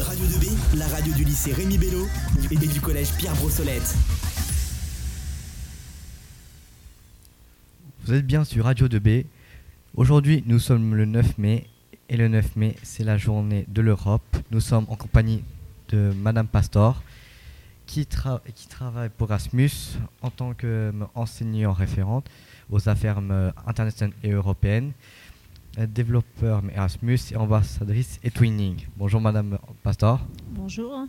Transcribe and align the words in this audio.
Radio 0.00 0.26
2B, 0.26 0.76
la 0.78 0.88
radio 0.88 1.12
du 1.14 1.24
lycée 1.24 1.52
Rémi 1.52 1.78
Bello 1.78 2.06
et 2.50 2.56
du 2.56 2.80
collège 2.80 3.12
Pierre 3.16 3.34
Brossolette. 3.36 3.94
Vous 8.04 8.12
êtes 8.12 8.26
bien 8.26 8.44
sur 8.44 8.64
Radio 8.64 8.88
2B. 8.88 9.26
Aujourd'hui, 9.96 10.42
nous 10.46 10.58
sommes 10.58 10.94
le 10.94 11.04
9 11.04 11.38
mai 11.38 11.68
et 12.08 12.16
le 12.16 12.28
9 12.28 12.56
mai, 12.56 12.76
c'est 12.82 13.04
la 13.04 13.16
journée 13.16 13.66
de 13.68 13.82
l'Europe. 13.82 14.36
Nous 14.50 14.60
sommes 14.60 14.86
en 14.88 14.96
compagnie 14.96 15.44
de 15.90 16.12
Madame 16.16 16.48
Pastor 16.48 17.02
qui, 17.86 18.06
travaille 18.06 19.10
pour 19.10 19.30
Erasmus 19.30 19.70
en 20.22 20.30
tant 20.30 20.54
qu'enseignante 20.54 21.76
référente 21.76 22.28
aux 22.70 22.88
affaires 22.88 23.18
internationales 23.66 24.16
et 24.22 24.30
européennes, 24.30 24.92
développeur 25.76 26.62
Erasmus 26.74 27.18
et 27.32 27.36
ambassadrice 27.36 28.18
et 28.22 28.30
Twinning. 28.30 28.76
Bonjour 28.96 29.20
Madame 29.20 29.58
Pastor. 29.82 30.20
Bonjour. 30.50 31.06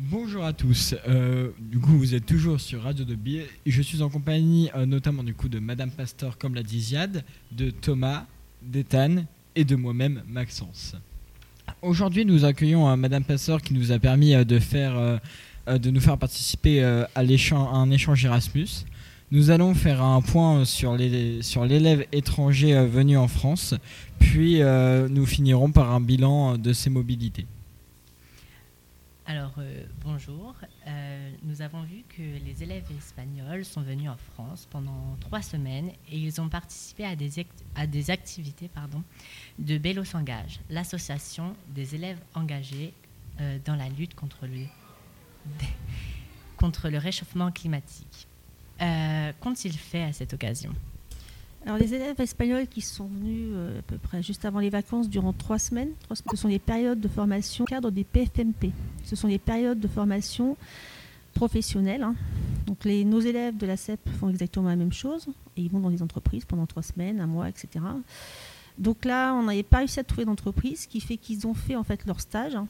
Bonjour 0.00 0.44
à 0.44 0.52
tous. 0.52 0.94
Euh, 1.08 1.50
du 1.58 1.80
coup, 1.80 1.98
vous 1.98 2.14
êtes 2.14 2.24
toujours 2.24 2.60
sur 2.60 2.84
Radio 2.84 3.04
de 3.04 3.16
Biais. 3.16 3.48
Je 3.66 3.82
suis 3.82 4.00
en 4.00 4.08
compagnie 4.08 4.70
euh, 4.76 4.86
notamment 4.86 5.24
du 5.24 5.34
coup 5.34 5.48
de 5.48 5.58
Madame 5.58 5.90
Pastor, 5.90 6.38
comme 6.38 6.54
l'a 6.54 6.62
dit 6.62 6.80
Ziad, 6.80 7.24
de 7.50 7.70
Thomas, 7.70 8.24
d'Ethan 8.62 9.24
et 9.56 9.64
de 9.64 9.74
moi-même, 9.74 10.22
Maxence. 10.28 10.94
Aujourd'hui, 11.82 12.24
nous 12.24 12.44
accueillons 12.44 12.88
euh, 12.88 12.94
Madame 12.94 13.24
Pastor 13.24 13.60
qui 13.60 13.74
nous 13.74 13.90
a 13.90 13.98
permis 13.98 14.36
de 14.44 14.58
faire, 14.60 15.20
de 15.66 15.90
nous 15.90 16.00
faire 16.00 16.16
participer 16.16 16.84
à, 16.84 17.08
à 17.16 17.20
un 17.22 17.90
échange 17.90 18.24
Erasmus. 18.24 18.84
Nous 19.30 19.50
allons 19.50 19.74
faire 19.74 20.02
un 20.02 20.22
point 20.22 20.64
sur 20.64 20.96
l'élève 20.96 22.06
étranger 22.12 22.86
venu 22.86 23.16
en 23.16 23.28
France, 23.28 23.74
puis 24.18 24.60
nous 24.62 25.26
finirons 25.26 25.70
par 25.70 25.92
un 25.92 26.00
bilan 26.00 26.56
de 26.56 26.72
ses 26.72 26.90
mobilités. 26.90 27.46
Alors, 29.30 29.52
euh, 29.58 29.84
bonjour. 30.02 30.54
Euh, 30.86 31.30
nous 31.42 31.60
avons 31.60 31.82
vu 31.82 32.02
que 32.08 32.22
les 32.22 32.62
élèves 32.62 32.86
espagnols 32.96 33.66
sont 33.66 33.82
venus 33.82 34.08
en 34.08 34.16
France 34.16 34.66
pendant 34.70 35.18
trois 35.20 35.42
semaines 35.42 35.90
et 36.10 36.16
ils 36.16 36.40
ont 36.40 36.48
participé 36.48 37.04
à 37.04 37.14
des, 37.14 38.10
activités 38.10 38.70
de 39.58 39.76
Bello 39.76 40.06
s'engage, 40.06 40.60
l'association 40.70 41.54
des 41.74 41.94
élèves 41.94 42.16
engagés 42.34 42.94
euh, 43.42 43.58
dans 43.66 43.76
la 43.76 43.90
lutte 43.90 44.14
contre 44.14 44.46
le 44.46 44.64
réchauffement 46.98 47.52
climatique. 47.52 48.26
Qu'ont-ils 48.78 49.76
fait 49.76 50.02
à 50.02 50.12
cette 50.12 50.34
occasion? 50.34 50.72
Alors 51.66 51.78
les 51.78 51.92
élèves 51.92 52.20
espagnols 52.20 52.66
qui 52.66 52.80
sont 52.80 53.06
venus 53.06 53.50
euh, 53.52 53.80
à 53.80 53.82
peu 53.82 53.98
près 53.98 54.22
juste 54.22 54.44
avant 54.44 54.60
les 54.60 54.70
vacances 54.70 55.08
durant 55.08 55.32
trois 55.32 55.58
semaines, 55.58 55.90
ce 56.30 56.36
sont 56.36 56.48
des 56.48 56.58
périodes 56.58 57.00
de 57.00 57.08
formation 57.08 57.64
cadre 57.64 57.90
des 57.90 58.04
PFMP. 58.04 58.70
Ce 59.04 59.16
sont 59.16 59.28
des 59.28 59.38
périodes 59.38 59.80
de 59.80 59.88
formation 59.88 60.56
professionnelle. 61.34 62.02
Hein. 62.02 62.14
Donc 62.66 62.84
les, 62.84 63.04
nos 63.04 63.20
élèves 63.20 63.56
de 63.56 63.66
la 63.66 63.76
CEP 63.76 64.00
font 64.18 64.30
exactement 64.30 64.68
la 64.68 64.76
même 64.76 64.92
chose 64.92 65.26
et 65.56 65.62
ils 65.62 65.70
vont 65.70 65.80
dans 65.80 65.90
des 65.90 66.02
entreprises 66.02 66.44
pendant 66.44 66.66
trois 66.66 66.82
semaines, 66.82 67.20
un 67.20 67.26
mois, 67.26 67.48
etc. 67.48 67.84
Donc 68.78 69.04
là, 69.04 69.34
on 69.34 69.42
n'avait 69.42 69.62
pas 69.62 69.78
réussi 69.78 70.00
à 70.00 70.04
trouver 70.04 70.24
d'entreprise, 70.24 70.82
ce 70.82 70.88
qui 70.88 71.00
fait 71.00 71.16
qu'ils 71.16 71.46
ont 71.46 71.54
fait 71.54 71.76
en 71.76 71.84
fait 71.84 72.06
leur 72.06 72.20
stage 72.20 72.54
hein, 72.54 72.68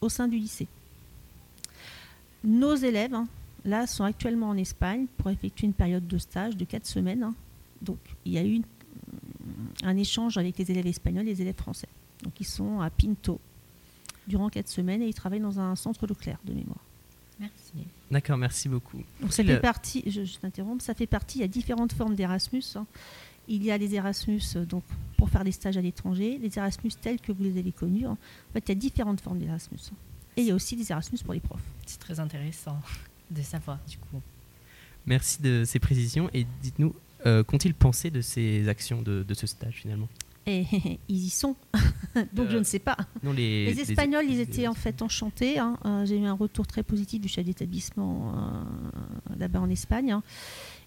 au 0.00 0.08
sein 0.08 0.28
du 0.28 0.36
lycée. 0.36 0.66
Nos 2.44 2.74
élèves, 2.74 3.14
hein, 3.14 3.26
là, 3.64 3.86
sont 3.86 4.04
actuellement 4.04 4.48
en 4.48 4.56
Espagne 4.56 5.06
pour 5.16 5.30
effectuer 5.30 5.66
une 5.66 5.74
période 5.74 6.06
de 6.06 6.18
stage 6.18 6.56
de 6.56 6.64
quatre 6.64 6.86
semaines 6.86 7.32
donc 7.82 7.98
il 8.24 8.32
y 8.32 8.38
a 8.38 8.44
eu 8.44 8.62
un 9.82 9.96
échange 9.96 10.38
avec 10.38 10.58
les 10.58 10.70
élèves 10.70 10.86
espagnols 10.86 11.26
et 11.28 11.32
les 11.32 11.42
élèves 11.42 11.56
français. 11.56 11.88
Donc 12.22 12.40
ils 12.40 12.46
sont 12.46 12.80
à 12.80 12.90
Pinto 12.90 13.40
durant 14.26 14.48
quatre 14.48 14.68
semaines 14.68 15.02
et 15.02 15.08
ils 15.08 15.14
travaillent 15.14 15.40
dans 15.40 15.60
un 15.60 15.76
centre 15.76 16.06
Leclerc 16.06 16.38
de 16.44 16.52
mémoire. 16.52 16.84
Merci. 17.40 17.72
D'accord, 18.10 18.36
merci 18.36 18.68
beaucoup. 18.68 19.00
Donc 19.20 19.32
ça 19.32 19.44
fait 19.44 19.60
partie, 19.60 20.02
je, 20.10 20.22
t'interromps, 20.38 20.84
ça 20.84 20.94
fait 20.94 21.06
partie, 21.06 21.38
il 21.38 21.42
y 21.42 21.44
a 21.44 21.48
différentes 21.48 21.92
formes 21.92 22.16
d'Erasmus. 22.16 22.64
Hein. 22.74 22.86
Il 23.46 23.64
y 23.64 23.70
a 23.70 23.78
les 23.78 23.94
Erasmus 23.94 24.42
donc, 24.68 24.82
pour 25.16 25.30
faire 25.30 25.44
des 25.44 25.52
stages 25.52 25.76
à 25.76 25.80
l'étranger, 25.80 26.38
les 26.42 26.58
Erasmus 26.58 26.90
tels 27.00 27.20
que 27.20 27.32
vous 27.32 27.44
les 27.44 27.58
avez 27.58 27.72
connus. 27.72 28.06
Hein. 28.06 28.18
En 28.50 28.52
fait, 28.52 28.64
il 28.66 28.68
y 28.70 28.72
a 28.72 28.74
différentes 28.74 29.20
formes 29.20 29.38
d'Erasmus. 29.38 29.78
Hein. 29.90 29.96
Et 30.36 30.42
il 30.42 30.48
y 30.48 30.50
a 30.50 30.54
aussi 30.54 30.76
des 30.76 30.90
Erasmus 30.90 31.18
pour 31.24 31.32
les 31.32 31.40
profs. 31.40 31.62
C'est 31.86 32.00
très 32.00 32.18
intéressant 32.18 32.78
de 33.30 33.42
savoir 33.42 33.78
du 33.88 33.98
coup. 33.98 34.20
Merci 35.06 35.40
de 35.40 35.64
ces 35.64 35.78
précisions 35.78 36.28
et 36.34 36.46
dites-nous, 36.62 36.94
euh, 37.26 37.42
qu'ont-ils 37.42 37.74
pensé 37.74 38.10
de 38.10 38.20
ces 38.20 38.68
actions 38.68 39.02
de, 39.02 39.24
ce 39.32 39.46
stage 39.46 39.74
finalement? 39.74 40.08
Et, 40.46 40.64
ils 41.08 41.24
y 41.24 41.30
sont, 41.30 41.56
donc 42.34 42.50
je 42.50 42.58
ne 42.58 42.62
sais 42.62 42.78
pas. 42.78 42.96
les, 43.22 43.80
Espagnols, 43.80 44.26
ils 44.28 44.40
étaient 44.40 44.66
en 44.66 44.74
fait 44.74 45.02
enchantés. 45.02 45.58
Hein. 45.58 45.78
Euh, 45.84 46.04
j'ai 46.04 46.18
eu 46.18 46.24
un 46.24 46.34
retour 46.34 46.66
très 46.66 46.82
positif 46.82 47.20
du 47.20 47.28
chef 47.28 47.44
d'établissement 47.44 48.34
euh, 48.34 49.36
là-bas 49.38 49.60
en 49.60 49.70
Espagne. 49.70 50.12
Hein. 50.12 50.22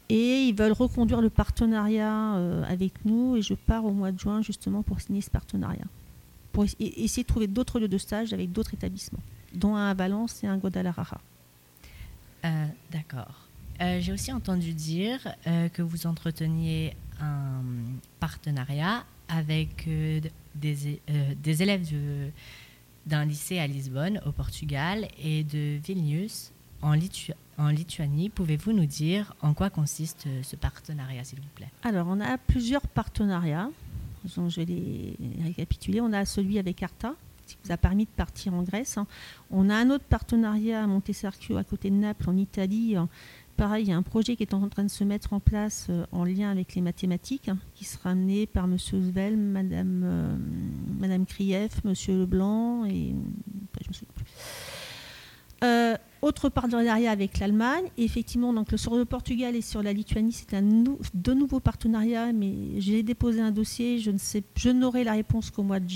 Et 0.09 0.43
ils 0.43 0.55
veulent 0.55 0.71
reconduire 0.71 1.21
le 1.21 1.29
partenariat 1.29 2.33
avec 2.67 3.05
nous. 3.05 3.37
Et 3.37 3.41
je 3.41 3.53
pars 3.53 3.85
au 3.85 3.91
mois 3.91 4.11
de 4.11 4.19
juin 4.19 4.41
justement 4.41 4.83
pour 4.83 4.99
signer 4.99 5.21
ce 5.21 5.29
partenariat. 5.29 5.85
Pour 6.51 6.65
essayer 6.79 7.23
de 7.23 7.27
trouver 7.27 7.47
d'autres 7.47 7.79
lieux 7.79 7.87
de 7.87 7.97
stage 7.97 8.33
avec 8.33 8.51
d'autres 8.51 8.73
établissements, 8.73 9.21
dont 9.53 9.75
un 9.75 9.89
à 9.89 9.93
Valence 9.93 10.43
et 10.43 10.47
un 10.47 10.55
à 10.55 10.57
Guadalajara. 10.57 11.21
D'accord. 12.91 13.47
Euh, 13.81 13.99
j'ai 13.99 14.13
aussi 14.13 14.31
entendu 14.31 14.73
dire 14.73 15.19
euh, 15.47 15.67
que 15.69 15.81
vous 15.81 16.05
entreteniez 16.05 16.95
un 17.19 17.63
partenariat 18.19 19.03
avec 19.27 19.87
euh, 19.87 20.19
des, 20.53 21.61
élèves 21.63 21.87
d'un 23.07 23.25
lycée 23.25 23.57
à 23.57 23.65
Lisbonne, 23.65 24.21
au 24.25 24.31
Portugal, 24.31 25.07
et 25.23 25.43
de 25.43 25.79
Vilnius, 25.83 26.51
en, 26.83 26.95
en 27.57 27.69
Lituanie. 27.69 28.29
Pouvez-vous 28.29 28.71
nous 28.71 28.85
dire 28.85 29.33
en 29.41 29.55
quoi 29.55 29.71
consiste 29.71 30.27
ce 30.43 30.55
partenariat, 30.55 31.23
s'il 31.23 31.39
vous 31.39 31.49
plaît? 31.55 31.69
Alors, 31.83 32.07
on 32.07 32.19
a 32.19 32.37
plusieurs 32.37 32.87
partenariats. 32.87 33.69
Je 34.25 34.41
vais 34.57 34.65
les 34.65 35.15
récapituler. 35.43 36.01
On 36.01 36.13
a 36.13 36.25
celui 36.25 36.59
avec 36.59 36.83
Arta, 36.83 37.15
qui 37.55 37.59
nous 37.65 37.71
a 37.71 37.77
permis 37.77 38.05
de 38.05 38.11
partir 38.11 38.53
en 38.53 38.63
Grèce. 38.63 38.97
On 39.49 39.69
a 39.69 39.75
un 39.75 39.89
autre 39.89 40.05
partenariat 40.05 40.83
à 40.83 40.87
Montesarchio, 40.87 41.57
à 41.57 41.63
côté 41.63 41.89
de 41.89 41.95
Naples, 41.95 42.29
en 42.29 42.37
Italie, 42.37 42.95
pareil, 43.61 43.85
il 43.85 43.89
y 43.89 43.93
a 43.93 43.97
un 43.97 44.01
projet 44.01 44.35
qui 44.35 44.41
est 44.41 44.55
en 44.55 44.67
train 44.69 44.83
de 44.83 44.89
se 44.89 45.03
mettre 45.03 45.33
en 45.33 45.39
place 45.39 45.85
euh, 45.91 46.03
en 46.11 46.23
lien 46.23 46.49
avec 46.49 46.73
les 46.73 46.81
mathématiques, 46.81 47.47
hein, 47.47 47.59
qui 47.75 47.85
sera 47.85 48.09
amené 48.09 48.47
par 48.47 48.65
M. 48.65 48.75
Zvel, 48.79 49.37
Mme, 49.37 50.01
euh, 50.03 50.35
Madame 50.99 51.27
Krief, 51.27 51.81
M. 51.85 51.93
Leblanc 52.07 52.85
et. 52.85 53.13
Autre 56.31 56.47
partenariat 56.47 57.11
avec 57.11 57.39
l'Allemagne. 57.39 57.83
effectivement, 57.97 58.53
donc, 58.53 58.69
sur 58.77 58.95
le 58.95 59.03
Portugal 59.03 59.53
et 59.53 59.61
sur 59.61 59.83
la 59.83 59.91
Lituanie, 59.91 60.31
c'est 60.31 60.53
un 60.53 60.63
deux 61.13 61.33
nouveaux 61.33 61.59
partenariats, 61.59 62.31
mais 62.31 62.53
j'ai 62.79 63.03
déposé 63.03 63.41
un 63.41 63.51
dossier. 63.51 63.99
Je 63.99 64.11
ne 64.11 64.17
sais, 64.17 64.41
je 64.55 64.69
n'aurai 64.69 65.03
la 65.03 65.11
réponse 65.11 65.51
qu'au 65.51 65.63
mois 65.63 65.81
de 65.81 65.91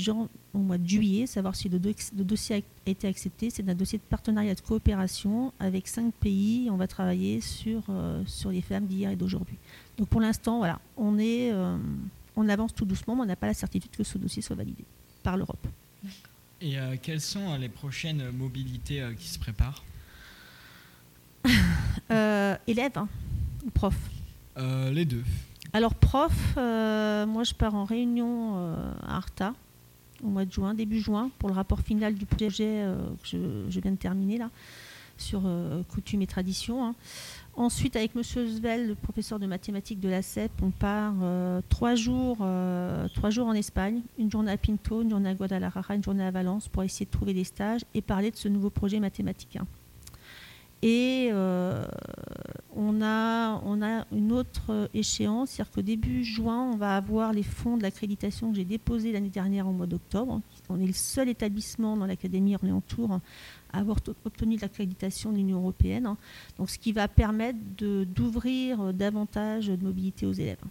au 0.53 0.57
mois 0.57 0.78
de 0.78 0.88
juillet, 0.88 1.25
savoir 1.25 1.56
si 1.56 1.69
le, 1.69 1.79
dossier 1.79 2.56
a 2.57 2.90
été 2.90 3.07
accepté. 3.07 3.50
C'est 3.50 3.68
un 3.69 3.75
dossier 3.75 3.97
de 3.97 4.03
partenariat 4.03 4.56
de 4.56 4.59
coopération 4.59 5.53
avec 5.57 5.88
cinq 5.88 6.13
pays. 6.16 6.68
On 6.69 6.75
va 6.75 6.88
travailler 6.88 7.40
sur, 7.40 7.84
euh, 7.90 8.22
les 8.51 8.62
femmes 8.62 8.88
d'hier 8.88 9.12
et 9.12 9.16
d'aujourd'hui. 9.16 9.57
Donc 9.97 10.09
pour 10.09 10.19
l'instant, 10.19 10.57
voilà, 10.57 10.79
euh, 11.00 11.78
on 12.35 12.50
avance 12.50 12.75
tout 12.75 12.85
doucement, 12.85 13.16
mais 13.16 13.22
on 13.22 13.25
n'a 13.25 13.38
pas 13.38 13.47
la 13.47 13.53
certitude 13.53 13.91
que 13.91 14.03
ce 14.03 14.18
dossier 14.18 14.41
soit 14.41 14.57
validé 14.57 14.84
par 15.24 15.38
l'Europe. 15.38 15.66
Et 16.59 16.78
euh, 16.78 16.97
quelles 17.01 17.22
sont 17.22 17.56
les 17.57 17.69
prochaines 17.69 18.31
mobilités 18.31 19.01
qui 19.18 19.29
se 19.29 19.40
préparent? 19.40 19.81
élève 22.67 22.91
hein, 22.95 23.07
ou 23.66 23.69
prof 23.72 23.95
euh, 24.57 24.91
Les 24.91 25.06
deux. 25.06 25.23
Alors 25.73 25.94
prof, 25.94 26.33
euh, 26.57 27.25
moi 27.25 27.44
je 27.44 27.53
pars 27.53 27.75
en 27.75 27.83
réunion 27.85 28.56
à 29.06 29.17
Arta 29.17 29.53
au 30.23 30.28
mois 30.28 30.45
de 30.45 30.51
juin, 30.51 30.73
début 30.73 31.00
juin, 31.00 31.29
pour 31.39 31.50
le 31.50 31.56
rapport 31.56 31.81
final 31.81 32.16
du 32.16 32.25
projet 32.25 32.86
que 33.21 33.27
je, 33.69 33.80
viens 33.80 33.92
de 33.92 33.97
terminer 33.97 34.38
là, 34.38 34.50
sur 35.18 35.44
coutume 35.89 36.21
et 36.21 36.27
tradition. 36.27 36.86
Hein. 36.86 36.95
Ensuite, 37.57 37.95
avec 37.98 38.15
M. 38.15 38.24
Svel, 38.24 38.88
le 38.88 38.95
professeur 38.95 39.39
de 39.39 39.45
mathématiques 39.45 40.00
de 40.00 40.09
la 40.09 40.21
CEP, 40.21 40.51
on 40.63 40.71
part 40.71 41.13
trois, 41.68 41.95
jours, 41.95 42.38
trois 43.13 43.30
jours 43.30 43.48
en 43.48 43.53
Espagne, 43.53 44.01
une 44.18 44.31
journée 44.31 44.53
à 44.53 44.57
Pinto, 44.57 45.01
une 45.01 45.09
journée 45.09 45.30
à 45.30 45.36
Guadalajara, 45.36 45.95
une 45.95 46.03
journée 46.03 46.25
à 46.25 46.31
Valence, 46.31 46.69
pour 46.69 46.81
essayer 46.83 47.06
de 47.06 47.12
trouver 47.12 47.33
des 47.33 47.44
stages 47.44 47.81
et 47.94 48.01
parler 48.01 48.31
de 48.31 48.38
ce 48.38 48.48
nouveau 48.48 48.69
projet 48.69 49.01
mathématique. 49.01 49.57
Hein. 49.57 49.68
Et 50.88 51.30
euh, 51.32 51.84
on, 52.76 53.02
a, 53.02 53.60
on 53.66 53.82
a 53.82 54.06
une 54.12 54.32
autre 54.32 54.88
échéance, 54.94 55.50
c'est-à-dire 55.50 55.74
qu'au 55.74 55.82
début 55.82 56.24
juin, 56.24 56.70
on 56.74 56.78
va 56.78 56.96
avoir 56.96 57.34
les 57.34 57.42
fonds 57.42 57.76
de 57.76 57.82
l'accréditation 57.82 58.52
que 58.52 58.58
j'ai 58.58 58.66
déposés 58.66 59.12
l'année 59.12 59.30
dernière 59.32 59.68
au 59.68 59.72
mois 59.72 59.88
d'octobre. 59.88 60.42
On 60.70 60.80
est 60.80 60.86
le 60.86 60.94
seul 60.94 61.28
établissement 61.28 61.98
dans 61.98 62.06
l'Académie 62.06 62.54
Orléans-Tours 62.54 63.20
à 63.74 63.80
avoir 63.80 63.98
obtenu 64.26 64.58
l'accréditation 64.58 65.32
de 65.32 65.38
l'Union 65.38 65.58
européenne. 65.58 66.16
Donc, 66.60 66.70
ce 66.70 66.78
qui 66.78 66.92
va 66.92 67.08
permettre 67.08 67.58
d'ouvrir 67.80 68.94
davantage 68.94 69.70
de 69.70 69.84
mobilité 69.84 70.28
aux 70.28 70.34
élèves. 70.34 70.62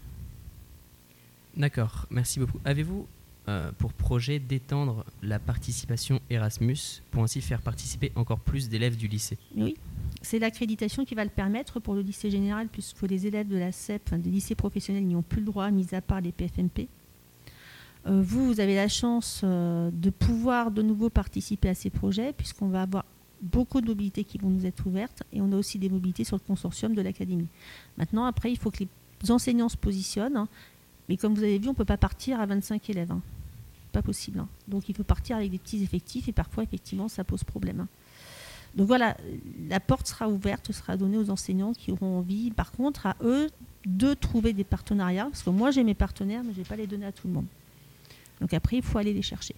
D'accord, 1.56 2.06
merci 2.10 2.38
beaucoup. 2.38 2.60
Avez-vous 2.64 3.04
euh, 3.48 3.72
pour 3.78 3.92
projet 3.92 4.38
d'étendre 4.38 5.04
la 5.24 5.40
participation 5.40 6.20
Erasmus 6.30 7.02
pour 7.10 7.24
ainsi 7.24 7.40
faire 7.40 7.60
participer 7.60 8.12
encore 8.14 8.38
plus 8.38 8.68
d'élèves 8.68 8.96
du 8.96 9.08
lycée? 9.08 9.38
Oui, 9.56 9.76
c'est 10.24 10.38
l'accréditation 10.38 11.04
qui 11.04 11.14
va 11.14 11.22
le 11.24 11.30
permettre 11.30 11.80
pour 11.80 11.94
le 11.94 12.00
lycée 12.00 12.30
général, 12.30 12.68
puisque 12.68 13.02
les 13.02 13.26
élèves 13.26 13.48
de 13.48 13.56
la 13.56 13.70
CEP, 13.72 14.02
enfin, 14.06 14.18
des 14.18 14.30
lycées 14.30 14.54
professionnels, 14.54 15.04
n'y 15.04 15.14
ont 15.14 15.22
plus 15.22 15.40
le 15.40 15.46
droit, 15.46 15.70
mis 15.70 15.94
à 15.94 16.00
part 16.00 16.20
les 16.20 16.32
PFMP. 16.32 16.88
Euh, 18.06 18.22
vous, 18.22 18.46
vous 18.46 18.60
avez 18.60 18.74
la 18.74 18.88
chance 18.88 19.42
euh, 19.44 19.90
de 19.92 20.10
pouvoir 20.10 20.70
de 20.70 20.82
nouveau 20.82 21.10
participer 21.10 21.68
à 21.68 21.74
ces 21.74 21.90
projets, 21.90 22.32
puisqu'on 22.32 22.68
va 22.68 22.82
avoir 22.82 23.04
beaucoup 23.40 23.80
de 23.80 23.86
mobilités 23.86 24.24
qui 24.24 24.38
vont 24.38 24.50
nous 24.50 24.66
être 24.66 24.86
ouvertes, 24.86 25.22
et 25.32 25.40
on 25.40 25.52
a 25.52 25.56
aussi 25.56 25.78
des 25.78 25.88
mobilités 25.88 26.24
sur 26.24 26.36
le 26.36 26.42
consortium 26.46 26.94
de 26.94 27.02
l'académie. 27.02 27.48
Maintenant, 27.98 28.24
après, 28.24 28.50
il 28.50 28.58
faut 28.58 28.70
que 28.70 28.84
les 29.22 29.30
enseignants 29.30 29.68
se 29.68 29.76
positionnent, 29.76 30.36
hein. 30.36 30.48
mais 31.08 31.16
comme 31.16 31.34
vous 31.34 31.42
avez 31.42 31.58
vu, 31.58 31.68
on 31.68 31.72
ne 31.72 31.76
peut 31.76 31.84
pas 31.84 31.98
partir 31.98 32.40
à 32.40 32.46
25 32.46 32.88
élèves. 32.90 33.12
hein. 33.12 33.20
Pas 33.92 34.02
possible. 34.02 34.40
hein. 34.40 34.48
Donc 34.66 34.88
il 34.88 34.94
faut 34.94 35.04
partir 35.04 35.36
avec 35.36 35.50
des 35.50 35.58
petits 35.58 35.82
effectifs, 35.82 36.28
et 36.28 36.32
parfois, 36.32 36.62
effectivement, 36.62 37.08
ça 37.08 37.24
pose 37.24 37.44
problème. 37.44 37.86
Donc 38.76 38.86
voilà, 38.86 39.16
la 39.68 39.80
porte 39.80 40.06
sera 40.06 40.28
ouverte, 40.28 40.72
sera 40.72 40.96
donnée 40.96 41.16
aux 41.16 41.30
enseignants 41.30 41.72
qui 41.72 41.92
auront 41.92 42.18
envie, 42.18 42.50
par 42.50 42.72
contre, 42.72 43.06
à 43.06 43.16
eux 43.22 43.48
de 43.86 44.14
trouver 44.14 44.52
des 44.52 44.64
partenariats, 44.64 45.26
parce 45.26 45.42
que 45.42 45.50
moi 45.50 45.70
j'ai 45.70 45.84
mes 45.84 45.94
partenaires, 45.94 46.42
mais 46.42 46.52
je 46.52 46.58
ne 46.58 46.64
vais 46.64 46.68
pas 46.68 46.76
les 46.76 46.86
donner 46.86 47.06
à 47.06 47.12
tout 47.12 47.28
le 47.28 47.34
monde. 47.34 47.46
Donc 48.40 48.52
après, 48.52 48.76
il 48.76 48.82
faut 48.82 48.98
aller 48.98 49.12
les 49.12 49.22
chercher. 49.22 49.54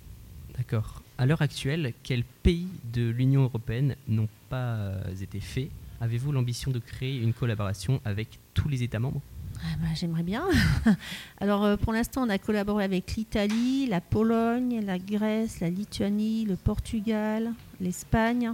D'accord. 0.56 1.02
À 1.18 1.26
l'heure 1.26 1.42
actuelle, 1.42 1.92
quels 2.02 2.24
pays 2.24 2.68
de 2.92 3.08
l'Union 3.08 3.44
européenne 3.44 3.96
n'ont 4.08 4.28
pas 4.48 4.76
euh, 4.76 5.14
été 5.20 5.40
faits? 5.40 5.70
Avez-vous 6.00 6.32
l'ambition 6.32 6.70
de 6.70 6.78
créer 6.78 7.19
une 7.19 7.32
collaboration 7.32 8.00
avec 8.04 8.38
tous 8.52 8.69
les 8.69 8.82
États 8.82 8.98
membres? 8.98 9.20
Ah 9.58 9.76
bah, 9.80 9.86
J'aimerais 9.94 10.22
bien. 10.22 10.44
Alors 11.40 11.64
euh, 11.64 11.76
pour 11.76 11.92
l'instant, 11.92 12.26
on 12.26 12.28
a 12.28 12.38
collaboré 12.38 12.84
avec 12.84 13.16
l'Italie, 13.16 13.86
la 13.86 14.00
Pologne, 14.00 14.84
la 14.84 14.98
Grèce, 14.98 15.60
la 15.60 15.70
Lituanie, 15.70 16.44
le 16.44 16.56
Portugal, 16.56 17.52
l'Espagne. 17.80 18.52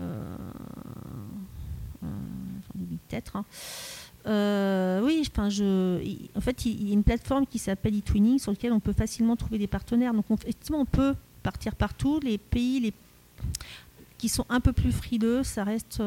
Euh, 0.00 0.36
euh, 2.04 2.06
peut-être. 3.08 3.36
hein. 3.36 3.44
Euh, 4.26 5.00
oui, 5.04 5.22
je, 5.24 6.00
en 6.36 6.40
fait, 6.40 6.66
il 6.66 6.86
y 6.88 6.90
a 6.90 6.92
une 6.92 7.02
plateforme 7.04 7.46
qui 7.46 7.58
s'appelle 7.58 7.94
eTwinning 7.96 8.38
sur 8.38 8.52
laquelle 8.52 8.72
on 8.72 8.80
peut 8.80 8.92
facilement 8.92 9.36
trouver 9.36 9.58
des 9.58 9.66
partenaires. 9.66 10.12
Donc, 10.12 10.26
on- 10.30 10.34
effectivement, 10.36 10.80
on 10.80 10.84
peut 10.84 11.14
partir 11.42 11.74
partout. 11.74 12.20
Les 12.20 12.36
pays 12.36 12.80
les, 12.80 12.92
qui 14.18 14.28
sont 14.28 14.44
un 14.48 14.60
peu 14.60 14.72
plus 14.72 14.92
frileux, 14.92 15.42
ça 15.44 15.64
reste. 15.64 16.02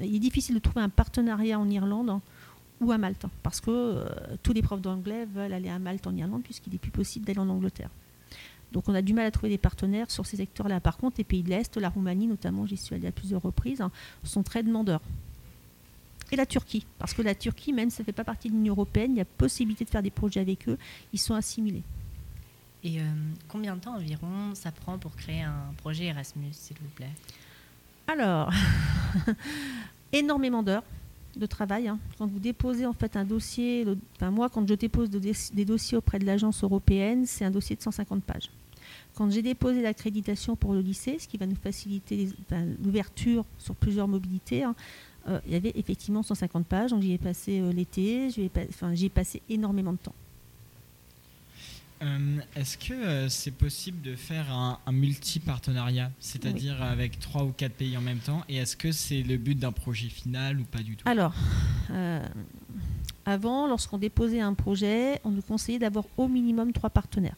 il 0.00 0.14
est 0.14 0.18
difficile 0.20 0.54
de 0.54 0.60
trouver 0.60 0.82
un 0.82 0.88
partenariat 0.90 1.58
en 1.58 1.68
Irlande 1.68 2.10
hein, 2.10 2.20
ou 2.80 2.92
à 2.92 2.98
Malte, 2.98 3.24
hein, 3.24 3.30
parce 3.42 3.60
que 3.60 4.04
tous 4.42 4.52
les 4.52 4.62
profs 4.62 4.82
d'anglais 4.82 5.26
veulent 5.26 5.52
aller 5.52 5.70
à 5.70 5.78
Malte 5.78 6.06
en 6.06 6.14
Irlande, 6.14 6.42
puisqu'il 6.42 6.72
n'est 6.72 6.78
plus 6.78 6.90
possible 6.92 7.24
d'aller 7.26 7.38
en 7.40 7.48
Angleterre. 7.48 7.90
Donc, 8.72 8.88
on 8.88 8.94
a 8.94 9.02
du 9.02 9.14
mal 9.14 9.26
à 9.26 9.30
trouver 9.30 9.50
des 9.50 9.58
partenaires 9.58 10.10
sur 10.10 10.26
ces 10.26 10.36
secteurs-là. 10.36 10.80
Par 10.80 10.96
contre, 10.96 11.16
les 11.18 11.24
pays 11.24 11.42
de 11.42 11.50
l'Est, 11.50 11.76
la 11.76 11.88
Roumanie 11.88 12.26
notamment, 12.26 12.66
j'y 12.66 12.76
suis 12.76 12.94
allée 12.94 13.08
à 13.08 13.12
plusieurs 13.12 13.42
reprises, 13.42 13.80
hein, 13.80 13.90
sont 14.24 14.42
très 14.42 14.62
demandeurs 14.62 15.02
et 16.32 16.36
la 16.36 16.46
Turquie. 16.46 16.86
Parce 16.98 17.14
que 17.14 17.22
la 17.22 17.34
Turquie, 17.34 17.72
même 17.72 17.90
ça 17.90 18.02
ne 18.02 18.06
fait 18.06 18.12
pas 18.12 18.24
partie 18.24 18.48
de 18.48 18.54
l'Union 18.54 18.74
européenne, 18.74 19.12
il 19.12 19.18
y 19.18 19.20
a 19.20 19.24
possibilité 19.24 19.84
de 19.84 19.90
faire 19.90 20.02
des 20.02 20.10
projets 20.10 20.40
avec 20.40 20.68
eux. 20.68 20.78
Ils 21.12 21.18
sont 21.18 21.34
assimilés. 21.34 21.82
Et 22.82 23.00
euh, 23.00 23.04
combien 23.48 23.76
de 23.76 23.80
temps 23.80 23.96
environ 23.96 24.54
ça 24.54 24.72
prend 24.72 24.98
pour 24.98 25.14
créer 25.16 25.42
un 25.42 25.74
projet 25.78 26.06
Erasmus, 26.06 26.52
s'il 26.52 26.76
vous 26.78 26.88
plaît? 26.94 27.10
Alors, 28.06 28.50
énormément 30.12 30.62
d'heures 30.62 30.84
de 31.36 31.46
travail. 31.46 31.88
hein. 31.88 31.98
Quand 32.18 32.26
vous 32.26 32.38
déposez 32.38 32.86
en 32.86 32.92
fait 32.92 33.16
un 33.16 33.24
dossier, 33.24 33.86
enfin 34.16 34.30
moi 34.30 34.48
quand 34.48 34.66
je 34.68 34.74
dépose 34.74 35.10
de- 35.10 35.20
des 35.54 35.64
dossiers 35.64 35.96
auprès 35.98 36.18
de 36.18 36.26
l'agence 36.26 36.62
européenne, 36.64 37.24
c'est 37.26 37.44
un 37.44 37.50
dossier 37.50 37.76
de 37.76 37.82
150 37.82 38.22
pages. 38.24 38.50
Quand 39.14 39.30
j'ai 39.30 39.42
déposé 39.42 39.82
l'accréditation 39.82 40.56
pour 40.56 40.72
le 40.74 40.80
lycée, 40.80 41.18
ce 41.18 41.28
qui 41.28 41.36
va 41.36 41.46
nous 41.46 41.56
faciliter 41.56 42.28
l'ouverture 42.82 43.44
sur 43.58 43.74
plusieurs 43.74 44.08
mobilités, 44.08 44.62
hein, 44.62 44.74
euh, 45.28 45.38
il 45.46 45.52
y 45.52 45.56
avait 45.56 45.72
effectivement 45.74 46.22
150 46.22 46.66
pages, 46.66 46.90
donc 46.90 47.02
j'y 47.02 47.12
ai 47.12 47.18
passé 47.18 47.60
euh, 47.60 47.72
l'été, 47.72 48.30
j'y 48.30 49.04
ai 49.06 49.08
passé 49.10 49.42
énormément 49.48 49.92
de 49.92 49.98
temps. 49.98 50.14
Euh, 52.02 52.40
Est-ce 52.56 52.78
que 52.78 52.94
euh, 52.94 53.28
c'est 53.28 53.50
possible 53.50 54.00
de 54.00 54.16
faire 54.16 54.50
un, 54.50 54.78
un 54.86 54.92
multi-partenariat, 54.92 56.10
c'est-à-dire 56.18 56.82
avec 56.82 57.20
trois 57.20 57.44
ou 57.44 57.52
quatre 57.52 57.74
pays 57.74 57.96
en 57.96 58.00
même 58.00 58.20
temps? 58.20 58.42
Et 58.48 58.56
est-ce 58.56 58.74
que 58.74 58.90
c'est 58.90 59.22
le 59.22 59.36
but 59.36 59.58
d'un 59.58 59.72
projet 59.72 60.08
final 60.08 60.60
ou 60.60 60.64
pas 60.64 60.78
du 60.78 60.96
tout? 60.96 61.06
Alors, 61.06 61.34
euh, 61.90 62.24
avant, 63.26 63.66
lorsqu'on 63.66 63.98
déposait 63.98 64.40
un 64.40 64.54
projet, 64.54 65.20
on 65.24 65.30
nous 65.30 65.42
conseillait 65.42 65.78
d'avoir 65.78 66.06
au 66.16 66.26
minimum 66.26 66.72
trois 66.72 66.88
partenaires. 66.88 67.36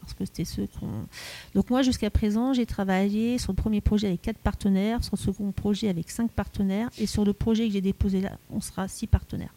Parce 0.00 0.14
que 0.14 0.24
c'était 0.24 0.44
ceux 0.44 0.68
qu'on. 0.78 0.86
Donc, 1.56 1.68
moi, 1.68 1.82
jusqu'à 1.82 2.10
présent, 2.10 2.52
j'ai 2.52 2.66
travaillé 2.66 3.38
sur 3.38 3.50
le 3.50 3.56
premier 3.56 3.80
projet 3.80 4.06
avec 4.06 4.22
quatre 4.22 4.38
partenaires, 4.38 5.02
sur 5.02 5.16
le 5.16 5.20
second 5.20 5.50
projet 5.50 5.88
avec 5.88 6.08
cinq 6.10 6.30
partenaires, 6.30 6.88
et 6.98 7.06
sur 7.06 7.24
le 7.24 7.32
projet 7.32 7.66
que 7.66 7.72
j'ai 7.72 7.80
déposé 7.80 8.20
là, 8.20 8.38
on 8.52 8.60
sera 8.60 8.86
six 8.86 9.08
partenaires. 9.08 9.52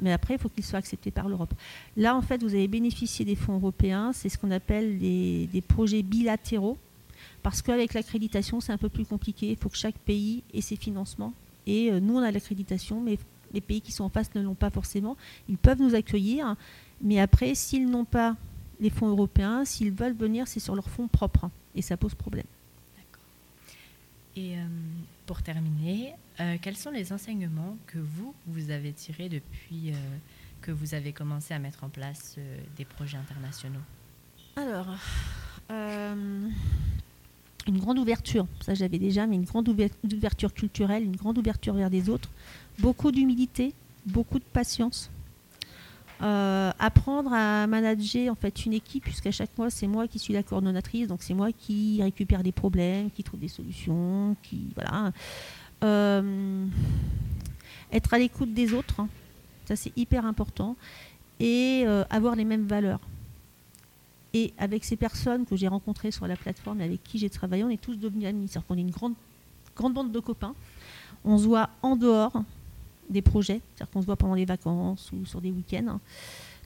Mais 0.00 0.12
après, 0.12 0.34
il 0.34 0.40
faut 0.40 0.48
qu'il 0.48 0.64
soit 0.64 0.78
accepté 0.78 1.10
par 1.10 1.28
l'Europe. 1.28 1.52
Là, 1.96 2.16
en 2.16 2.22
fait, 2.22 2.42
vous 2.42 2.54
avez 2.54 2.68
bénéficié 2.68 3.24
des 3.24 3.34
fonds 3.34 3.54
européens, 3.54 4.12
c'est 4.12 4.28
ce 4.28 4.38
qu'on 4.38 4.50
appelle 4.50 4.98
des, 4.98 5.62
projets 5.66 6.02
bilatéraux. 6.02 6.78
Parce 7.42 7.62
qu'avec 7.62 7.94
l'accréditation, 7.94 8.60
c'est 8.60 8.72
un 8.72 8.78
peu 8.78 8.88
plus 8.88 9.04
compliqué. 9.04 9.50
Il 9.50 9.56
faut 9.56 9.68
que 9.68 9.76
chaque 9.76 9.96
pays 9.98 10.42
ait 10.52 10.60
ses 10.60 10.76
financements. 10.76 11.32
Et 11.66 11.90
euh, 11.90 12.00
nous, 12.00 12.16
on 12.16 12.22
a 12.22 12.30
l'accréditation, 12.30 13.00
mais 13.00 13.18
les 13.52 13.60
pays 13.60 13.80
qui 13.80 13.92
sont 13.92 14.04
en 14.04 14.08
face 14.08 14.34
ne 14.34 14.42
l'ont 14.42 14.54
pas 14.54 14.70
forcément. 14.70 15.16
Ils 15.48 15.56
peuvent 15.56 15.80
nous 15.80 15.94
accueillir, 15.94 16.56
mais 17.02 17.18
après, 17.20 17.54
s'ils 17.54 17.88
n'ont 17.88 18.04
pas 18.04 18.36
les 18.80 18.90
fonds 18.90 19.08
européens, 19.08 19.64
s'ils 19.64 19.92
veulent 19.92 20.16
venir, 20.16 20.48
c'est 20.48 20.60
sur 20.60 20.74
leurs 20.74 20.88
fonds 20.88 21.08
propres. 21.08 21.50
Et 21.74 21.82
ça 21.82 21.96
pose 21.96 22.14
problème. 22.14 22.46
Et 24.36 24.56
euh, 24.56 24.64
pour 25.30 25.42
terminer, 25.42 26.12
euh, 26.40 26.56
quels 26.60 26.76
sont 26.76 26.90
les 26.90 27.12
enseignements 27.12 27.76
que 27.86 27.98
vous, 27.98 28.34
vous 28.48 28.72
avez 28.72 28.92
tirés 28.92 29.28
depuis 29.28 29.92
euh, 29.92 29.94
que 30.60 30.72
vous 30.72 30.92
avez 30.92 31.12
commencé 31.12 31.54
à 31.54 31.60
mettre 31.60 31.84
en 31.84 31.88
place 31.88 32.34
euh, 32.36 32.58
des 32.76 32.84
projets 32.84 33.16
internationaux? 33.16 33.78
Alors, 34.56 34.88
une 35.70 36.50
grande 37.78 38.00
ouverture, 38.00 38.48
ça 38.60 38.74
j'avais 38.74 38.98
déjà, 38.98 39.28
mais 39.28 39.36
une 39.36 39.44
grande 39.44 39.68
ouver- 39.68 39.92
ouverture 40.12 40.52
culturelle, 40.52 41.04
une 41.04 41.14
grande 41.14 41.38
ouverture 41.38 41.74
vers 41.74 41.90
des 41.90 42.08
autres, 42.08 42.28
beaucoup 42.80 43.12
d'humilité, 43.12 43.72
beaucoup 44.06 44.40
de 44.40 44.44
patience. 44.52 45.12
Euh, 46.22 46.70
apprendre 46.78 47.32
à 47.32 47.66
manager 47.66 48.30
en 48.30 48.34
fait 48.34 48.66
une 48.66 48.74
équipe 48.74 49.04
puisqu'à 49.04 49.30
chaque 49.30 49.56
mois 49.56 49.70
c'est 49.70 49.86
moi 49.86 50.06
qui 50.06 50.18
suis 50.18 50.34
la 50.34 50.42
coordonnatrice 50.42 51.08
donc 51.08 51.22
c'est 51.22 51.32
moi 51.32 51.50
qui 51.50 52.02
récupère 52.02 52.42
des 52.42 52.52
problèmes 52.52 53.10
qui 53.10 53.24
trouve 53.24 53.40
des 53.40 53.48
solutions 53.48 54.36
qui 54.42 54.68
voilà 54.74 55.12
Euh, 55.82 56.66
être 57.90 58.12
à 58.12 58.18
l'écoute 58.18 58.52
des 58.52 58.74
autres 58.74 59.00
hein, 59.00 59.08
ça 59.64 59.76
c'est 59.76 59.96
hyper 59.96 60.26
important 60.26 60.76
et 61.38 61.84
euh, 61.86 62.04
avoir 62.10 62.36
les 62.36 62.44
mêmes 62.44 62.66
valeurs 62.66 63.00
et 64.32 64.52
avec 64.58 64.84
ces 64.84 64.96
personnes 64.96 65.44
que 65.44 65.56
j'ai 65.56 65.68
rencontrées 65.68 66.10
sur 66.10 66.26
la 66.26 66.36
plateforme 66.36 66.80
et 66.80 66.84
avec 66.84 67.02
qui 67.02 67.18
j'ai 67.18 67.30
travaillé, 67.30 67.64
on 67.64 67.70
est 67.70 67.80
tous 67.80 67.96
devenus 67.96 68.28
amis. 68.28 68.46
C'est-à-dire 68.48 68.66
qu'on 68.66 68.76
est 68.76 68.82
une 68.82 68.90
grande, 68.90 69.14
grande 69.76 69.94
bande 69.94 70.12
de 70.12 70.20
copains. 70.20 70.54
On 71.24 71.36
se 71.38 71.44
voit 71.44 71.70
en 71.82 71.96
dehors 71.96 72.32
des 73.10 73.22
projets, 73.22 73.60
c'est-à-dire 73.74 73.90
qu'on 73.92 74.00
se 74.00 74.06
voit 74.06 74.16
pendant 74.16 74.34
les 74.34 74.44
vacances 74.46 75.10
ou 75.12 75.26
sur 75.26 75.40
des 75.40 75.50
week-ends. 75.50 75.98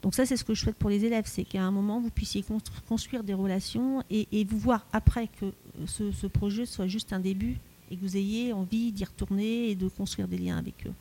Donc 0.03 0.15
ça, 0.15 0.27
c'est 0.27 0.37
ce 0.37 0.45
que 0.45 0.55
je 0.55 0.61
souhaite 0.61 0.77
pour 0.77 0.91
les 0.91 1.05
élèves, 1.05 1.25
c'est 1.27 1.45
qu'à 1.45 1.63
un 1.63 1.71
moment, 1.71 1.99
vous 2.01 2.11
puissiez 2.11 2.43
constru- 2.43 2.81
construire 2.89 3.25
des 3.25 3.33
relations 3.35 4.03
et, 4.11 4.29
et 4.33 4.45
vous 4.45 4.59
voir 4.59 4.87
après 4.93 5.29
que 5.29 5.47
euh, 5.47 5.53
ce, 5.87 6.13
ce 6.13 6.27
projet 6.27 6.67
soit 6.67 6.87
juste 6.87 7.13
un 7.15 7.21
début 7.21 7.57
et 7.91 7.97
que 7.97 8.03
vous 8.03 8.17
ayez 8.17 8.53
envie 8.53 8.93
d'y 8.93 9.05
retourner 9.05 9.71
et 9.71 9.75
de 9.75 9.89
construire 9.89 10.29
des 10.29 10.37
liens 10.39 10.59
avec 10.59 10.87
eux. 10.87 10.93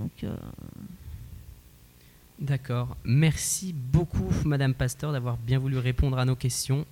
Donc, 0.00 0.24
euh, 0.24 0.34
D'accord. 2.40 2.96
Merci 3.04 3.72
beaucoup, 3.74 4.30
Madame 4.46 4.72
Pasteur, 4.74 5.12
d'avoir 5.12 5.36
bien 5.36 5.58
voulu 5.58 5.76
répondre 5.78 6.18
à 6.18 6.24
nos 6.24 6.36
questions. 6.36 6.86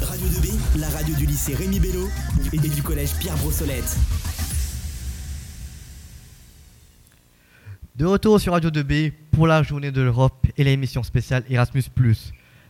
Radio 0.00 0.26
2B, 0.28 0.78
la 0.78 0.88
radio 0.90 1.14
du 1.16 1.26
lycée 1.26 1.54
Rémi 1.54 1.80
Bello 1.80 2.06
et 2.52 2.58
du 2.68 2.82
collège 2.82 3.14
Pierre 3.18 3.36
Brossolette. 3.38 3.96
De 7.96 8.04
retour 8.04 8.38
sur 8.38 8.52
Radio 8.52 8.68
2B 8.68 9.10
pour 9.30 9.46
la 9.46 9.62
journée 9.62 9.90
de 9.90 10.02
l'Europe 10.02 10.46
et 10.58 10.64
l'émission 10.64 11.02
spéciale 11.02 11.44
Erasmus. 11.48 11.84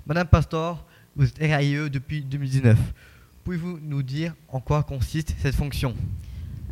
Madame 0.06 0.28
Pastor, 0.28 0.84
vous 1.16 1.26
êtes 1.26 1.38
RAIE 1.38 1.90
depuis 1.90 2.22
2019. 2.22 2.78
Pouvez-vous 3.42 3.80
nous 3.82 4.04
dire 4.04 4.34
en 4.48 4.60
quoi 4.60 4.84
consiste 4.84 5.34
cette 5.40 5.56
fonction? 5.56 5.96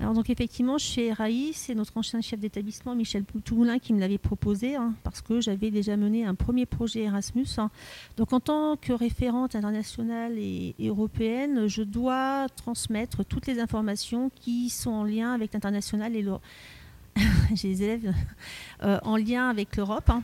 Alors 0.00 0.14
donc 0.14 0.30
effectivement, 0.30 0.78
chez 0.78 1.12
RAI, 1.12 1.50
c'est 1.52 1.75
notre 1.75 1.96
ancien 1.96 2.20
chef 2.20 2.38
d'établissement, 2.38 2.94
Michel 2.94 3.25
Poutoulin, 3.25 3.80
qui 3.80 3.92
me 3.92 3.99
l'avait 3.99 4.18
proposé, 4.18 4.76
hein, 4.76 4.94
parce 5.02 5.20
que 5.20 5.40
j'avais 5.40 5.73
déjà 5.73 5.96
mené 5.96 6.25
un 6.25 6.37
premier 6.37 6.64
projet 6.64 7.02
Erasmus. 7.02 7.46
hein. 7.58 7.73
Donc 8.16 8.32
en 8.32 8.38
tant 8.38 8.76
que 8.76 8.92
référente 8.92 9.56
internationale 9.56 10.38
et, 10.38 10.76
et 10.78 10.88
européenne, 10.88 11.66
je 11.66 11.82
dois 11.82 12.46
transmettre 12.54 13.25
toutes 13.25 13.49
les 13.49 13.58
informations 13.58 14.30
qui 14.32 14.70
sont 14.70 14.92
en 14.92 15.02
lien 15.02 15.32
avec 15.32 15.52
l'international 15.52 16.14
et 16.14 16.23
l'Europe. 16.23 16.42
J'ai 17.54 17.68
des 17.68 17.83
élèves 17.83 18.14
euh, 18.83 18.99
en 19.02 19.16
lien 19.16 19.49
avec 19.49 19.76
l'Europe. 19.76 20.11
hein. 20.11 20.23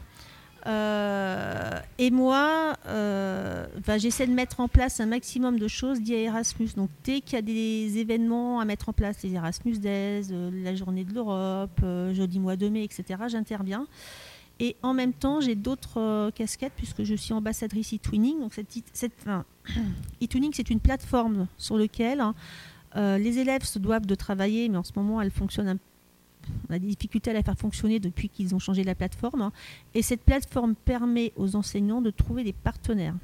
Euh, 0.66 1.78
et 1.98 2.10
moi, 2.10 2.74
euh, 2.86 3.66
bah, 3.86 3.98
j'essaie 3.98 4.26
de 4.26 4.32
mettre 4.32 4.60
en 4.60 4.68
place 4.68 5.00
un 5.00 5.06
maximum 5.06 5.58
de 5.58 5.68
choses 5.68 6.00
liées 6.00 6.16
à 6.16 6.20
Erasmus. 6.30 6.70
Donc 6.76 6.90
dès 7.04 7.20
qu'il 7.20 7.34
y 7.34 7.38
a 7.38 7.42
des 7.42 7.98
événements 7.98 8.60
à 8.60 8.64
mettre 8.64 8.88
en 8.88 8.92
place, 8.92 9.22
les 9.22 9.34
Erasmus 9.34 9.78
Days, 9.78 10.28
euh, 10.32 10.50
la 10.62 10.74
journée 10.74 11.04
de 11.04 11.14
l'Europe, 11.14 11.80
jeudi 12.12 12.38
mois 12.38 12.56
de 12.56 12.68
mai, 12.68 12.84
etc., 12.84 13.04
j'interviens. 13.28 13.86
Et 14.62 14.76
en 14.82 14.92
même 14.92 15.14
temps, 15.14 15.40
j'ai 15.40 15.54
d'autres 15.54 16.30
casquettes 16.32 16.74
puisque 16.76 17.04
je 17.04 17.14
suis 17.14 17.32
ambassadrice 17.32 17.94
e-twinning. 17.94 18.40
Donc 18.40 18.52
cette, 18.52 18.78
c'est 20.52 20.70
une 20.70 20.80
plateforme 20.80 21.46
sur 21.56 21.78
laquelle 21.78 22.20
hein, 22.20 22.34
les 22.94 23.38
élèves 23.38 23.64
se 23.64 23.78
doivent 23.78 24.04
de 24.04 24.14
travailler, 24.14 24.68
mais 24.68 24.76
en 24.76 24.82
ce 24.82 24.92
moment, 24.96 25.22
elle 25.22 25.30
fonctionne 25.30 25.68
un 25.68 25.78
on 26.68 26.74
a 26.74 26.78
des 26.78 26.86
difficultés 26.86 27.30
à 27.30 27.34
la 27.34 27.42
faire 27.42 27.56
fonctionner 27.56 28.00
depuis 28.00 28.28
qu'ils 28.28 28.54
ont 28.54 28.58
changé 28.58 28.84
la 28.84 28.94
plateforme. 28.94 29.42
Hein. 29.42 29.52
Et 29.94 30.02
cette 30.02 30.22
plateforme 30.22 30.74
permet 30.74 31.32
aux 31.36 31.56
enseignants 31.56 32.00
de 32.00 32.10
trouver 32.10 32.44
des 32.44 32.52
partenaires 32.52 33.14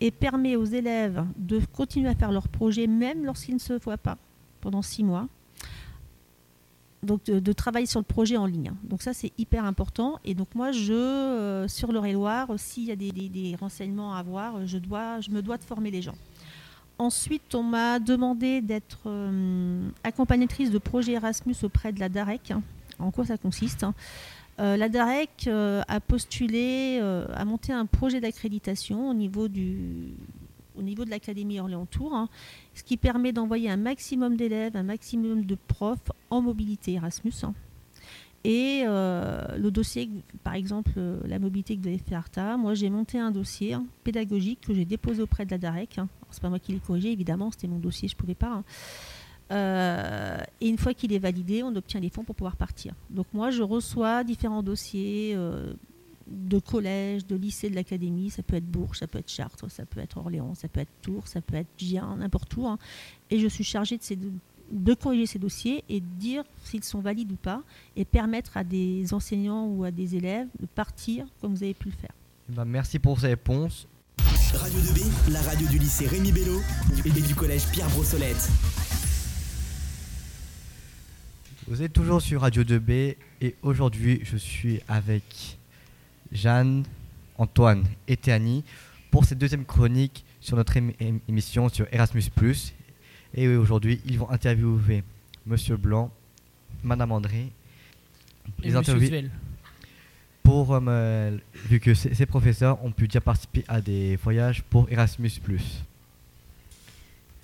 et 0.00 0.10
permet 0.10 0.56
aux 0.56 0.64
élèves 0.64 1.24
de 1.36 1.60
continuer 1.72 2.08
à 2.08 2.14
faire 2.14 2.32
leur 2.32 2.48
projet 2.48 2.86
même 2.86 3.24
lorsqu'ils 3.24 3.54
ne 3.54 3.60
se 3.60 3.74
voient 3.74 3.98
pas 3.98 4.18
pendant 4.60 4.82
six 4.82 5.04
mois. 5.04 5.28
Donc 7.04 7.24
de, 7.24 7.52
travailler 7.52 7.86
sur 7.86 8.00
le 8.00 8.04
projet 8.04 8.36
en 8.36 8.46
ligne. 8.46 8.72
Donc 8.82 9.02
ça 9.02 9.12
c'est 9.12 9.32
hyper 9.38 9.64
important. 9.64 10.18
Et 10.24 10.34
donc 10.34 10.48
moi 10.54 10.72
je 10.72 10.92
euh, 10.92 11.68
sur 11.68 11.92
le 11.92 12.12
loire 12.12 12.48
s'il 12.56 12.84
y 12.84 12.90
a 12.90 12.96
des, 12.96 13.56
renseignements 13.60 14.14
à 14.14 14.18
avoir, 14.18 14.66
je 14.66 14.78
me 15.30 15.40
dois 15.40 15.58
de 15.58 15.64
former 15.64 15.92
les 15.92 16.02
gens. 16.02 16.16
Ensuite, 16.98 17.54
on 17.54 17.62
m'a 17.62 18.00
demandé 18.00 18.60
d'être 18.60 19.02
euh, 19.06 19.88
accompagnatrice 20.02 20.72
de 20.72 20.78
projet 20.78 21.12
Erasmus 21.12 21.54
auprès 21.62 21.92
de 21.92 22.00
la 22.00 22.08
DAREC. 22.08 22.52
En 22.98 23.12
quoi 23.12 23.24
ça 23.24 23.38
consiste 23.38 23.86
euh, 24.58 24.76
La 24.76 24.88
DAREC 24.88 25.46
euh, 25.46 25.80
a 25.86 26.00
postulé, 26.00 26.98
a 27.00 27.44
monté 27.44 27.72
un 27.72 27.86
projet 27.86 28.20
d'accréditation 28.20 29.08
au 29.08 29.14
niveau 29.14 29.46
du, 29.46 30.12
au 30.76 30.82
niveau 30.82 31.04
de 31.04 31.10
l'Académie 31.10 31.60
Orléans-Tours, 31.60 32.14
hein, 32.14 32.28
ce 32.74 32.82
qui 32.82 32.96
permet 32.96 33.30
d'envoyer 33.30 33.70
un 33.70 33.76
maximum 33.76 34.36
d'élèves, 34.36 34.76
un 34.76 34.82
maximum 34.82 35.44
de 35.44 35.56
profs 35.68 36.10
en 36.30 36.42
mobilité 36.42 36.94
Erasmus. 36.94 37.32
Hein. 37.44 37.54
Et 38.44 38.84
le 38.84 39.68
dossier, 39.70 40.08
par 40.44 40.54
exemple, 40.54 40.92
la 41.24 41.38
mobilité 41.38 41.76
que 41.76 41.82
vous 41.82 41.88
avez 41.88 41.98
fait 41.98 42.14
Arta, 42.14 42.56
moi 42.56 42.74
j'ai 42.74 42.88
monté 42.88 43.18
un 43.18 43.30
dossier 43.30 43.74
hein, 43.74 43.84
pédagogique 44.04 44.60
que 44.62 44.72
j'ai 44.72 44.84
déposé 44.84 45.22
auprès 45.22 45.44
de 45.44 45.50
la 45.50 45.58
DAREC 45.58 46.00
c'est 46.30 46.42
pas 46.42 46.48
moi 46.48 46.58
qui 46.58 46.72
l'ai 46.72 46.78
corrigé, 46.78 47.12
évidemment, 47.12 47.50
c'était 47.50 47.68
mon 47.68 47.78
dossier, 47.78 48.08
je 48.08 48.14
ne 48.14 48.18
pouvais 48.18 48.34
pas. 48.34 48.52
Hein. 48.52 48.64
Euh, 49.50 50.40
et 50.60 50.68
une 50.68 50.78
fois 50.78 50.92
qu'il 50.94 51.12
est 51.12 51.18
validé, 51.18 51.62
on 51.62 51.74
obtient 51.74 52.00
les 52.00 52.10
fonds 52.10 52.24
pour 52.24 52.34
pouvoir 52.34 52.56
partir. 52.56 52.94
Donc 53.10 53.26
moi, 53.32 53.50
je 53.50 53.62
reçois 53.62 54.24
différents 54.24 54.62
dossiers 54.62 55.32
euh, 55.34 55.72
de 56.26 56.58
collège, 56.58 57.26
de 57.26 57.34
lycée, 57.34 57.70
de 57.70 57.74
l'académie. 57.74 58.30
Ça 58.30 58.42
peut 58.42 58.56
être 58.56 58.66
Bourges, 58.66 58.98
ça 58.98 59.06
peut 59.06 59.18
être 59.18 59.30
Chartres, 59.30 59.70
ça 59.70 59.86
peut 59.86 60.00
être 60.00 60.18
Orléans, 60.18 60.54
ça 60.54 60.68
peut 60.68 60.80
être 60.80 60.92
Tours, 61.00 61.26
ça 61.26 61.40
peut 61.40 61.56
être 61.56 61.68
Gien, 61.78 62.16
n'importe 62.16 62.54
où. 62.56 62.66
Hein. 62.66 62.78
Et 63.30 63.38
je 63.38 63.48
suis 63.48 63.64
chargée 63.64 63.96
de, 63.96 64.02
ces, 64.02 64.18
de 64.70 64.94
corriger 64.94 65.26
ces 65.26 65.38
dossiers 65.38 65.84
et 65.88 66.00
de 66.00 66.06
dire 66.18 66.44
s'ils 66.64 66.84
sont 66.84 67.00
valides 67.00 67.32
ou 67.32 67.36
pas 67.36 67.62
et 67.96 68.04
permettre 68.04 68.56
à 68.56 68.64
des 68.64 69.12
enseignants 69.14 69.66
ou 69.66 69.84
à 69.84 69.90
des 69.90 70.16
élèves 70.16 70.48
de 70.60 70.66
partir 70.66 71.26
comme 71.40 71.54
vous 71.54 71.62
avez 71.62 71.74
pu 71.74 71.88
le 71.88 71.94
faire. 71.94 72.12
Eh 72.50 72.54
ben, 72.54 72.64
merci 72.64 72.98
pour 72.98 73.20
ces 73.20 73.28
réponses. 73.28 73.86
Radio 74.54 74.78
2B, 74.80 75.30
la 75.32 75.42
radio 75.42 75.68
du 75.68 75.78
lycée 75.78 76.06
Rémi 76.06 76.32
Bello 76.32 76.60
et 77.04 77.10
du 77.10 77.34
collège 77.34 77.66
Pierre 77.70 77.88
Brossolette. 77.90 78.48
Vous 81.66 81.82
êtes 81.82 81.92
toujours 81.92 82.22
sur 82.22 82.40
Radio 82.40 82.64
2B 82.64 83.16
et 83.42 83.56
aujourd'hui 83.62 84.20
je 84.24 84.38
suis 84.38 84.80
avec 84.88 85.58
Jeanne, 86.32 86.84
Antoine 87.36 87.84
et 88.06 88.16
Théanie 88.16 88.64
pour 89.10 89.26
cette 89.26 89.38
deuxième 89.38 89.66
chronique 89.66 90.24
sur 90.40 90.56
notre 90.56 90.74
émission 91.28 91.68
sur 91.68 91.86
Erasmus. 91.92 92.24
Et 93.34 93.48
aujourd'hui 93.48 94.00
ils 94.06 94.18
vont 94.18 94.30
interviewer 94.30 95.04
Monsieur 95.46 95.76
Blanc, 95.76 96.10
Madame 96.82 97.12
André. 97.12 97.52
Et 98.62 98.70
les 98.70 99.28
pour, 100.48 100.72
euh, 100.72 101.36
vu 101.66 101.78
que 101.78 101.92
ces, 101.92 102.24
professeurs 102.24 102.82
ont 102.82 102.90
pu 102.90 103.06
déjà 103.06 103.20
participer 103.20 103.64
à 103.68 103.82
des 103.82 104.16
voyages 104.16 104.62
pour 104.62 104.90
Erasmus. 104.90 105.30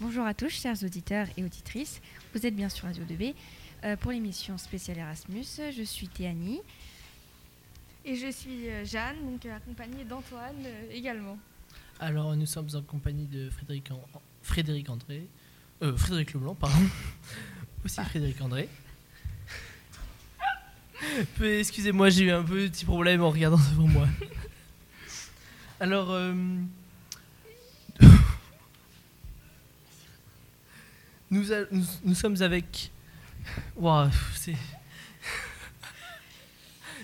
Bonjour 0.00 0.24
à 0.24 0.32
tous, 0.32 0.48
chers 0.48 0.82
auditeurs 0.82 1.26
et 1.36 1.44
auditrices. 1.44 2.00
Vous 2.34 2.46
êtes 2.46 2.56
bien 2.56 2.70
sur 2.70 2.86
Radio 2.86 3.04
2B. 3.04 3.34
Euh, 3.84 3.96
pour 3.96 4.10
l'émission 4.10 4.56
spéciale 4.56 4.96
Erasmus, 4.96 5.44
je 5.76 5.82
suis 5.82 6.08
Théanie. 6.08 6.62
Et 8.06 8.16
je 8.16 8.30
suis 8.30 8.70
euh, 8.70 8.86
Jeanne, 8.86 9.16
donc 9.22 9.44
accompagnée 9.44 10.04
d'Antoine 10.04 10.64
également. 10.90 11.36
Alors, 12.00 12.34
nous 12.34 12.46
sommes 12.46 12.68
en 12.72 12.80
compagnie 12.80 13.26
de 13.26 13.50
Frédéric, 13.50 13.90
Frédéric 14.42 14.88
André. 14.88 15.26
Frédéric 15.96 16.34
Leblanc, 16.34 16.54
pardon. 16.54 16.76
Aussi 17.84 18.00
Frédéric 18.02 18.40
André. 18.40 18.68
Excusez-moi, 21.42 22.10
j'ai 22.10 22.24
eu 22.24 22.30
un 22.30 22.42
petit 22.42 22.84
problème 22.84 23.22
en 23.22 23.30
regardant 23.30 23.56
devant 23.70 23.88
moi. 23.88 24.08
Alors, 25.80 26.10
euh, 26.10 26.32
nous, 31.30 31.44
nous, 32.04 32.14
sommes 32.14 32.40
avec. 32.42 32.90
Waouh, 33.76 34.10
c'est. 34.34 34.52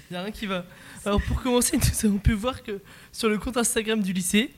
Il 0.08 0.12
n'y 0.12 0.16
a 0.16 0.22
rien 0.22 0.32
qui 0.32 0.46
va. 0.46 0.64
Alors, 1.04 1.20
pour 1.22 1.42
commencer, 1.42 1.76
nous 1.76 2.06
avons 2.06 2.18
pu 2.18 2.32
voir 2.32 2.62
que 2.62 2.80
sur 3.12 3.28
le 3.28 3.38
compte 3.38 3.56
Instagram 3.56 4.00
du 4.02 4.12
lycée, 4.12 4.52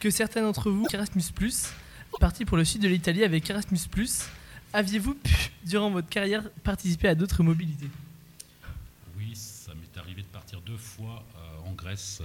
que 0.00 0.10
certains 0.10 0.42
d'entre 0.42 0.70
vous, 0.70 0.86
Erasmus, 0.92 1.22
partis 2.18 2.44
pour 2.44 2.56
le 2.56 2.64
sud 2.64 2.82
de 2.82 2.88
l'Italie 2.88 3.24
avec 3.24 3.48
Erasmus, 3.48 3.80
aviez-vous 4.72 5.14
pu, 5.14 5.50
durant 5.64 5.90
votre 5.90 6.08
carrière, 6.08 6.48
participer 6.64 7.08
à 7.08 7.14
d'autres 7.14 7.42
mobilités? 7.42 7.88
Deux 10.64 10.76
fois 10.76 11.24
euh, 11.36 11.68
en 11.68 11.72
Grèce 11.72 12.22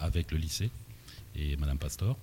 avec 0.00 0.32
le 0.32 0.38
lycée 0.38 0.70
et 1.36 1.56
Madame 1.56 1.78
Pastor. 1.78 2.16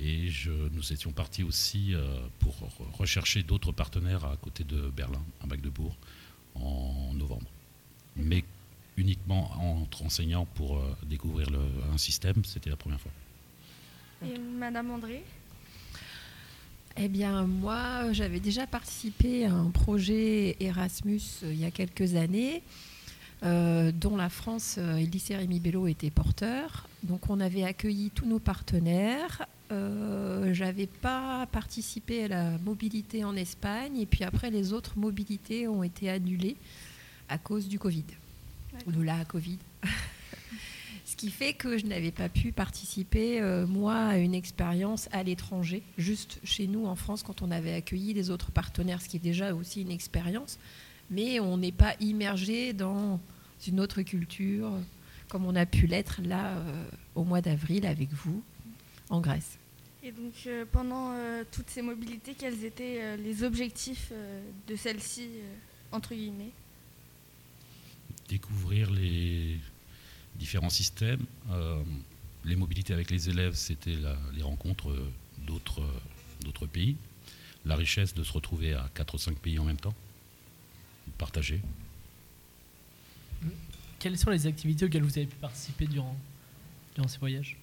Et 0.00 0.28
je, 0.28 0.50
nous 0.50 0.92
étions 0.92 1.12
partis 1.12 1.44
aussi 1.44 1.94
euh, 1.94 2.18
pour 2.40 2.54
rechercher 2.94 3.44
d'autres 3.44 3.70
partenaires 3.70 4.24
à 4.24 4.36
côté 4.36 4.64
de 4.64 4.90
Berlin, 4.90 5.22
à 5.40 5.46
Magdebourg, 5.46 5.94
en 6.56 7.12
novembre. 7.14 7.48
Mais 8.16 8.44
uniquement 8.96 9.52
entre 9.78 10.02
enseignants 10.02 10.46
pour 10.46 10.78
euh, 10.78 10.96
découvrir 11.04 11.50
le, 11.50 11.60
un 11.92 11.98
système, 11.98 12.44
c'était 12.44 12.70
la 12.70 12.76
première 12.76 13.00
fois. 13.00 13.12
Et 14.24 14.36
Madame 14.38 14.90
André? 14.90 15.22
Eh 16.96 17.08
bien, 17.08 17.44
moi, 17.44 18.12
j'avais 18.12 18.40
déjà 18.40 18.66
participé 18.66 19.46
à 19.46 19.52
un 19.52 19.70
projet 19.70 20.56
Erasmus 20.60 21.20
il 21.42 21.60
y 21.60 21.64
a 21.64 21.70
quelques 21.70 22.14
années. 22.14 22.62
Euh, 23.44 23.90
dont 23.90 24.16
la 24.16 24.28
France 24.28 24.76
euh, 24.78 24.94
et 24.98 25.04
le 25.04 25.10
lycée 25.10 25.34
Rémi 25.34 25.58
Bello 25.58 25.88
étaient 25.88 26.10
porteurs. 26.10 26.86
Donc 27.02 27.28
on 27.28 27.40
avait 27.40 27.64
accueilli 27.64 28.10
tous 28.10 28.24
nos 28.24 28.38
partenaires. 28.38 29.46
Euh, 29.72 30.54
J'avais 30.54 30.86
pas 30.86 31.46
participé 31.50 32.24
à 32.24 32.28
la 32.28 32.50
mobilité 32.58 33.24
en 33.24 33.34
Espagne 33.34 33.98
et 33.98 34.06
puis 34.06 34.22
après 34.22 34.50
les 34.50 34.72
autres 34.72 34.96
mobilités 34.96 35.66
ont 35.66 35.82
été 35.82 36.08
annulées 36.08 36.56
à 37.28 37.36
cause 37.36 37.66
du 37.66 37.80
Covid 37.80 38.04
ou 38.86 38.92
de 38.92 39.02
la 39.02 39.24
Covid. 39.24 39.58
Ce 41.22 41.28
qui 41.28 41.32
fait 41.32 41.52
que 41.52 41.78
je 41.78 41.86
n'avais 41.86 42.10
pas 42.10 42.28
pu 42.28 42.50
participer, 42.50 43.40
euh, 43.40 43.64
moi, 43.64 43.94
à 43.94 44.18
une 44.18 44.34
expérience 44.34 45.08
à 45.12 45.22
l'étranger, 45.22 45.84
juste 45.96 46.40
chez 46.42 46.66
nous 46.66 46.84
en 46.86 46.96
France, 46.96 47.22
quand 47.22 47.42
on 47.42 47.52
avait 47.52 47.74
accueilli 47.74 48.12
les 48.12 48.30
autres 48.30 48.50
partenaires, 48.50 49.00
ce 49.00 49.08
qui 49.08 49.18
est 49.18 49.20
déjà 49.20 49.54
aussi 49.54 49.82
une 49.82 49.92
expérience. 49.92 50.58
Mais 51.12 51.38
on 51.38 51.58
n'est 51.58 51.70
pas 51.70 51.94
immergé 52.00 52.72
dans 52.72 53.20
une 53.68 53.78
autre 53.78 54.02
culture, 54.02 54.72
comme 55.28 55.46
on 55.46 55.54
a 55.54 55.64
pu 55.64 55.86
l'être 55.86 56.20
là 56.24 56.56
euh, 56.56 56.84
au 57.14 57.22
mois 57.22 57.40
d'avril 57.40 57.86
avec 57.86 58.08
vous 58.10 58.42
en 59.08 59.20
Grèce. 59.20 59.58
Et 60.02 60.10
donc 60.10 60.34
euh, 60.48 60.64
pendant 60.72 61.12
euh, 61.12 61.44
toutes 61.52 61.70
ces 61.70 61.82
mobilités, 61.82 62.34
quels 62.36 62.64
étaient 62.64 63.16
les 63.16 63.44
objectifs 63.44 64.12
de 64.66 64.74
celles-ci, 64.74 65.28
entre 65.92 66.16
guillemets? 66.16 66.50
Découvrir 68.28 68.90
les 68.90 69.60
différents 70.36 70.70
systèmes. 70.70 71.24
les 72.44 72.56
mobilités 72.56 72.92
avec 72.92 73.10
les 73.10 73.28
élèves, 73.28 73.54
c'était 73.54 73.96
les 74.34 74.42
rencontres 74.42 74.94
d'autres 75.46 76.66
pays. 76.66 76.96
La 77.64 77.76
richesse 77.76 78.14
de 78.14 78.24
se 78.24 78.32
retrouver 78.32 78.74
à 78.74 78.88
4 78.94 79.14
ou 79.14 79.18
5 79.18 79.38
pays 79.38 79.58
en 79.58 79.64
même 79.64 79.76
temps, 79.76 79.94
partager. 81.18 81.60
Quelles 83.98 84.18
sont 84.18 84.30
les 84.30 84.48
activités 84.48 84.84
auxquelles 84.84 85.04
vous 85.04 85.16
avez 85.16 85.26
pu 85.26 85.36
participer 85.36 85.86
durant, 85.86 86.16
durant 86.96 87.06
ces 87.06 87.18
voyages? 87.18 87.56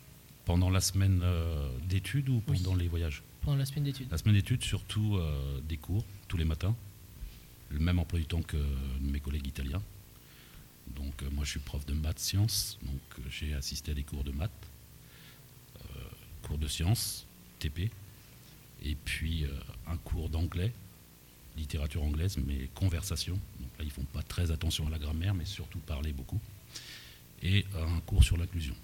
Pendant 0.45 0.69
la 0.69 0.79
semaine 0.79 1.19
euh, 1.21 1.69
d'études 1.89 2.29
ou 2.29 2.39
pendant 2.39 2.75
les 2.75 2.87
voyages? 2.87 3.23
Pendant 3.41 3.57
la 3.57 3.65
semaine 3.65 3.83
d'études. 3.83 4.07
La 4.09 4.17
semaine 4.17 4.35
d'études, 4.35 4.63
surtout 4.63 5.17
euh, 5.17 5.59
des 5.67 5.75
cours 5.75 6.05
tous 6.29 6.37
les 6.37 6.45
matins, 6.45 6.75
le 7.69 7.79
même 7.79 7.99
emploi 7.99 8.19
du 8.19 8.25
temps 8.25 8.41
que 8.41 8.57
mes 9.01 9.19
collègues 9.19 9.47
italiens. 9.47 9.81
Donc 10.95 11.21
moi 11.31 11.43
je 11.45 11.51
suis 11.51 11.59
prof 11.59 11.85
de 11.85 11.93
maths 11.93 12.19
sciences, 12.19 12.77
donc 12.83 13.27
j'ai 13.29 13.53
assisté 13.53 13.91
à 13.91 13.93
des 13.93 14.03
cours 14.03 14.23
de 14.23 14.31
maths, 14.31 14.51
cours 16.43 16.57
de 16.57 16.67
sciences, 16.67 17.25
TP, 17.59 17.89
et 18.83 18.95
puis 18.95 19.45
un 19.87 19.97
cours 19.97 20.29
d'anglais, 20.29 20.73
littérature 21.57 22.03
anglaise, 22.03 22.37
mais 22.37 22.69
conversation. 22.75 23.33
Donc 23.59 23.69
là 23.77 23.85
ils 23.85 23.91
font 23.91 24.03
pas 24.03 24.23
très 24.23 24.51
attention 24.51 24.87
à 24.87 24.89
la 24.89 24.99
grammaire, 24.99 25.33
mais 25.33 25.45
surtout 25.45 25.79
parler 25.79 26.11
beaucoup, 26.11 26.39
et 27.43 27.65
un 27.77 27.99
cours 28.01 28.23
sur 28.23 28.37
l'inclusion. 28.37 28.75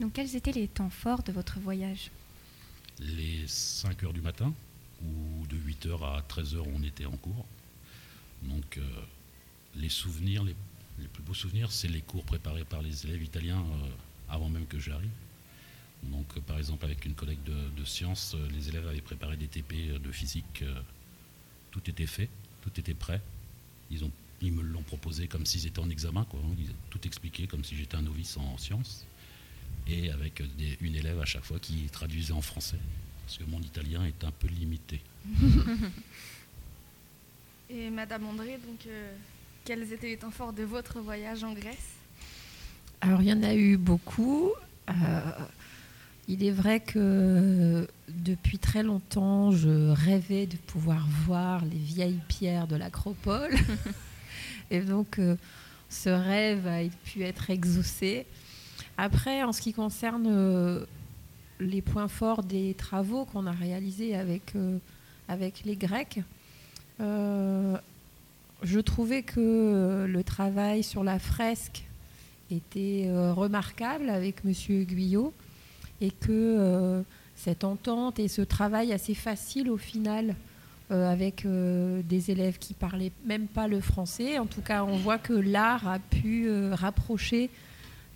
Donc 0.00 0.12
quels 0.14 0.36
étaient 0.36 0.52
les 0.52 0.68
temps 0.68 0.90
forts 0.90 1.22
de 1.22 1.32
votre 1.32 1.58
voyage? 1.58 2.10
Les 2.98 3.46
5 3.46 4.02
heures 4.04 4.12
du 4.12 4.20
matin, 4.20 4.52
ou 5.02 5.46
de 5.46 5.56
8 5.56 5.86
heures 5.86 6.04
à 6.04 6.22
13 6.22 6.54
heures 6.56 6.66
on 6.74 6.82
était 6.82 7.06
en 7.06 7.16
cours. 7.16 7.46
Donc 8.42 8.78
euh, 8.78 8.82
les 9.76 9.88
souvenirs, 9.88 10.44
les, 10.44 10.54
plus 11.12 11.22
beaux 11.22 11.34
souvenirs, 11.34 11.70
c'est 11.70 11.88
les 11.88 12.00
cours 12.00 12.24
préparés 12.24 12.64
par 12.64 12.82
les 12.82 13.06
élèves 13.06 13.22
italiens 13.22 13.60
euh, 13.60 13.88
avant 14.28 14.48
même 14.48 14.66
que 14.66 14.78
j'arrive. 14.78 15.10
Donc 16.04 16.26
euh, 16.36 16.40
par 16.40 16.58
exemple 16.58 16.84
avec 16.84 17.04
une 17.04 17.14
collègue 17.14 17.42
de, 17.44 17.84
sciences, 17.84 18.36
les 18.52 18.68
élèves 18.68 18.86
avaient 18.86 19.00
préparé 19.00 19.36
des 19.36 19.46
TP 19.46 19.98
de 20.02 20.12
physique, 20.12 20.64
tout 21.70 21.88
était 21.88 22.06
fait, 22.06 22.28
tout 22.62 22.80
était 22.80 22.94
prêt. 22.94 23.20
Ils, 23.90 24.04
ont, 24.04 24.10
ils 24.40 24.52
me 24.52 24.62
l'ont 24.62 24.82
proposé 24.82 25.28
comme 25.28 25.46
s'ils 25.46 25.66
étaient 25.66 25.78
en 25.78 25.88
examen, 25.88 26.24
quoi. 26.24 26.40
Ils 26.58 26.70
ont 26.70 26.74
tout 26.90 27.06
expliqué 27.06 27.46
comme 27.46 27.62
si 27.64 27.76
j'étais 27.76 27.96
un 27.96 28.02
novice 28.02 28.36
en 28.36 28.58
sciences 28.58 29.06
et 29.86 30.10
avec 30.10 30.42
une 30.80 30.96
élève 30.96 31.20
à 31.20 31.24
chaque 31.24 31.44
fois 31.44 31.58
qui 31.58 31.84
traduisait 31.92 32.32
en 32.32 32.40
français, 32.40 32.78
parce 33.24 33.38
que 33.38 33.44
mon 33.44 33.60
italien 33.60 34.04
est 34.04 34.24
un 34.24 34.32
peu 34.32 34.48
limité. 34.48 35.00
et 37.70 37.90
Madame 37.90 38.26
André, 38.26 38.58
donc, 38.66 38.86
euh, 38.86 39.16
quels 39.66 39.92
étaient 39.92 40.06
les 40.06 40.16
temps 40.16 40.30
forts 40.30 40.52
de 40.52 40.62
votre 40.62 41.00
voyage 41.00 41.42
en 41.42 41.52
Grèce? 41.52 41.96
Alors, 43.00 43.20
il 43.20 43.28
y 43.28 43.32
en 43.32 43.42
a 43.42 43.52
eu 43.52 43.76
beaucoup. 43.76 44.52
Euh, 44.88 44.92
il 46.28 46.44
est 46.44 46.52
vrai 46.52 46.78
que 46.78 47.86
depuis 48.08 48.58
très 48.58 48.84
longtemps, 48.84 49.50
je 49.50 49.90
rêvais 49.90 50.46
de 50.46 50.56
pouvoir 50.56 51.04
voir 51.26 51.64
les 51.64 51.78
vieilles 51.78 52.20
pierres 52.28 52.68
de 52.68 52.76
l'Acropole. 52.76 53.54
et 54.70 54.80
donc, 54.80 55.18
euh, 55.18 55.34
ce 55.90 56.10
rêve 56.10 56.68
a 56.68 56.82
pu 57.04 57.24
être 57.24 57.50
exaucé. 57.50 58.24
Après, 58.96 59.42
en 59.42 59.52
ce 59.52 59.60
qui 59.60 59.72
concerne 59.72 60.28
euh, 60.28 60.86
les 61.58 61.82
points 61.82 62.08
forts 62.08 62.44
des 62.44 62.74
travaux 62.74 63.24
qu'on 63.24 63.46
a 63.46 63.52
réalisés 63.52 64.14
avec, 64.14 64.54
euh, 64.54 64.78
avec 65.26 65.64
les 65.64 65.74
Grecs, 65.74 66.20
je 68.62 68.80
trouvais 68.80 69.22
que 69.22 70.06
le 70.08 70.24
travail 70.24 70.82
sur 70.82 71.04
la 71.04 71.18
fresque 71.18 71.84
était 72.50 73.08
remarquable 73.32 74.08
avec 74.08 74.36
M. 74.44 74.52
Guyot 74.84 75.32
et 76.00 76.10
que 76.10 77.02
cette 77.34 77.64
entente 77.64 78.18
et 78.18 78.28
ce 78.28 78.42
travail 78.42 78.92
assez 78.92 79.14
facile 79.14 79.70
au 79.70 79.76
final 79.76 80.34
avec 80.90 81.44
des 81.46 82.30
élèves 82.30 82.58
qui 82.58 82.72
parlaient 82.72 83.12
même 83.24 83.46
pas 83.46 83.68
le 83.68 83.80
français. 83.80 84.38
En 84.38 84.46
tout 84.46 84.62
cas, 84.62 84.84
on 84.84 84.96
voit 84.96 85.18
que 85.18 85.32
l'art 85.32 85.86
a 85.88 85.98
pu 85.98 86.48
rapprocher 86.72 87.50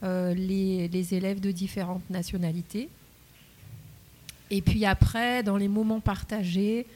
euh, 0.02 0.32
les, 0.32 1.14
élèves 1.14 1.40
de 1.40 1.50
différentes 1.50 2.08
nationalités. 2.08 2.88
Et 4.50 4.62
puis 4.62 4.86
après, 4.86 5.42
dans 5.42 5.58
les 5.58 5.68
moments 5.68 6.00
partagés, 6.00 6.86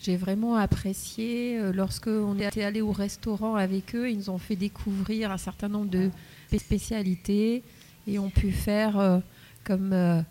j'ai 0.00 0.16
vraiment 0.16 0.56
apprécié 0.56 1.58
euh, 1.58 1.72
lorsque 1.72 2.06
on 2.06 2.38
est 2.38 2.62
allé 2.62 2.80
au 2.80 2.92
restaurant 2.92 3.56
avec 3.56 3.94
eux, 3.94 4.10
ils 4.10 4.18
nous 4.18 4.30
ont 4.30 4.38
fait 4.38 4.56
découvrir 4.56 5.30
un 5.30 5.38
certain 5.38 5.68
nombre 5.68 5.90
de 5.90 6.10
spécialités 6.56 7.62
et 8.06 8.18
ont 8.18 8.30
pu 8.30 8.52
faire 8.52 8.98
euh, 8.98 9.18
comme 9.64 10.24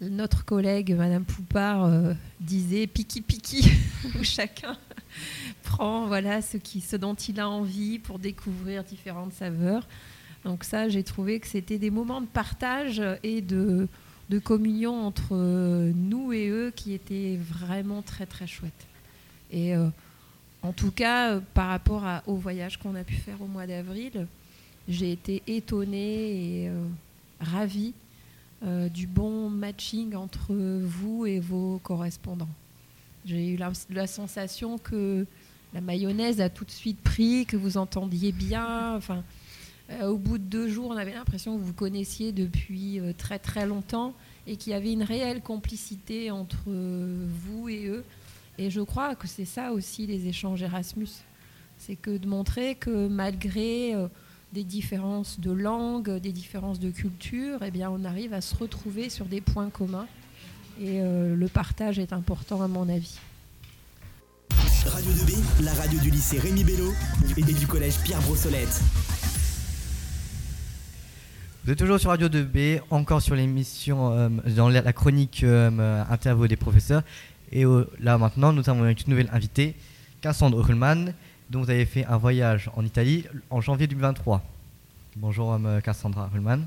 notre 0.00 0.44
collègue 0.46 0.94
Madame 0.96 1.24
Poupard 1.24 2.14
disait 2.40 2.86
piki 2.86 3.20
piki 3.20 3.70
où 4.18 4.24
chacun 4.24 4.78
prend 5.62 6.06
voilà 6.06 6.40
ce 6.40 6.56
qui 6.56 6.80
ce 6.80 6.96
dont 6.96 7.14
il 7.14 7.38
a 7.40 7.50
envie 7.50 7.98
pour 7.98 8.18
découvrir 8.18 8.84
différentes 8.84 9.34
saveurs. 9.34 9.86
Donc 10.44 10.64
ça, 10.64 10.88
j'ai 10.88 11.02
trouvé 11.02 11.40
que 11.40 11.46
c'était 11.46 11.78
des 11.78 11.90
moments 11.90 12.20
de 12.20 12.26
partage 12.26 13.02
et 13.22 13.40
de, 13.42 13.88
communion 14.44 15.06
entre 15.06 15.34
nous 15.34 16.32
et 16.32 16.48
eux 16.48 16.72
qui 16.74 16.92
étaient 16.92 17.38
vraiment 17.38 18.00
très 18.00 18.26
très 18.26 18.46
chouettes. 18.46 18.86
Et 19.50 19.74
euh, 19.74 19.88
en 20.62 20.72
tout 20.72 20.90
cas, 20.90 21.32
euh, 21.32 21.40
par 21.54 21.68
rapport 21.68 22.04
au 22.26 22.34
voyage 22.34 22.78
qu'on 22.78 22.94
a 22.94 23.04
pu 23.04 23.14
faire 23.14 23.40
au 23.40 23.46
mois 23.46 23.66
d'avril, 23.66 24.26
j'ai 24.88 25.12
été 25.12 25.42
étonnée 25.46 26.64
et 26.64 26.68
euh, 26.68 26.84
ravie 27.40 27.94
du 28.92 29.06
bon 29.06 29.48
matching 29.48 30.14
entre 30.14 30.52
vous 30.52 31.24
et 31.24 31.40
vos 31.40 31.80
correspondants. 31.82 32.50
J'ai 33.24 33.54
eu 33.54 33.56
la, 33.56 34.06
sensation 34.06 34.76
que 34.76 35.24
la 35.72 35.80
mayonnaise 35.80 36.42
a 36.42 36.50
tout 36.50 36.66
de 36.66 36.70
suite 36.70 37.00
pris, 37.00 37.46
que 37.46 37.56
vous 37.56 37.78
entendiez 37.78 38.32
bien. 38.32 38.94
Enfin, 38.94 39.24
au 40.02 40.18
bout 40.18 40.36
de 40.36 40.44
deux 40.44 40.68
jours, 40.68 40.90
on 40.90 40.96
avait 40.98 41.14
l'impression 41.14 41.54
que 41.54 41.60
vous 41.60 41.68
vous 41.68 41.72
connaissiez 41.72 42.32
depuis 42.32 43.00
très 43.16 43.38
très 43.38 43.64
longtemps 43.64 44.12
et 44.46 44.56
qu'il 44.56 44.72
y 44.72 44.76
avait 44.76 44.92
une 44.92 45.04
réelle 45.04 45.40
complicité 45.40 46.30
entre 46.30 46.66
vous 46.66 47.70
et 47.70 47.86
eux. 47.86 48.04
Et 48.60 48.68
je 48.68 48.82
crois 48.82 49.14
que 49.14 49.26
c'est 49.26 49.46
ça 49.46 49.72
aussi 49.72 50.06
les 50.06 50.26
échanges 50.26 50.60
Erasmus. 50.60 51.08
C'est 51.78 51.96
que 51.96 52.18
de 52.18 52.26
montrer 52.26 52.74
que 52.74 53.08
malgré 53.08 53.94
des 54.52 54.64
différences 54.64 55.40
de 55.40 55.50
langue, 55.50 56.10
des 56.18 56.30
différences 56.30 56.78
de 56.78 56.90
culture, 56.90 57.60
eh 57.64 57.70
bien, 57.70 57.90
on 57.90 58.04
arrive 58.04 58.34
à 58.34 58.42
se 58.42 58.54
retrouver 58.54 59.08
sur 59.08 59.24
des 59.24 59.40
points 59.40 59.70
communs. 59.70 60.06
Et 60.78 61.00
le 61.00 61.48
partage 61.48 61.98
est 61.98 62.12
important 62.12 62.60
à 62.60 62.68
mon 62.68 62.86
avis. 62.90 63.18
Radio 64.84 65.10
2B, 65.10 65.64
la 65.64 65.72
radio 65.72 65.98
du 66.00 66.10
lycée 66.10 66.38
Rémi 66.38 66.62
Bello 66.62 66.92
et 67.38 67.42
du 67.42 67.66
collège 67.66 67.98
Pierre 68.04 68.20
Brossolette. 68.20 68.82
Vous 71.62 71.70
êtes 71.70 71.78
toujours 71.78 72.00
sur 72.00 72.08
Radio 72.08 72.28
2B, 72.28 72.80
encore 72.88 73.20
sur 73.20 73.34
l'émission, 73.34 74.12
euh, 74.12 74.30
dans 74.56 74.70
la, 74.70 74.92
chronique 74.94 75.42
euh, 75.44 76.02
interview 76.08 76.48
des 76.48 76.56
professeurs. 76.56 77.02
Et 77.52 77.64
là 77.98 78.16
maintenant, 78.16 78.52
nous 78.52 78.68
avons 78.70 78.86
une 78.86 78.96
nouvelle 79.08 79.30
invitée, 79.32 79.74
Cassandre 80.20 80.60
Ruhlmann, 80.60 81.14
dont 81.50 81.62
vous 81.62 81.70
avez 81.70 81.84
fait 81.84 82.04
un 82.04 82.16
voyage 82.16 82.70
en 82.76 82.84
Italie 82.84 83.24
en 83.50 83.60
janvier 83.60 83.88
2023. 83.88 84.42
Bonjour 85.16 85.54
euh, 85.54 85.80
Cassandra 85.80 86.28
Ruhlmann. 86.28 86.64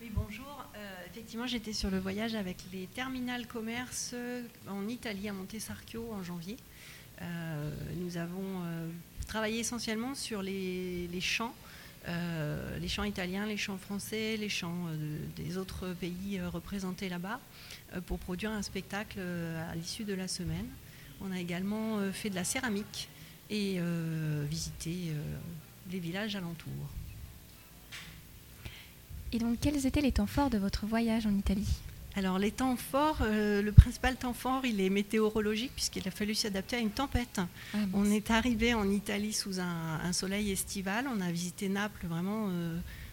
Oui, 0.00 0.10
bonjour. 0.14 0.64
effectivement, 1.10 1.46
j'étais 1.46 1.74
sur 1.74 1.90
le 1.90 1.98
voyage 1.98 2.34
avec 2.34 2.56
les 2.72 2.86
terminales 2.86 3.46
commerce 3.46 4.14
en 4.68 4.88
Italie, 4.88 5.28
à 5.28 5.34
Montesarchio, 5.34 6.08
en 6.12 6.22
janvier. 6.22 6.56
nous 7.96 8.16
avons 8.16 8.62
travaillé 9.26 9.60
essentiellement 9.60 10.14
sur 10.14 10.40
les 10.40 11.20
champs 11.20 11.54
euh, 12.08 12.78
les 12.78 12.88
chants 12.88 13.04
italiens, 13.04 13.46
les 13.46 13.56
chants 13.56 13.78
français, 13.78 14.36
les 14.36 14.48
chants 14.48 14.86
euh, 14.88 15.18
des 15.36 15.56
autres 15.56 15.92
pays 15.94 16.38
euh, 16.38 16.48
représentés 16.48 17.08
là-bas, 17.08 17.40
pour 18.06 18.18
produire 18.18 18.50
un 18.50 18.62
spectacle 18.62 19.20
à 19.20 19.74
l'issue 19.74 20.04
de 20.04 20.12
la 20.12 20.28
semaine. 20.28 20.66
On 21.20 21.30
a 21.30 21.38
également 21.38 22.00
fait 22.12 22.30
de 22.30 22.34
la 22.34 22.42
céramique 22.42 23.08
et 23.48 23.78
visité 24.50 25.12
les 25.90 26.00
villages 26.00 26.34
alentours. 26.34 26.90
Et 29.32 29.38
donc, 29.38 29.58
quels 29.60 29.86
étaient 29.86 30.02
les 30.02 30.12
temps 30.12 30.26
forts 30.26 30.50
de 30.50 30.58
votre 30.58 30.84
voyage 30.84 31.26
en 31.26 31.34
Italie? 31.38 31.78
Alors 32.16 32.38
les 32.38 32.50
temps 32.50 32.76
forts, 32.76 33.18
le 33.20 33.70
principal 33.70 34.16
temps 34.16 34.32
fort, 34.32 34.64
il 34.64 34.80
est 34.80 34.88
météorologique 34.88 35.72
puisqu'il 35.74 36.08
a 36.08 36.10
fallu 36.10 36.34
s'adapter 36.34 36.76
à 36.76 36.78
une 36.78 36.90
tempête. 36.90 37.40
Ah, 37.74 37.78
on 37.92 38.10
est 38.10 38.30
arrivé 38.30 38.72
en 38.72 38.88
Italie 38.90 39.34
sous 39.34 39.60
un, 39.60 40.12
soleil 40.12 40.50
estival, 40.50 41.06
on 41.14 41.20
a 41.20 41.30
visité 41.30 41.68
Naples 41.68 42.06
vraiment 42.06 42.50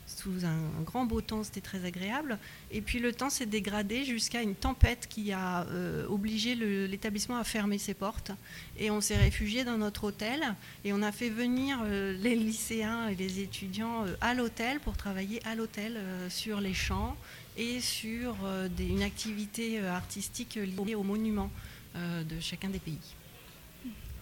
sous 0.06 0.46
un, 0.46 0.82
grand 0.84 1.06
beau 1.06 1.22
temps, 1.22 1.44
c'était 1.44 1.62
très 1.62 1.86
agréable. 1.86 2.38
Et 2.72 2.82
puis 2.82 3.00
le 3.00 3.14
temps 3.14 3.30
s'est 3.30 3.46
dégradé 3.46 4.06
jusqu'à 4.06 4.42
une 4.42 4.56
tempête 4.56 5.08
qui 5.10 5.32
a 5.32 5.66
obligé 6.10 6.56
l'établissement 6.56 7.38
à 7.38 7.44
fermer 7.44 7.78
ses 7.78 7.94
portes. 7.94 8.32
Et 8.78 8.92
on 8.92 9.02
s'est 9.02 9.18
réfugié 9.18 9.64
dans 9.64 9.78
notre 9.78 10.06
hôtel 10.06 10.56
et 10.86 10.94
on 10.94 11.02
a 11.02 11.12
fait 11.12 11.30
venir 11.30 11.84
les 11.84 12.36
lycéens 12.36 13.10
et 13.10 13.16
les 13.16 13.42
étudiants 13.42 14.06
à 14.22 14.34
l'hôtel 14.34 14.80
pour 14.80 14.96
travailler 14.98 15.46
à 15.46 15.56
l'hôtel 15.56 16.00
sur 16.30 16.62
les 16.62 16.74
champs 16.74 17.16
et 17.58 17.80
sur 17.80 18.36
euh, 18.44 18.68
une 18.80 19.04
activité 19.04 19.80
euh, 19.80 19.92
artistique 19.92 20.56
liée 20.56 20.96
aux 20.96 21.04
monuments 21.04 21.52
euh, 21.96 22.24
de 22.24 22.40
chacun 22.40 22.70
des 22.70 22.80
pays. 22.80 23.16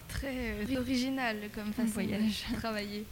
Très 0.08 0.76
original 0.76 1.36
comme 1.54 1.72
façon 1.72 2.02
de 2.02 2.56
travailler. 2.58 3.04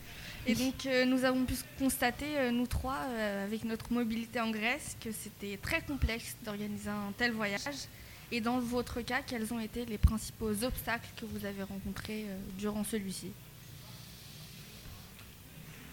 Et 0.47 0.55
donc 0.55 0.89
nous 1.07 1.25
avons 1.25 1.45
pu 1.45 1.55
constater, 1.79 2.51
nous 2.51 2.67
trois, 2.67 2.97
avec 3.45 3.65
notre 3.65 3.93
mobilité 3.93 4.41
en 4.41 4.51
Grèce, 4.51 4.97
que 4.99 5.13
c'était 5.13 5.59
très 5.59 5.83
complexe 5.83 6.37
d'organiser 6.45 6.89
un 6.89 7.13
tel 7.17 7.33
voyage. 7.33 7.89
Et 8.33 8.41
dans 8.41 8.59
votre 8.59 9.03
cas, 9.03 9.21
quels 9.21 9.53
ont 9.53 9.61
été 9.61 9.85
les 9.85 9.99
principaux 9.99 10.65
obstacles 10.65 11.11
que 11.17 11.27
vous 11.27 11.45
avez 11.45 11.63
rencontrés 11.63 12.25
durant 12.59 12.85
celui-ci? 12.85 13.33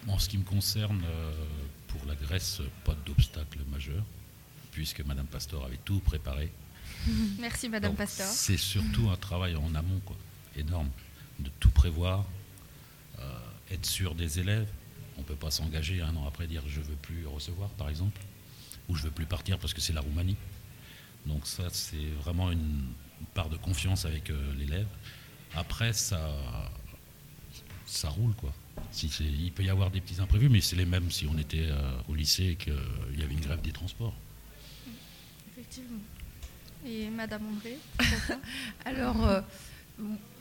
En 0.07 0.17
ce 0.17 0.29
qui 0.29 0.37
me 0.37 0.43
concerne, 0.43 1.03
euh, 1.05 1.31
pour 1.87 2.05
la 2.05 2.15
Grèce, 2.15 2.61
pas 2.85 2.95
d'obstacle 3.05 3.59
majeur, 3.69 4.03
puisque 4.77 5.03
Madame 5.05 5.25
Pastor 5.25 5.65
avait 5.65 5.79
tout 5.83 5.99
préparé. 6.01 6.51
Merci 7.39 7.67
Madame 7.67 7.93
Donc, 7.93 7.97
Pasteur. 7.97 8.27
C'est 8.27 8.57
surtout 8.57 9.09
un 9.09 9.15
travail 9.15 9.55
en 9.55 9.73
amont, 9.73 9.99
quoi, 10.05 10.15
énorme, 10.55 10.91
de 11.39 11.49
tout 11.59 11.71
prévoir, 11.71 12.23
euh, 13.17 13.23
être 13.71 13.87
sûr 13.87 14.13
des 14.13 14.39
élèves. 14.39 14.67
On 15.17 15.21
ne 15.21 15.25
peut 15.25 15.35
pas 15.35 15.49
s'engager 15.49 15.99
un 16.01 16.15
an 16.15 16.27
après 16.27 16.45
dire 16.45 16.61
je 16.67 16.79
veux 16.79 16.95
plus 16.95 17.25
recevoir, 17.25 17.69
par 17.69 17.89
exemple, 17.89 18.21
ou 18.87 18.95
je 18.95 19.01
veux 19.01 19.09
plus 19.09 19.25
partir 19.25 19.57
parce 19.57 19.73
que 19.73 19.81
c'est 19.81 19.93
la 19.93 20.01
Roumanie. 20.01 20.37
Donc 21.25 21.47
ça, 21.47 21.69
c'est 21.71 22.11
vraiment 22.21 22.51
une 22.51 22.83
part 23.33 23.49
de 23.49 23.57
confiance 23.57 24.05
avec 24.05 24.29
euh, 24.29 24.53
l'élève. 24.59 24.87
Après, 25.55 25.91
ça, 25.91 26.35
ça 27.87 28.09
roule, 28.09 28.35
quoi. 28.35 28.53
Si 28.91 29.07
il 29.07 29.51
peut 29.53 29.63
y 29.63 29.71
avoir 29.71 29.89
des 29.89 30.01
petits 30.01 30.21
imprévus, 30.21 30.49
mais 30.49 30.61
c'est 30.61 30.75
les 30.75 30.85
mêmes 30.85 31.09
si 31.09 31.25
on 31.25 31.35
était 31.39 31.65
euh, 31.67 31.99
au 32.09 32.13
lycée 32.13 32.49
et 32.49 32.55
qu'il 32.57 32.75
y 33.17 33.23
avait 33.23 33.33
une 33.33 33.41
grève 33.41 33.61
des 33.61 33.71
transports. 33.71 34.13
Effectivement. 35.77 35.99
Et 36.85 37.09
Madame 37.09 37.41
André 37.47 37.77
Alors, 38.85 39.27
euh, 39.27 39.41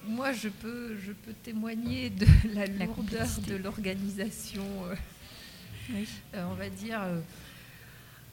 moi, 0.07 0.33
je 0.33 0.49
peux, 0.49 0.96
je 0.99 1.12
peux 1.12 1.33
témoigner 1.42 2.11
de 2.11 2.27
la 2.55 2.66
La 2.66 2.87
lourdeur 2.87 3.27
de 3.46 3.57
l'organisation. 3.57 4.64
euh, 4.90 6.05
euh, 6.35 6.44
on 6.51 6.55
va 6.55 6.68
dire 6.68 7.01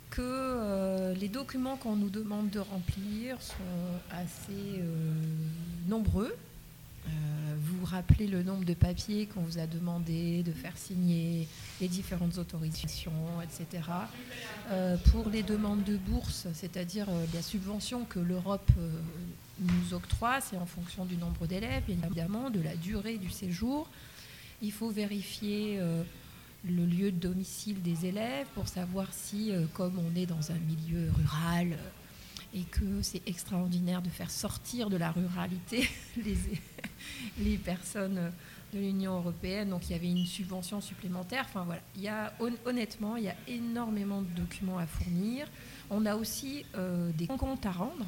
que 0.10 1.14
les 1.20 1.28
documents 1.28 1.76
qu'on 1.78 1.96
nous 1.96 2.10
demande 2.10 2.50
de 2.50 2.60
remplir 2.60 3.42
sont 3.42 3.54
assez 4.12 4.82
nombreux. 5.88 6.36
Euh, 7.08 7.10
vous 7.58 7.86
rappelez 7.86 8.28
le 8.28 8.44
nombre 8.44 8.64
de 8.64 8.74
papiers 8.74 9.26
qu'on 9.26 9.42
vous 9.42 9.60
a 9.60 9.68
demandé 9.68 10.44
de 10.44 10.52
faire 10.52 10.78
signer, 10.78 11.48
les 11.82 11.88
différentes 11.88 12.38
autorisations, 12.38 13.12
etc. 13.42 13.84
Euh, 14.72 14.98
pour 15.12 15.30
les 15.30 15.44
demandes 15.44 15.84
de 15.84 15.98
bourse, 15.98 16.48
c'est-à-dire 16.54 17.08
euh, 17.10 17.26
la 17.34 17.42
subvention 17.42 18.06
que 18.06 18.20
l'Europe 18.20 18.72
nous 19.60 19.94
octroie, 19.94 20.42
c'est 20.42 20.58
en 20.58 20.66
fonction 20.66 21.06
du 21.06 21.18
nombre 21.18 21.46
d'élèves, 21.46 21.84
évidemment, 21.88 22.50
de 22.50 22.62
la 22.62 22.76
durée 22.76 23.18
du 23.18 23.30
séjour. 23.30 23.88
Il 24.62 24.72
faut 24.72 24.90
vérifier 24.90 25.80
le 26.66 26.86
lieu 26.86 27.12
de 27.12 27.18
domicile 27.18 27.82
des 27.82 28.06
élèves 28.06 28.48
pour 28.56 28.68
savoir 28.68 29.08
si, 29.12 29.52
comme 29.74 30.00
on 30.00 30.16
est 30.20 30.26
dans 30.26 30.52
un 30.52 30.58
milieu 30.58 31.12
rural 31.12 31.78
et 32.54 32.62
que 32.64 33.02
c'est 33.02 33.22
extraordinaire 33.28 34.02
de 34.02 34.10
faire 34.10 34.30
sortir 34.32 34.90
de 34.90 34.98
la 34.98 35.12
ruralité 35.12 35.90
les, 36.24 36.38
les 37.40 37.58
personnes 37.58 38.32
de 38.74 38.80
l'Union 38.80 39.18
européenne, 39.18 39.70
donc 39.70 39.88
il 39.90 39.94
y 39.94 39.96
avait 39.96 40.10
une 40.10 40.26
subvention 40.26 40.82
supplémentaire. 40.82 41.46
Enfin 41.48 41.64
voilà, 41.64 41.82
il 41.96 42.02
y 42.02 42.08
a 42.08 42.34
hon- 42.40 42.54
honnêtement, 42.66 43.18
il 43.18 43.24
y 43.26 43.30
a 43.30 43.36
énormément 43.48 44.22
de 44.22 44.28
documents 44.36 44.78
à 44.80 44.88
fournir. 44.88 45.48
On 45.90 46.06
a 46.06 46.16
aussi 46.16 46.66
euh, 46.76 47.12
des 47.12 47.28
comptes 47.28 47.66
à 47.66 47.72
rendre. 47.72 48.06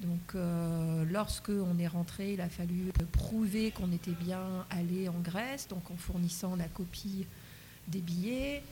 Donc, 0.00 0.34
euh, 0.36 1.04
lorsque 1.10 1.48
on 1.48 1.76
est 1.78 1.88
rentré, 1.88 2.34
il 2.34 2.40
a 2.40 2.48
fallu 2.48 2.92
prouver 3.12 3.72
qu'on 3.72 3.90
était 3.90 4.12
bien 4.12 4.64
allé 4.70 5.08
en 5.08 5.18
Grèce, 5.18 5.66
donc 5.68 5.90
en 5.90 5.96
fournissant 5.96 6.54
la 6.54 6.68
copie 6.68 7.26
des 7.88 8.00
billets. 8.00 8.62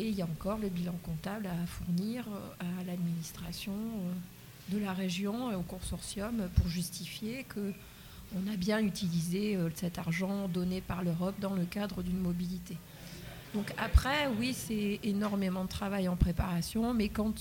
Et 0.00 0.08
il 0.08 0.14
y 0.14 0.22
a 0.22 0.24
encore 0.24 0.56
le 0.56 0.70
bilan 0.70 0.94
comptable 1.02 1.46
à 1.46 1.66
fournir 1.66 2.24
euh, 2.26 2.80
à 2.80 2.84
l'administration 2.84 3.74
euh, 3.74 4.74
de 4.74 4.78
la 4.82 4.94
région 4.94 5.52
et 5.52 5.54
au 5.54 5.60
consortium 5.60 6.48
pour 6.54 6.68
justifier 6.68 7.44
que 7.44 7.74
on 8.34 8.50
a 8.50 8.56
bien 8.56 8.78
utilisé 8.78 9.56
euh, 9.56 9.68
cet 9.74 9.98
argent 9.98 10.48
donné 10.48 10.80
par 10.80 11.04
l'Europe 11.04 11.34
dans 11.38 11.52
le 11.52 11.66
cadre 11.66 12.02
d'une 12.02 12.18
mobilité. 12.18 12.78
Donc 13.52 13.74
après, 13.76 14.28
oui, 14.38 14.54
c'est 14.54 15.00
énormément 15.02 15.64
de 15.64 15.68
travail 15.68 16.08
en 16.08 16.16
préparation, 16.16 16.94
mais 16.94 17.10
quand 17.10 17.34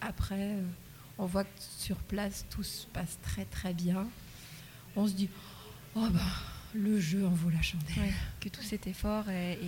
après 0.00 0.54
on 1.18 1.26
voit 1.26 1.42
que 1.42 1.50
sur 1.58 1.96
place 1.96 2.46
tout 2.48 2.62
se 2.62 2.86
passe 2.86 3.18
très 3.22 3.44
très 3.44 3.74
bien, 3.74 4.06
on 4.94 5.08
se 5.08 5.14
dit 5.14 5.30
oh 5.96 6.06
bah 6.12 6.20
le 6.74 7.00
jeu 7.00 7.26
en 7.26 7.30
vaut 7.30 7.50
la 7.50 7.62
chandelle. 7.62 8.12
Que 8.38 8.48
tout 8.48 8.62
cet 8.62 8.86
effort 8.86 9.28
et, 9.30 9.58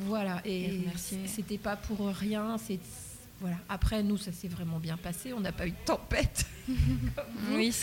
Voilà, 0.00 0.40
Et 0.44 0.80
c'était 1.26 1.58
pas 1.58 1.76
pour 1.76 2.06
rien. 2.08 2.58
C'est 2.58 2.78
voilà. 3.40 3.56
Après 3.68 4.02
nous, 4.02 4.16
ça 4.16 4.32
s'est 4.32 4.48
vraiment 4.48 4.78
bien 4.78 4.96
passé. 4.96 5.32
On 5.32 5.40
n'a 5.40 5.52
pas 5.52 5.66
eu 5.66 5.70
de 5.72 5.76
tempête. 5.84 6.46
oui, 7.52 7.74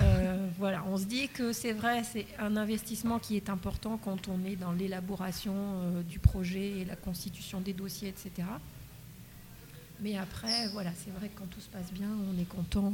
Euh, 0.00 0.48
voilà, 0.58 0.82
on 0.86 0.96
se 0.96 1.04
dit 1.04 1.28
que 1.28 1.52
c'est 1.52 1.72
vrai, 1.72 2.02
c'est 2.02 2.26
un 2.38 2.56
investissement 2.56 3.18
qui 3.18 3.36
est 3.36 3.50
important 3.50 3.98
quand 3.98 4.28
on 4.28 4.42
est 4.44 4.56
dans 4.56 4.72
l'élaboration 4.72 5.54
euh, 5.54 6.02
du 6.02 6.18
projet 6.18 6.80
et 6.80 6.84
la 6.86 6.96
constitution 6.96 7.60
des 7.60 7.74
dossiers, 7.74 8.08
etc. 8.08 8.48
Mais 10.00 10.16
après, 10.16 10.68
voilà, 10.68 10.90
c'est 10.96 11.10
vrai 11.10 11.28
que 11.28 11.38
quand 11.38 11.50
tout 11.50 11.60
se 11.60 11.68
passe 11.68 11.92
bien, 11.92 12.08
on 12.08 12.40
est 12.40 12.48
content. 12.48 12.92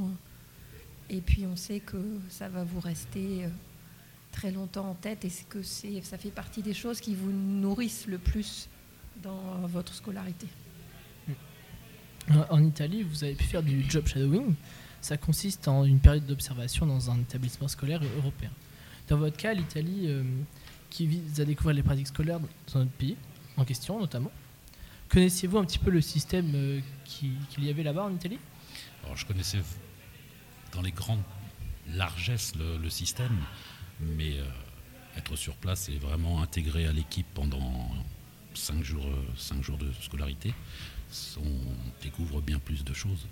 Et 1.09 1.21
puis 1.21 1.47
on 1.47 1.57
sait 1.57 1.81
que 1.81 2.03
ça 2.29 2.49
va 2.49 2.65
vous 2.65 2.81
rester 2.81 3.45
euh, 3.45 3.49
très 4.39 4.53
longtemps 4.53 4.91
en 4.91 4.95
tête 4.95 5.25
et 5.25 5.33
que 5.49 5.63
c'est, 5.65 6.01
ça 6.03 6.17
fait 6.17 6.31
partie 6.31 6.63
des 6.63 6.73
choses 6.75 7.01
qui 7.01 7.13
vous 7.17 7.33
nourrissent 7.33 8.07
le 8.07 8.19
plus 8.19 8.69
dans 9.21 9.67
votre 9.67 9.93
scolarité. 9.93 10.47
En- 12.51 12.63
Italie, 12.63 13.03
vous 13.03 13.25
avez 13.25 13.35
pu 13.35 13.43
faire 13.45 13.65
du 13.65 13.85
job 13.91 14.07
shadowing. 14.07 14.55
Ça 15.01 15.17
consiste 15.17 15.67
en 15.67 15.85
une 15.85 15.99
période 15.99 16.25
d'observation 16.25 16.87
dans 16.87 17.11
un 17.11 17.19
établissement 17.19 17.67
scolaire 17.67 18.01
européen. 18.19 18.51
Dans 19.09 19.17
votre 19.17 19.37
cas, 19.37 19.55
l'Italie, 19.55 20.03
euh, 20.07 20.23
qui 20.89 21.07
vise 21.09 21.41
à 21.41 21.45
découvrir 21.45 21.75
les 21.75 21.83
pratiques 21.83 22.07
scolaires 22.09 22.39
dans 22.73 22.79
notre 22.81 22.93
pays, 22.93 23.17
en 23.57 23.65
question 23.65 23.99
notamment, 23.99 24.31
connaissiez-vous 25.09 25.59
un 25.59 25.65
petit 25.65 25.79
peu 25.81 25.91
le 25.91 26.01
système 26.01 26.53
euh, 26.55 26.81
qui- 27.05 27.33
qu'il 27.51 27.65
y 27.65 27.71
avait 27.71 27.83
là-bas 27.83 28.05
en 28.05 28.15
Italie? 28.15 28.39
Alors 29.05 29.17
je 29.17 29.27
connaissais 29.27 29.59
dans 30.73 30.83
les 30.83 30.93
grandes 30.93 31.23
largesses 31.93 32.55
le, 32.55 32.77
le 32.77 32.91
système, 32.91 33.37
mais 34.01 34.39
euh, 34.39 34.45
être 35.17 35.37
sur 35.37 35.55
place 35.57 35.89
et 35.89 35.99
vraiment 35.99 36.43
intégré 36.43 36.87
à 36.87 36.93
l'équipe 36.93 37.27
pendant 37.35 37.91
5 38.55 38.83
jours, 38.83 39.07
euh, 39.07 39.63
jours 39.63 39.79
de 39.79 39.91
scolarité, 40.01 40.53
on 41.39 42.03
découvre 42.03 42.41
bien 42.41 42.59
plus 42.59 42.85
de 42.85 42.93
choses. 42.95 43.27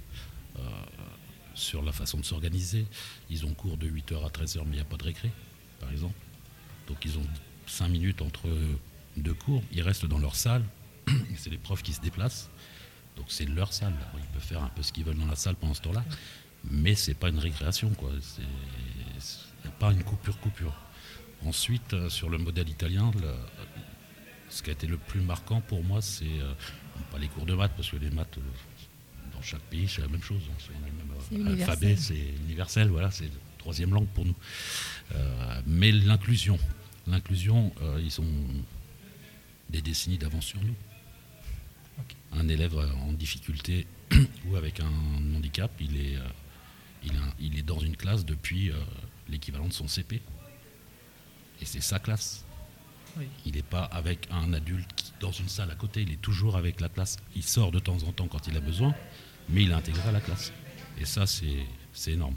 Euh, 0.59 0.62
sur 1.55 1.83
la 1.83 1.92
façon 1.92 2.18
de 2.18 2.24
s'organiser, 2.24 2.87
ils 3.31 3.46
ont 3.46 3.55
cours 3.55 3.76
de 3.79 3.88
8h 3.88 4.24
à 4.24 4.29
13h, 4.29 4.59
mais 4.64 4.72
il 4.72 4.74
n'y 4.74 4.81
a 4.81 4.85
pas 4.85 4.96
de 4.96 5.05
récré, 5.05 5.31
par 5.81 5.90
exemple. 5.90 6.14
Donc 6.87 7.05
ils 7.05 7.16
ont 7.18 7.26
5 7.66 7.88
minutes 7.88 8.22
entre 8.22 8.48
deux 9.16 9.35
cours, 9.35 9.62
ils 9.72 9.83
restent 9.83 10.07
dans 10.07 10.18
leur 10.18 10.37
salle, 10.37 10.62
c'est 11.37 11.50
les 11.50 11.59
profs 11.59 11.83
qui 11.83 11.92
se 11.92 12.00
déplacent. 12.00 12.50
Donc 13.16 13.26
c'est 13.29 13.46
leur 13.46 13.72
salle. 13.72 13.94
Ils 14.18 14.24
peuvent 14.35 14.42
faire 14.42 14.62
un 14.62 14.68
peu 14.68 14.83
ce 14.83 14.92
qu'ils 14.92 15.05
veulent 15.05 15.16
dans 15.18 15.26
la 15.26 15.37
salle 15.37 15.57
pendant 15.57 15.72
ce 15.72 15.81
temps-là. 15.81 16.05
Mais 16.70 16.94
c'est 16.94 17.14
pas 17.14 17.31
une 17.31 17.38
récréation, 17.38 17.90
quoi. 17.94 18.11
C'est- 18.20 18.42
pas 19.79 19.93
une 19.93 20.03
coupure 20.03 20.39
coupure. 20.41 20.75
Ensuite, 21.45 21.93
euh, 21.95 22.09
sur 22.09 22.29
le 22.31 22.39
modèle 22.39 22.69
italien, 22.69 23.11
le- 23.21 23.35
ce 24.49 24.62
qui 24.62 24.71
a 24.71 24.73
été 24.73 24.87
le 24.87 24.97
plus 24.97 25.21
marquant 25.21 25.61
pour 25.61 25.83
moi, 25.85 26.01
c'est 26.01 26.25
euh, 26.25 26.53
pas 27.11 27.19
les 27.19 27.29
cours 27.29 27.47
de 27.47 27.55
maths, 27.55 27.73
parce 27.77 27.91
que 27.91 27.97
les 27.97 28.11
maths, 28.11 28.39
euh, 28.39 28.41
dans 29.35 29.43
chaque 29.43 29.61
pays, 29.62 29.87
c'est 29.89 30.01
la 30.01 30.09
même 30.09 30.23
chose. 30.23 30.41
hein. 30.51 30.55
C'est 30.59 30.73
même 30.73 30.93
C'est 31.29 31.35
universel. 31.35 31.61
alphabet, 31.71 31.97
c'est 31.97 32.35
universel, 32.47 32.89
voilà, 32.89 33.11
c'est 33.11 33.25
la 33.25 33.31
troisième 33.59 33.93
langue 33.93 34.09
pour 34.09 34.25
nous. 34.25 34.35
Euh, 35.15 35.61
mais 35.67 35.93
l'inclusion, 35.93 36.59
l'inclusion, 37.07 37.73
euh, 37.83 38.01
ils 38.03 38.21
ont 38.21 38.65
des 39.69 39.83
décennies 39.83 40.19
d'avance 40.19 40.47
sur 40.47 40.62
nous 40.62 40.75
un 42.33 42.49
élève 42.49 42.77
en 42.77 43.12
difficulté 43.12 43.87
ou 44.47 44.57
avec 44.57 44.81
un 44.81 44.91
handicap, 45.37 45.71
il 45.81 45.97
est, 45.97 46.17
euh, 46.17 46.29
il, 47.05 47.12
a- 47.17 47.35
il 47.41 47.59
est 47.59 47.62
dans 47.62 47.79
une 47.79 47.97
classe 47.97 48.25
depuis 48.27 48.71
euh, 48.71 48.75
l'équivalent 49.29 49.67
de 49.69 49.73
son 49.73 49.89
CP. 49.89 50.21
Et 51.61 51.65
c'est 51.65 51.81
sa 51.81 51.99
classe. 51.99 52.45
Oui. 53.17 53.27
Il 53.47 53.55
n'est 53.55 53.62
pas 53.62 53.85
avec 53.85 54.29
un 54.31 54.53
adulte 54.53 54.89
qui- 54.95 55.12
dans 55.21 55.33
une 55.33 55.49
salle 55.49 55.71
à 55.71 55.75
côté, 55.75 56.03
il 56.03 56.12
est 56.12 56.21
toujours 56.21 56.57
avec 56.57 56.81
la 56.81 56.89
classe. 56.91 57.17
Il 57.35 57.43
sort 57.43 57.73
de 57.73 57.79
temps 57.79 58.03
en 58.03 58.12
temps 58.12 58.29
quand 58.29 58.47
il 58.47 58.57
a 58.57 58.61
besoin, 58.61 58.95
mais 59.49 59.62
il 59.62 59.71
est 59.71 59.75
intégré 59.75 60.07
à 60.09 60.12
la 60.12 60.21
classe. 60.21 60.53
Et 61.01 61.05
ça, 61.07 61.25
c'est 61.27 62.12
énorme. 62.12 62.35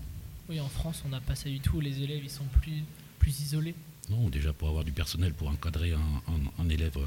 Oui, 0.48 0.60
en 0.60 0.70
France, 0.70 1.04
on 1.06 1.10
n'a 1.10 1.20
pas 1.22 1.36
ça 1.36 1.50
du 1.50 1.60
tout. 1.60 1.82
Les 1.82 2.02
élèves, 2.02 2.24
ils 2.24 2.30
sont 2.30 2.46
plus, 2.46 2.84
plus 3.20 3.42
isolés. 3.42 3.76
Non, 4.10 4.30
déjà 4.30 4.54
pour 4.54 4.70
avoir 4.70 4.84
du 4.84 4.92
personnel 4.92 5.34
pour 5.34 5.50
encadrer 5.50 5.94
un, 5.94 6.00
un- 6.00 6.64
un 6.64 6.70
élève 6.70 6.98
euh, 6.98 7.06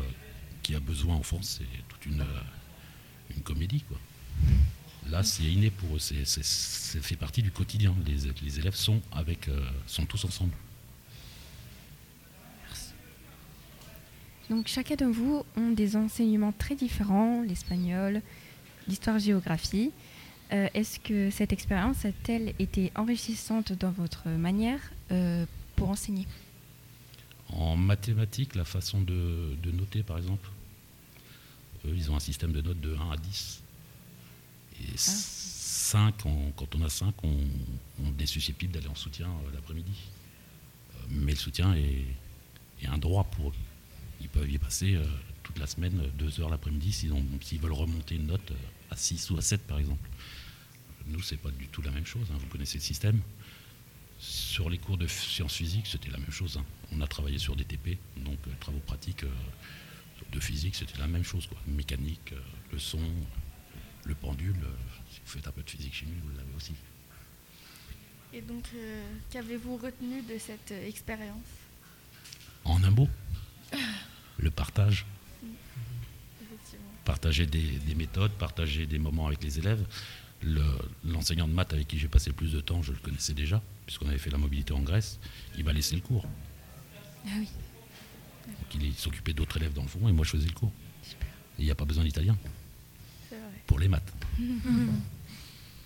qui 0.63 0.75
a 0.77 0.81
besoin 0.81 1.17
en 1.17 1.23
France, 1.23 1.59
c'est 1.59 1.89
toute 1.89 2.07
une, 2.07 2.21
euh, 2.21 2.41
une 3.35 3.43
comédie. 3.43 3.81
Quoi. 3.89 3.99
Là, 5.11 5.23
c'est 5.23 5.45
inné 5.45 5.71
pour 5.71 5.97
eux, 5.97 5.99
c'est, 5.99 6.25
ça 6.25 7.01
fait 7.01 7.17
partie 7.17 7.43
du 7.43 7.51
quotidien. 7.51 7.95
Les, 8.07 8.31
les 8.43 8.59
élèves 8.59 8.75
sont, 8.75 9.01
avec, 9.13 9.49
euh, 9.49 9.61
sont 9.87 10.07
tous 10.07 10.25
ensemble. 10.25 10.53
Donc 14.51 14.69
chacun 14.69 14.97
de 14.97 15.07
vous 15.07 15.45
ont 15.57 15.71
des 15.71 15.97
enseignements 15.97 16.53
très 16.53 16.75
différents, 16.75 17.43
l'espagnol, 17.43 18.21
l'histoire-géographie. 18.87 19.91
Euh, 20.53 20.69
Est-ce 20.75 21.01
que 21.01 21.31
cette 21.31 21.53
expérience 21.53 22.05
a-t-elle 22.05 22.55
été 22.59 22.93
enrichissante 22.95 23.73
dans 23.73 23.91
votre 23.91 24.29
manière 24.29 24.81
euh, 25.11 25.47
pour 25.77 25.89
enseigner? 25.89 26.27
En 27.49 27.77
mathématiques, 27.77 28.55
la 28.55 28.65
façon 28.65 29.01
de, 29.01 29.57
noter, 29.73 30.03
par 30.03 30.19
exemple, 30.19 30.51
eux, 31.87 31.95
ils 31.95 32.11
ont 32.11 32.17
un 32.17 32.21
système 32.21 32.53
de 32.53 32.61
notes 32.61 32.81
de 32.81 32.95
1 32.95 33.13
à 33.13 33.17
10. 33.17 33.62
Et 34.83 34.97
5, 34.97 36.15
ah. 36.25 36.29
quand 36.57 36.75
on 36.75 36.83
a 36.83 36.89
5, 36.89 37.15
on, 37.23 37.39
est 38.19 38.27
susceptible 38.27 38.73
d'aller 38.73 38.89
en 38.89 38.95
soutien 38.95 39.27
euh, 39.27 39.55
l'après-midi. 39.55 39.93
Euh, 40.95 40.99
mais 41.11 41.33
le 41.33 41.39
soutien 41.39 41.75
est, 41.75 42.07
un 42.87 42.99
droit 42.99 43.25
pour 43.25 43.51
eux. 43.51 43.55
Ils 44.21 44.29
peuvent 44.29 44.51
y 44.51 44.59
passer 44.59 44.95
euh, 44.95 45.05
toute 45.43 45.59
la 45.59 45.67
semaine, 45.67 46.11
2 46.19 46.41
heures 46.41 46.49
l'après-midi, 46.49 46.93
s'ils 46.93 47.61
veulent 47.61 47.73
remonter 47.73 48.17
une 48.17 48.27
note 48.27 48.53
à 48.91 48.97
6 48.97 49.31
ou 49.31 49.39
à 49.39 49.43
7, 49.43 49.67
par 49.67 49.79
exemple. 49.79 50.09
Nous, 51.07 51.23
c'est 51.23 51.37
pas 51.37 51.51
du 51.51 51.69
tout 51.69 51.83
la 51.83 51.91
même 51.91 52.07
chose. 52.07 52.27
Hein. 52.33 52.39
Vous 52.41 52.47
connaissez 52.47 52.79
le 52.79 52.83
système. 52.83 53.21
Sur 54.19 54.71
les 54.71 54.79
cours 54.79 54.97
de 54.97 55.07
sciences 55.07 55.55
physiques, 55.55 55.87
c'était 55.87 56.11
la 56.11 56.19
même 56.19 56.31
chose. 56.31 56.57
Hein. 56.57 56.65
On 56.93 57.01
a 57.01 57.07
travaillé 57.07 57.39
sur 57.39 57.57
des 57.57 57.65
TP, 57.65 57.99
donc 58.17 58.39
travaux 58.61 58.79
pratiques 58.79 59.25
de 60.31 60.41
physique, 60.41 60.77
c'était 60.77 60.99
la 60.99 61.09
même 61.09 61.25
chose. 61.25 61.47
Quoi. 61.47 61.59
Mécanique, 61.67 62.33
le 62.73 62.79
son, 62.79 63.01
le 64.05 64.15
pendule. 64.15 64.55
si 65.11 65.21
vous 65.25 65.31
faites 65.31 65.47
un 65.47 65.53
peu 65.53 65.63
de 65.63 65.71
physique 65.71 65.95
chimie, 65.95 66.15
vous 66.23 66.37
l'avez 66.37 66.55
aussi. 66.57 66.75
Et 68.33 68.41
donc, 68.41 68.65
qu'avez-vous 69.31 69.77
retenu 69.77 70.23
de 70.23 70.39
cette 70.39 70.71
expérience? 70.71 71.37
En 72.65 72.83
un 72.83 72.91
mot, 72.91 73.09
le 74.39 74.51
partage. 74.51 75.07
Partager 77.05 77.47
des, 77.47 77.79
des, 77.79 77.95
méthodes, 77.97 78.31
partager 78.33 78.87
des 78.87 78.99
moments 78.99 79.27
avec 79.27 79.43
les 79.43 79.59
élèves 79.59 79.85
l'enseignant 81.05 81.49
de 81.49 81.53
maths 81.53 81.73
avec 81.73 81.89
qui 81.89 81.99
j'ai 81.99 82.09
passé 82.09 82.31
le 82.31 82.37
plus 82.37 82.53
de 82.53 82.61
temps, 82.61 82.83
je 82.83 82.93
le 82.93 82.99
connaissais 82.99 83.35
déjà, 83.35 83.63
puisqu'on 83.87 84.09
avait 84.09 84.19
fait 84.19 84.31
la 84.31 84.39
mobilité 84.39 84.73
en 84.73 84.81
Grèce, 84.81 85.19
il 85.57 85.65
m'a 85.65 85.73
laissé 85.73 85.95
le 85.95 86.01
cours. 86.01 86.27
Ah 87.27 87.31
oui. 87.39 87.49
Donc 88.47 88.83
il 88.83 88.95
s'occupait 88.95 89.33
d'autres 89.33 89.57
élèves 89.59 89.73
dans 89.73 89.83
le 89.83 89.89
fond 89.89 90.09
et 90.09 90.13
moi 90.13 90.25
je 90.25 90.31
faisais 90.31 90.49
le 90.49 90.53
cours. 90.53 90.73
Et 91.59 91.63
il 91.63 91.65
n'y 91.65 91.71
a 91.71 91.75
pas 91.75 91.85
besoin 91.85 92.05
d'italien. 92.05 92.37
Pour 93.67 93.79
les 93.79 93.89
maths. 93.89 94.13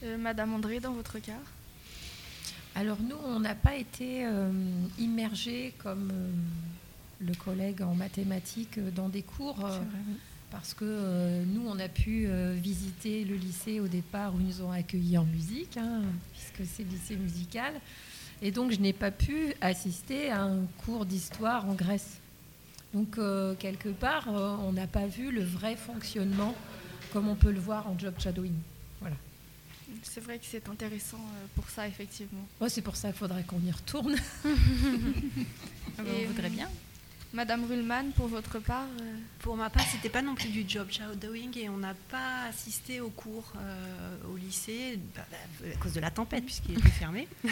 Euh, 0.04 0.18
Madame 0.18 0.52
André, 0.52 0.78
dans 0.78 0.92
votre 0.92 1.18
cas 1.20 1.40
Alors 2.74 2.98
nous, 3.00 3.16
on 3.24 3.40
n'a 3.40 3.54
pas 3.54 3.76
été 3.76 4.26
euh, 4.26 4.50
immergés 4.98 5.72
comme 5.78 6.10
euh, 6.12 6.30
le 7.18 7.34
collègue 7.34 7.80
en 7.80 7.94
mathématiques 7.94 8.78
dans 8.94 9.08
des 9.08 9.22
cours 9.22 9.66
parce 10.50 10.74
que 10.74 10.84
euh, 10.84 11.44
nous, 11.46 11.66
on 11.68 11.78
a 11.78 11.88
pu 11.88 12.26
euh, 12.26 12.56
visiter 12.58 13.24
le 13.24 13.34
lycée 13.34 13.80
au 13.80 13.88
départ 13.88 14.34
où 14.34 14.40
ils 14.40 14.46
nous 14.46 14.62
ont 14.62 14.70
accueillis 14.70 15.18
en 15.18 15.24
musique, 15.24 15.76
hein, 15.76 16.02
puisque 16.32 16.70
c'est 16.72 16.84
le 16.84 16.90
lycée 16.90 17.16
musical. 17.16 17.74
Et 18.42 18.50
donc, 18.50 18.70
je 18.70 18.78
n'ai 18.80 18.92
pas 18.92 19.10
pu 19.10 19.54
assister 19.60 20.30
à 20.30 20.42
un 20.42 20.60
cours 20.84 21.04
d'histoire 21.04 21.68
en 21.68 21.74
Grèce. 21.74 22.18
Donc, 22.94 23.18
euh, 23.18 23.54
quelque 23.58 23.88
part, 23.88 24.28
on 24.28 24.72
n'a 24.72 24.86
pas 24.86 25.06
vu 25.06 25.30
le 25.32 25.42
vrai 25.42 25.74
fonctionnement 25.76 26.54
comme 27.12 27.28
on 27.28 27.34
peut 27.34 27.52
le 27.52 27.60
voir 27.60 27.86
en 27.88 27.98
job 27.98 28.14
shadowing. 28.18 28.54
Voilà. 29.00 29.16
C'est 30.02 30.20
vrai 30.20 30.38
que 30.38 30.44
c'est 30.44 30.68
intéressant 30.68 31.20
pour 31.54 31.68
ça, 31.68 31.86
effectivement. 31.86 32.46
c'est 32.68 32.82
pour 32.82 32.96
ça 32.96 33.08
qu'il 33.08 33.18
faudrait 33.18 33.44
qu'on 33.44 33.60
y 33.60 33.70
retourne. 33.70 34.16
Ah 35.98 36.02
on 36.04 36.26
voudrait 36.26 36.50
bien. 36.50 36.68
Madame 37.32 37.64
Ruhlmann, 37.64 38.12
pour 38.12 38.28
votre 38.28 38.58
part 38.60 38.86
euh, 39.00 39.16
Pour 39.40 39.56
ma 39.56 39.68
part, 39.68 39.84
c'était 39.90 40.08
pas 40.08 40.22
non 40.22 40.34
plus 40.34 40.48
du 40.48 40.64
job 40.66 40.88
shadowing 40.90 41.58
et 41.58 41.68
on 41.68 41.76
n'a 41.76 41.94
pas 42.10 42.44
assisté 42.48 43.00
au 43.00 43.10
cours 43.10 43.52
euh, 43.58 44.16
au 44.32 44.36
lycée 44.36 44.98
bah, 45.14 45.26
bah, 45.30 45.66
à 45.74 45.76
cause 45.76 45.92
de 45.92 46.00
la 46.00 46.10
tempête 46.10 46.44
puisqu'il 46.44 46.78
était 46.78 46.88
fermé. 46.88 47.28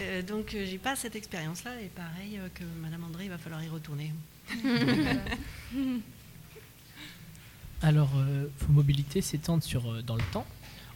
Euh, 0.00 0.22
donc 0.22 0.50
j'ai 0.50 0.78
pas 0.78 0.94
cette 0.94 1.16
expérience-là 1.16 1.80
et 1.80 1.88
pareil 1.88 2.40
que 2.54 2.62
Madame 2.80 3.04
André, 3.04 3.24
il 3.24 3.30
va 3.30 3.38
falloir 3.38 3.62
y 3.62 3.68
retourner. 3.68 4.12
Alors, 7.82 8.10
vos 8.60 8.72
mobilités 8.72 9.20
s'étendent 9.20 9.62
sur 9.62 10.02
dans 10.02 10.16
le 10.16 10.22
temps, 10.32 10.46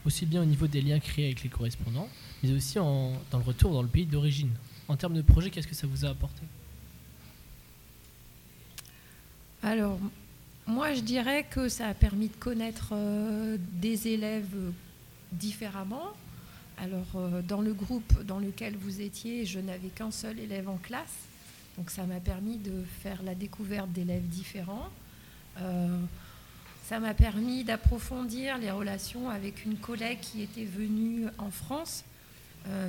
aussi 0.05 0.27
bien 0.27 0.43
au 0.43 0.45
niveau 0.45 0.67
des 0.67 0.83
liens 0.83 0.99
créés 0.99 1.27
avec 1.27 1.43
les 1.43 1.49
correspondants, 1.49 2.09
mais 2.43 2.53
aussi 2.53 2.75
dans 2.75 3.15
le 3.33 3.39
retour 3.39 3.73
dans 3.73 3.83
le 3.83 3.89
pays 3.89 4.07
d'origine. 4.07 4.51
En 4.89 4.97
termes 4.97 5.15
de 5.15 5.23
projet, 5.23 5.51
qu'est-ce 5.51 5.69
que 5.69 5.75
ça 5.75 5.87
vous 5.87 6.05
a 6.05 6.09
apporté? 6.09 6.43
Alors, 9.63 9.99
moi, 10.67 10.93
je 10.93 11.01
dirais 11.01 11.47
que 11.49 11.69
ça 11.69 11.89
a 11.89 11.95
permis 11.95 12.29
de 12.29 12.37
connaître 12.37 12.91
euh, 12.93 13.57
des 13.75 14.09
élèves 14.09 14.73
différemment. 15.31 16.13
Alors, 16.79 17.07
euh, 17.15 17.43
dans 17.43 17.61
le 17.61 17.73
groupe 17.73 18.23
dans 18.25 18.39
lequel 18.39 18.77
vous 18.77 19.01
étiez, 19.01 19.47
je 19.47 19.61
n'avais 19.61 19.89
qu'un 19.89 20.11
seul 20.11 20.39
élève 20.41 20.69
en 20.69 20.79
classe. 20.79 21.27
Donc, 21.79 21.91
ça 21.91 22.05
m'a 22.05 22.21
permis 22.21 22.59
de 22.59 22.83
faire 23.03 23.23
la 23.23 23.35
découverte 23.35 23.91
d'élèves 23.93 24.27
différents. 24.29 24.89
Euh, 25.59 25.97
ça 26.83 27.01
m'a 27.01 27.15
permis 27.15 27.65
d'approfondir 27.65 28.59
les 28.59 28.71
relations 28.71 29.31
avec 29.31 29.65
une 29.65 29.77
collègue 29.77 30.19
qui 30.21 30.43
était 30.43 30.65
venue 30.65 31.27
en 31.39 31.51
France. 31.51 32.05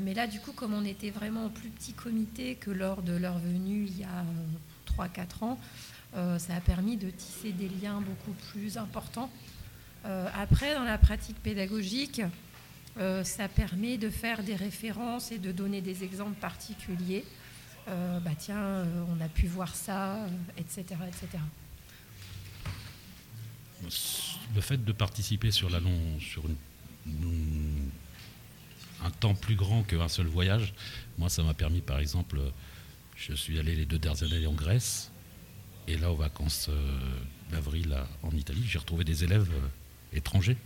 mais 0.02 0.14
là, 0.14 0.28
du 0.28 0.40
coup, 0.40 0.52
comme 0.52 0.74
on 0.74 0.86
était 0.86 1.10
vraiment 1.10 1.46
en 1.46 1.50
plus 1.50 1.70
petit 1.70 1.94
comité 1.94 2.56
que 2.56 2.72
lors 2.72 3.02
de 3.02 3.14
leur 3.14 3.40
venue 3.40 3.86
il 3.86 4.00
y 4.00 4.04
a 4.04 4.26
3-4 4.98 5.44
ans, 5.44 5.60
euh, 6.16 6.38
ça 6.38 6.56
a 6.56 6.60
permis 6.62 6.98
de 6.98 7.10
tisser 7.10 7.52
des 7.52 7.70
liens 7.70 8.02
beaucoup 8.02 8.34
plus 8.52 8.78
importants. 8.78 9.30
Euh, 10.06 10.28
après, 10.38 10.76
dans 10.76 10.84
la 10.84 10.98
pratique 10.98 11.42
pédagogique, 11.42 12.22
euh, 13.00 13.24
ça 13.24 13.48
permet 13.48 13.98
de 13.98 14.10
faire 14.10 14.44
des 14.44 14.56
références 14.56 15.32
et 15.32 15.40
de 15.40 15.52
donner 15.52 15.82
des 15.82 16.04
exemples 16.04 16.40
particuliers. 16.40 17.26
bah 17.88 18.32
tiens, 18.38 18.86
on 19.10 19.20
a 19.22 19.28
pu 19.28 19.48
voir 19.48 19.76
ça, 19.76 20.18
etc., 20.58 20.84
etc. 21.08 21.44
Le 24.56 24.62
fait 24.62 24.84
de 24.84 24.92
participer 24.92 25.52
sur 25.52 25.70
la 25.70 25.80
sur 26.20 26.44
un 29.04 29.12
temps 29.12 29.36
plus 29.36 29.56
grand 29.56 29.84
qu'un 29.84 30.08
seul 30.08 30.28
voyage, 30.28 30.74
moi, 31.18 31.30
ça 31.30 31.44
m'a 31.44 31.54
permis, 31.54 31.82
par 31.82 32.00
exemple, 32.00 32.40
je 33.16 33.34
suis 33.34 33.60
allé 33.60 33.76
les 33.76 33.86
deux 33.86 34.00
dernières 34.00 34.24
années 34.24 34.48
en 34.48 34.54
Grèce. 34.54 35.12
Et 35.88 35.98
là, 35.98 36.12
aux 36.12 36.16
vacances 36.16 36.68
euh, 36.70 37.00
d'avril 37.52 37.96
en 38.24 38.32
Italie, 38.32 38.64
j'ai 38.66 38.80
retrouvé 38.80 39.04
des 39.04 39.24
élèves 39.24 39.50
euh, 39.52 40.18
étrangers 40.18 40.58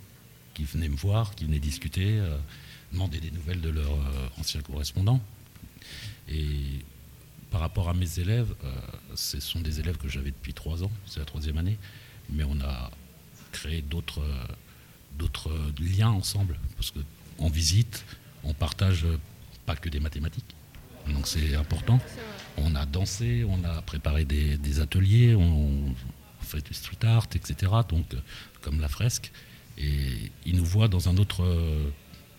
qui 0.53 0.63
venaient 0.63 0.89
me 0.89 0.95
voir, 0.95 1.33
qui 1.33 1.45
venaient 1.45 1.59
discuter, 1.59 2.19
euh, 2.19 2.37
demander 2.91 3.19
des 3.19 3.31
nouvelles 3.31 3.61
de 3.61 3.69
leurs 3.69 3.97
anciens 4.39 4.61
correspondants. 4.61 5.21
Et 6.29 6.85
par 7.49 7.61
rapport 7.61 7.89
à 7.89 7.93
mes 7.93 8.19
élèves, 8.19 8.53
ce 9.15 9.39
sont 9.39 9.61
des 9.61 9.79
élèves 9.79 9.97
que 9.97 10.07
j'avais 10.07 10.31
depuis 10.31 10.53
trois 10.53 10.83
ans, 10.83 10.91
c'est 11.05 11.19
la 11.19 11.25
troisième 11.25 11.57
année, 11.57 11.77
mais 12.29 12.43
on 12.43 12.59
a 12.61 12.91
créé 13.51 13.81
d'autres 13.81 14.21
d'autres 15.17 15.51
liens 15.79 16.09
ensemble, 16.11 16.59
parce 16.75 16.91
qu'en 16.91 17.49
visite, 17.49 18.05
on 18.43 18.53
partage 18.53 19.07
pas 19.65 19.75
que 19.75 19.89
des 19.89 19.99
mathématiques, 19.99 20.55
donc 21.09 21.27
c'est 21.27 21.55
important. 21.55 21.99
On 22.57 22.75
a 22.75 22.85
dansé, 22.85 23.45
on 23.47 23.63
a 23.63 23.81
préparé 23.81 24.25
des, 24.25 24.79
ateliers, 24.79 25.35
on, 25.35 25.93
fait 26.41 26.65
du 26.65 26.73
street 26.73 27.03
art, 27.03 27.27
etc. 27.35 27.71
Donc, 27.89 28.15
comme 28.61 28.79
la 28.79 28.87
fresque. 28.87 29.31
Et 29.77 30.31
ils 30.45 30.55
nous 30.55 30.65
voient 30.65 30.87
dans 30.87 31.07
un 31.09 31.17
autre 31.17 31.43
euh, 31.43 31.89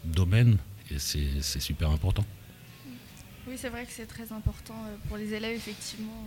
domaine 0.04 0.58
et 0.90 0.98
c'est 0.98 1.60
super 1.60 1.90
important. 1.90 2.24
Oui, 3.46 3.54
c'est 3.56 3.68
vrai 3.68 3.84
que 3.84 3.92
c'est 3.92 4.06
très 4.06 4.32
important 4.32 4.74
euh, 4.86 4.96
pour 5.08 5.16
les 5.16 5.32
élèves, 5.34 5.56
effectivement, 5.56 6.26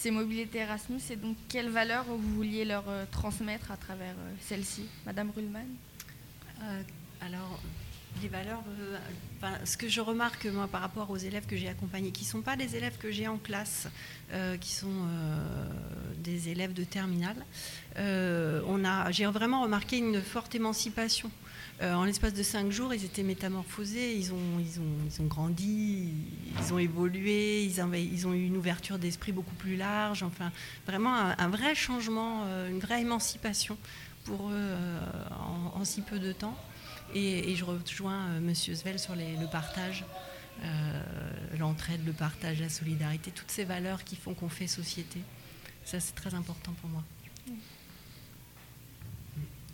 ces 0.00 0.10
mobilités 0.10 0.60
Erasmus. 0.60 1.00
Et 1.10 1.16
donc, 1.16 1.36
quelles 1.48 1.68
valeurs 1.68 2.04
vous 2.04 2.34
vouliez 2.36 2.64
leur 2.64 2.84
transmettre 3.10 3.70
à 3.70 3.76
travers 3.76 4.14
celle-ci? 4.40 4.86
Madame 5.04 5.30
Ruhlmann? 5.36 5.68
Alors, 7.20 7.60
les 8.22 8.28
valeurs, 8.28 8.62
euh, 8.80 9.48
ce 9.64 9.76
que 9.76 9.88
je 9.88 10.00
remarque 10.00 10.46
moi 10.46 10.68
par 10.68 10.80
rapport 10.80 11.10
aux 11.10 11.16
élèves 11.16 11.46
que 11.46 11.56
j'ai 11.56 11.68
accompagnés, 11.68 12.10
qui 12.10 12.24
ne 12.24 12.28
sont 12.28 12.42
pas 12.42 12.56
les 12.56 12.76
élèves 12.76 12.98
que 12.98 13.10
j'ai 13.10 13.28
en 13.28 13.38
classe, 13.38 13.88
euh, 14.32 14.56
qui 14.56 14.72
sont 14.72 14.88
euh, 14.88 15.66
des 16.18 16.48
élèves 16.48 16.72
de 16.72 16.84
terminale, 16.84 17.44
on 17.96 18.84
a, 18.84 19.10
j'ai 19.10 19.26
vraiment 19.26 19.62
remarqué 19.62 19.98
une 19.98 20.20
forte 20.20 20.54
émancipation. 20.54 21.30
En 21.82 22.04
l'espace 22.04 22.34
de 22.34 22.42
cinq 22.42 22.70
jours, 22.70 22.92
ils 22.92 23.04
étaient 23.04 23.22
métamorphosés, 23.22 24.14
ils 24.14 24.32
ont, 24.32 24.58
ils 24.58 24.80
ont, 24.80 24.96
ils 25.06 25.22
ont 25.22 25.26
grandi, 25.26 26.10
ils 26.58 26.74
ont 26.74 26.78
évolué, 26.78 27.64
ils, 27.64 27.80
ont 28.26 28.34
eu 28.34 28.44
une 28.44 28.56
ouverture 28.56 28.98
d'esprit 28.98 29.32
beaucoup 29.32 29.54
plus 29.54 29.76
large, 29.76 30.22
enfin 30.22 30.52
vraiment 30.86 31.14
un, 31.14 31.48
vrai 31.48 31.74
changement, 31.74 32.44
une 32.68 32.80
vraie 32.80 33.00
émancipation 33.00 33.78
pour 34.24 34.50
eux 34.50 34.74
en 35.74 35.84
si 35.84 36.02
peu 36.02 36.18
de 36.18 36.32
temps. 36.32 36.56
Et, 37.14 37.56
je 37.56 37.64
rejoins 37.64 38.28
euh, 38.28 38.40
Monsieur 38.40 38.74
Svel 38.74 38.98
sur 38.98 39.16
le 39.16 39.50
partage, 39.50 40.04
euh, 40.62 41.02
l'entraide, 41.58 42.04
le 42.06 42.12
partage, 42.12 42.60
la 42.60 42.68
solidarité, 42.68 43.30
toutes 43.30 43.50
ces 43.50 43.64
valeurs 43.64 44.04
qui 44.04 44.16
font 44.16 44.34
qu'on 44.34 44.48
fait 44.48 44.66
société. 44.66 45.20
Ça, 45.84 45.98
c'est 45.98 46.14
très 46.14 46.34
important 46.34 46.72
pour 46.80 46.90
moi. 46.90 47.02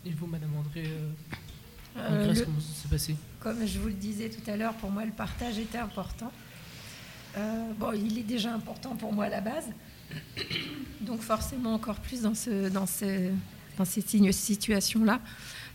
Et 0.05 0.11
vous, 0.11 0.25
Madame 0.25 0.55
André, 0.55 0.83
euh, 0.85 1.11
comment 1.97 2.33
ça 2.33 2.81
s'est 2.81 2.87
passé? 2.89 3.15
Comme 3.39 3.65
je 3.65 3.79
vous 3.79 3.87
le 3.87 3.93
disais 3.93 4.29
tout 4.29 4.49
à 4.49 4.57
l'heure, 4.57 4.73
pour 4.73 4.91
moi, 4.91 5.05
le 5.05 5.11
partage 5.11 5.57
était 5.57 5.77
important. 5.77 6.31
bon, 7.79 7.91
il 7.93 8.17
est 8.19 8.23
déjà 8.23 8.53
important 8.53 8.95
pour 8.95 9.13
moi 9.13 9.25
à 9.25 9.29
la 9.29 9.41
base, 9.41 9.65
donc 11.01 11.21
forcément 11.21 11.73
encore 11.73 11.99
plus 11.99 12.21
dans, 12.21 12.35
ce, 12.35 12.69
dans, 12.69 12.85
ce, 12.85 13.29
dans 13.77 13.85
ces 13.85 14.01
situations-là. 14.31 15.19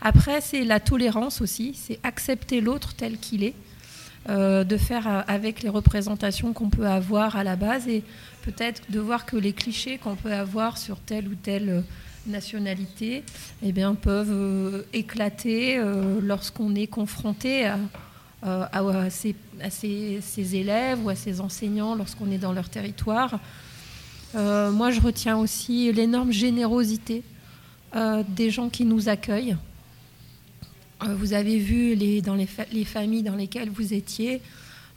Après, 0.00 0.40
c'est 0.40 0.64
la 0.64 0.80
tolérance 0.80 1.40
aussi, 1.40 1.74
c'est 1.74 2.00
accepter 2.02 2.60
l'autre 2.60 2.94
tel 2.94 3.18
qu'il 3.18 3.44
est, 3.44 3.54
euh, 4.28 4.64
de 4.64 4.76
faire 4.76 5.24
avec 5.28 5.62
les 5.62 5.68
représentations 5.68 6.52
qu'on 6.52 6.70
peut 6.70 6.86
avoir 6.86 7.36
à 7.36 7.44
la 7.44 7.56
base 7.56 7.88
et 7.88 8.04
peut-être 8.42 8.82
de 8.90 9.00
voir 9.00 9.26
que 9.26 9.36
les 9.36 9.52
clichés 9.52 9.98
qu'on 9.98 10.16
peut 10.16 10.32
avoir 10.32 10.78
sur 10.78 10.98
telle 11.00 11.28
ou 11.28 11.34
telle 11.34 11.84
nationalité 12.26 13.24
eh 13.62 13.72
bien, 13.72 13.94
peuvent 13.94 14.30
euh, 14.30 14.82
éclater 14.92 15.78
euh, 15.78 16.20
lorsqu'on 16.22 16.74
est 16.74 16.86
confronté 16.86 17.66
à, 17.66 17.78
à, 18.42 19.10
ces, 19.10 20.56
élèves 20.56 21.04
ou 21.04 21.08
à 21.08 21.14
ces 21.14 21.40
enseignants 21.40 21.94
lorsqu'on 21.94 22.30
est 22.30 22.38
dans 22.38 22.52
leur 22.52 22.68
territoire. 22.68 23.38
moi, 24.34 24.90
je 24.90 25.00
retiens 25.00 25.36
aussi 25.38 25.92
l'énorme 25.92 26.32
générosité 26.32 27.22
des 28.28 28.50
gens 28.50 28.68
qui 28.68 28.84
nous 28.84 29.08
accueillent. 29.08 29.56
Euh, 31.04 31.14
vous 31.14 31.32
avez 31.32 31.58
vu 31.58 31.94
les, 31.94 32.22
dans 32.22 32.34
les, 32.34 32.84
familles 32.84 33.22
dans 33.22 33.34
lesquelles 33.34 33.70
vous 33.70 33.92
étiez, 33.92 34.40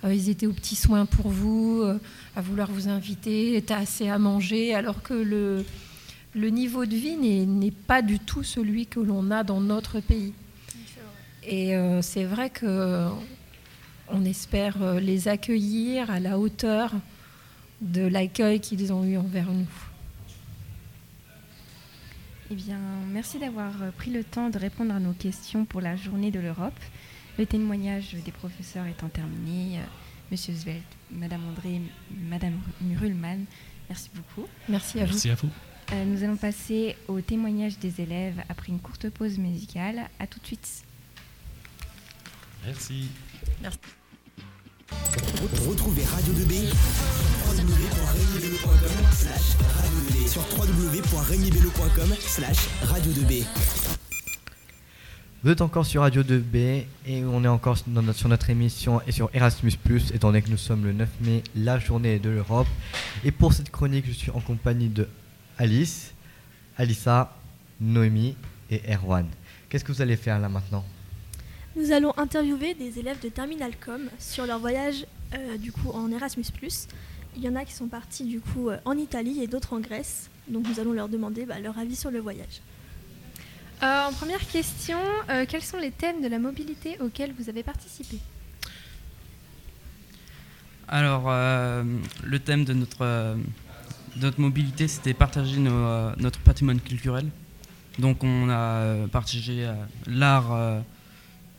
euh, 0.03 0.13
ils 0.13 0.29
étaient 0.29 0.45
aux 0.45 0.53
petits 0.53 0.75
soins 0.75 1.05
pour 1.05 1.29
vous, 1.29 1.81
euh, 1.81 1.99
à 2.35 2.41
vouloir 2.41 2.69
vous 2.69 2.87
inviter, 2.89 3.55
étaient 3.55 3.73
assez 3.73 4.07
à 4.07 4.19
manger, 4.19 4.75
alors 4.75 5.01
que 5.01 5.13
le, 5.13 5.65
le 6.35 6.49
niveau 6.49 6.85
de 6.85 6.95
vie 6.95 7.15
n'est 7.17 7.71
pas 7.71 8.01
du 8.01 8.19
tout 8.19 8.43
celui 8.43 8.85
que 8.85 8.99
l'on 8.99 9.31
a 9.31 9.43
dans 9.43 9.61
notre 9.61 9.99
pays. 9.99 10.33
Et 11.43 11.75
c'est 12.01 12.25
vrai 12.25 12.49
que 12.49 13.07
on 14.09 14.23
espère 14.25 14.99
les 14.99 15.27
accueillir 15.27 16.11
à 16.11 16.19
la 16.19 16.37
hauteur 16.37 16.91
de 17.81 18.05
l'accueil 18.05 18.59
qu'ils 18.59 18.91
ont 18.93 19.03
eu 19.03 19.17
envers 19.17 19.51
nous. 19.51 19.67
Eh 22.51 22.55
bien, 22.55 22.79
merci 23.11 23.39
d'avoir 23.39 23.81
euh, 23.81 23.89
pris 23.89 24.11
le 24.11 24.23
temps 24.23 24.49
de 24.49 24.59
répondre 24.59 24.93
à 24.93 24.99
nos 24.99 25.13
questions 25.13 25.65
pour 25.65 25.81
la 25.81 25.95
journée 25.95 26.29
de 26.29 26.39
l'Europe. 26.39 26.77
Le 27.39 27.45
témoignage 27.45 28.15
des 28.23 28.31
professeurs 28.31 28.85
étant 28.85 29.09
terminé, 29.09 29.79
euh, 29.79 29.81
Monsieur 30.29 30.53
Zvelt, 30.53 30.83
Madame 31.11 31.41
André, 31.49 31.81
Madame 32.29 32.59
Murulman, 32.81 33.45
merci 33.89 34.11
beaucoup. 34.13 34.47
Merci 34.69 34.99
à 34.99 35.05
vous. 35.05 35.11
Merci 35.11 35.29
à 35.31 35.35
vous. 35.35 35.49
Euh, 35.91 36.05
nous 36.05 36.23
allons 36.23 36.35
passer 36.35 36.95
au 37.07 37.21
témoignage 37.21 37.77
des 37.79 38.01
élèves 38.01 38.41
après 38.49 38.69
une 38.69 38.79
courte 38.79 39.09
pause 39.09 39.37
musicale. 39.37 40.09
À 40.19 40.27
tout 40.27 40.39
de 40.39 40.45
suite. 40.45 40.83
Merci. 42.65 43.09
Merci. 43.61 43.79
Retrouvez 45.67 46.03
Radio 46.05 46.33
2B 46.33 46.71
sur 50.27 50.41
www.regnibello.com 50.57 52.15
slash 52.19 52.67
radio 52.83 53.11
2B. 53.11 53.45
Vous 55.43 55.51
êtes 55.51 55.61
encore 55.61 55.85
sur 55.85 56.01
Radio 56.01 56.23
2B 56.23 56.85
et 57.05 57.23
on 57.23 57.43
est 57.43 57.47
encore 57.47 57.77
sur 57.77 58.27
notre 58.27 58.49
émission 58.49 58.99
et 59.05 59.11
sur 59.11 59.29
Erasmus+, 59.33 59.77
étant 60.13 60.29
donné 60.29 60.41
que 60.41 60.49
nous 60.49 60.57
sommes 60.57 60.83
le 60.83 60.93
9 60.93 61.09
mai, 61.21 61.43
la 61.55 61.77
journée 61.77 62.17
de 62.17 62.31
l'Europe. 62.31 62.67
Et 63.23 63.31
pour 63.31 63.53
cette 63.53 63.69
chronique, 63.69 64.05
je 64.07 64.11
suis 64.11 64.31
en 64.31 64.39
compagnie 64.39 64.89
de 64.89 65.07
Alice, 65.57 66.13
Alissa, 66.77 67.35
Noémie 67.79 68.35
et 68.69 68.81
Erwan. 68.93 69.27
Qu'est-ce 69.69 69.83
que 69.83 69.91
vous 69.91 70.01
allez 70.01 70.17
faire 70.17 70.39
là 70.39 70.49
maintenant? 70.49 70.83
Nous 71.75 71.91
allons 71.91 72.17
interviewer 72.17 72.73
des 72.73 72.99
élèves 72.99 73.19
de 73.21 73.29
Terminalcom 73.29 74.09
sur 74.19 74.45
leur 74.45 74.59
voyage 74.59 75.05
euh, 75.33 75.57
du 75.57 75.71
coup 75.71 75.91
en 75.91 76.11
Erasmus+. 76.11 76.45
Il 77.37 77.43
y 77.43 77.49
en 77.49 77.55
a 77.55 77.65
qui 77.65 77.73
sont 77.73 77.87
partis 77.87 78.23
du 78.23 78.39
coup 78.39 78.69
euh, 78.69 78.77
en 78.85 78.97
Italie 78.97 79.41
et 79.41 79.47
d'autres 79.47 79.73
en 79.73 79.79
Grèce. 79.79 80.29
Donc 80.47 80.67
nous 80.67 80.79
allons 80.79 80.93
leur 80.93 81.09
demander 81.09 81.45
bah, 81.45 81.59
leur 81.59 81.77
avis 81.77 81.95
sur 81.95 82.11
le 82.11 82.19
voyage. 82.19 82.61
Euh, 83.83 84.07
en 84.07 84.13
première 84.13 84.45
question, 84.47 84.99
euh, 85.29 85.45
quels 85.47 85.61
sont 85.61 85.77
les 85.77 85.91
thèmes 85.91 86.21
de 86.21 86.29
la 86.29 86.39
mobilité 86.39 86.97
auxquels 87.01 87.33
vous 87.37 87.49
avez 87.49 87.63
participé? 87.63 88.19
Alors, 90.87 91.23
le 91.25 92.37
thème 92.37 92.63
de 92.63 92.73
notre, 92.73 93.35
notre 94.17 94.39
mobilité, 94.39 94.87
c'était 94.87 95.13
partager 95.13 95.59
notre 95.59 96.39
patrimoine 96.39 96.79
culturel. 96.79 97.27
Donc 97.99 98.23
on 98.23 98.49
a 98.49 99.07
partagé 99.07 99.69
l'art, 100.07 100.83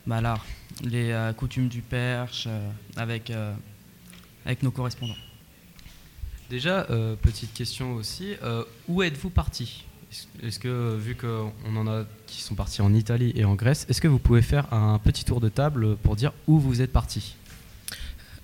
bah, 0.05 0.21
l'art, 0.21 0.45
les 0.83 1.31
coutumes 1.37 1.67
du 1.67 1.81
Perche 1.81 2.47
avec, 2.95 3.31
avec 4.45 4.63
nos 4.63 4.71
correspondants. 4.71 5.15
Déjà, 6.49 6.87
euh, 6.89 7.15
petite 7.17 7.53
question 7.53 7.95
aussi, 7.95 8.35
euh, 8.41 8.63
où 8.87 9.03
êtes-vous 9.03 9.29
parti? 9.29 9.83
Est-ce 10.41 10.59
que, 10.59 10.95
vu 10.95 11.15
qu'on 11.15 11.75
en 11.75 11.87
a 11.87 12.05
qui 12.25 12.41
sont 12.41 12.55
partis 12.55 12.81
en 12.81 12.93
Italie 12.93 13.33
et 13.35 13.43
en 13.43 13.55
Grèce, 13.55 13.85
est-ce 13.89 13.99
que 13.99 14.07
vous 14.07 14.19
pouvez 14.19 14.41
faire 14.41 14.73
un 14.73 14.97
petit 14.97 15.25
tour 15.25 15.41
de 15.41 15.49
table 15.49 15.97
pour 15.97 16.15
dire 16.15 16.31
où 16.47 16.57
vous 16.57 16.81
êtes 16.81 16.93
parti? 16.93 17.35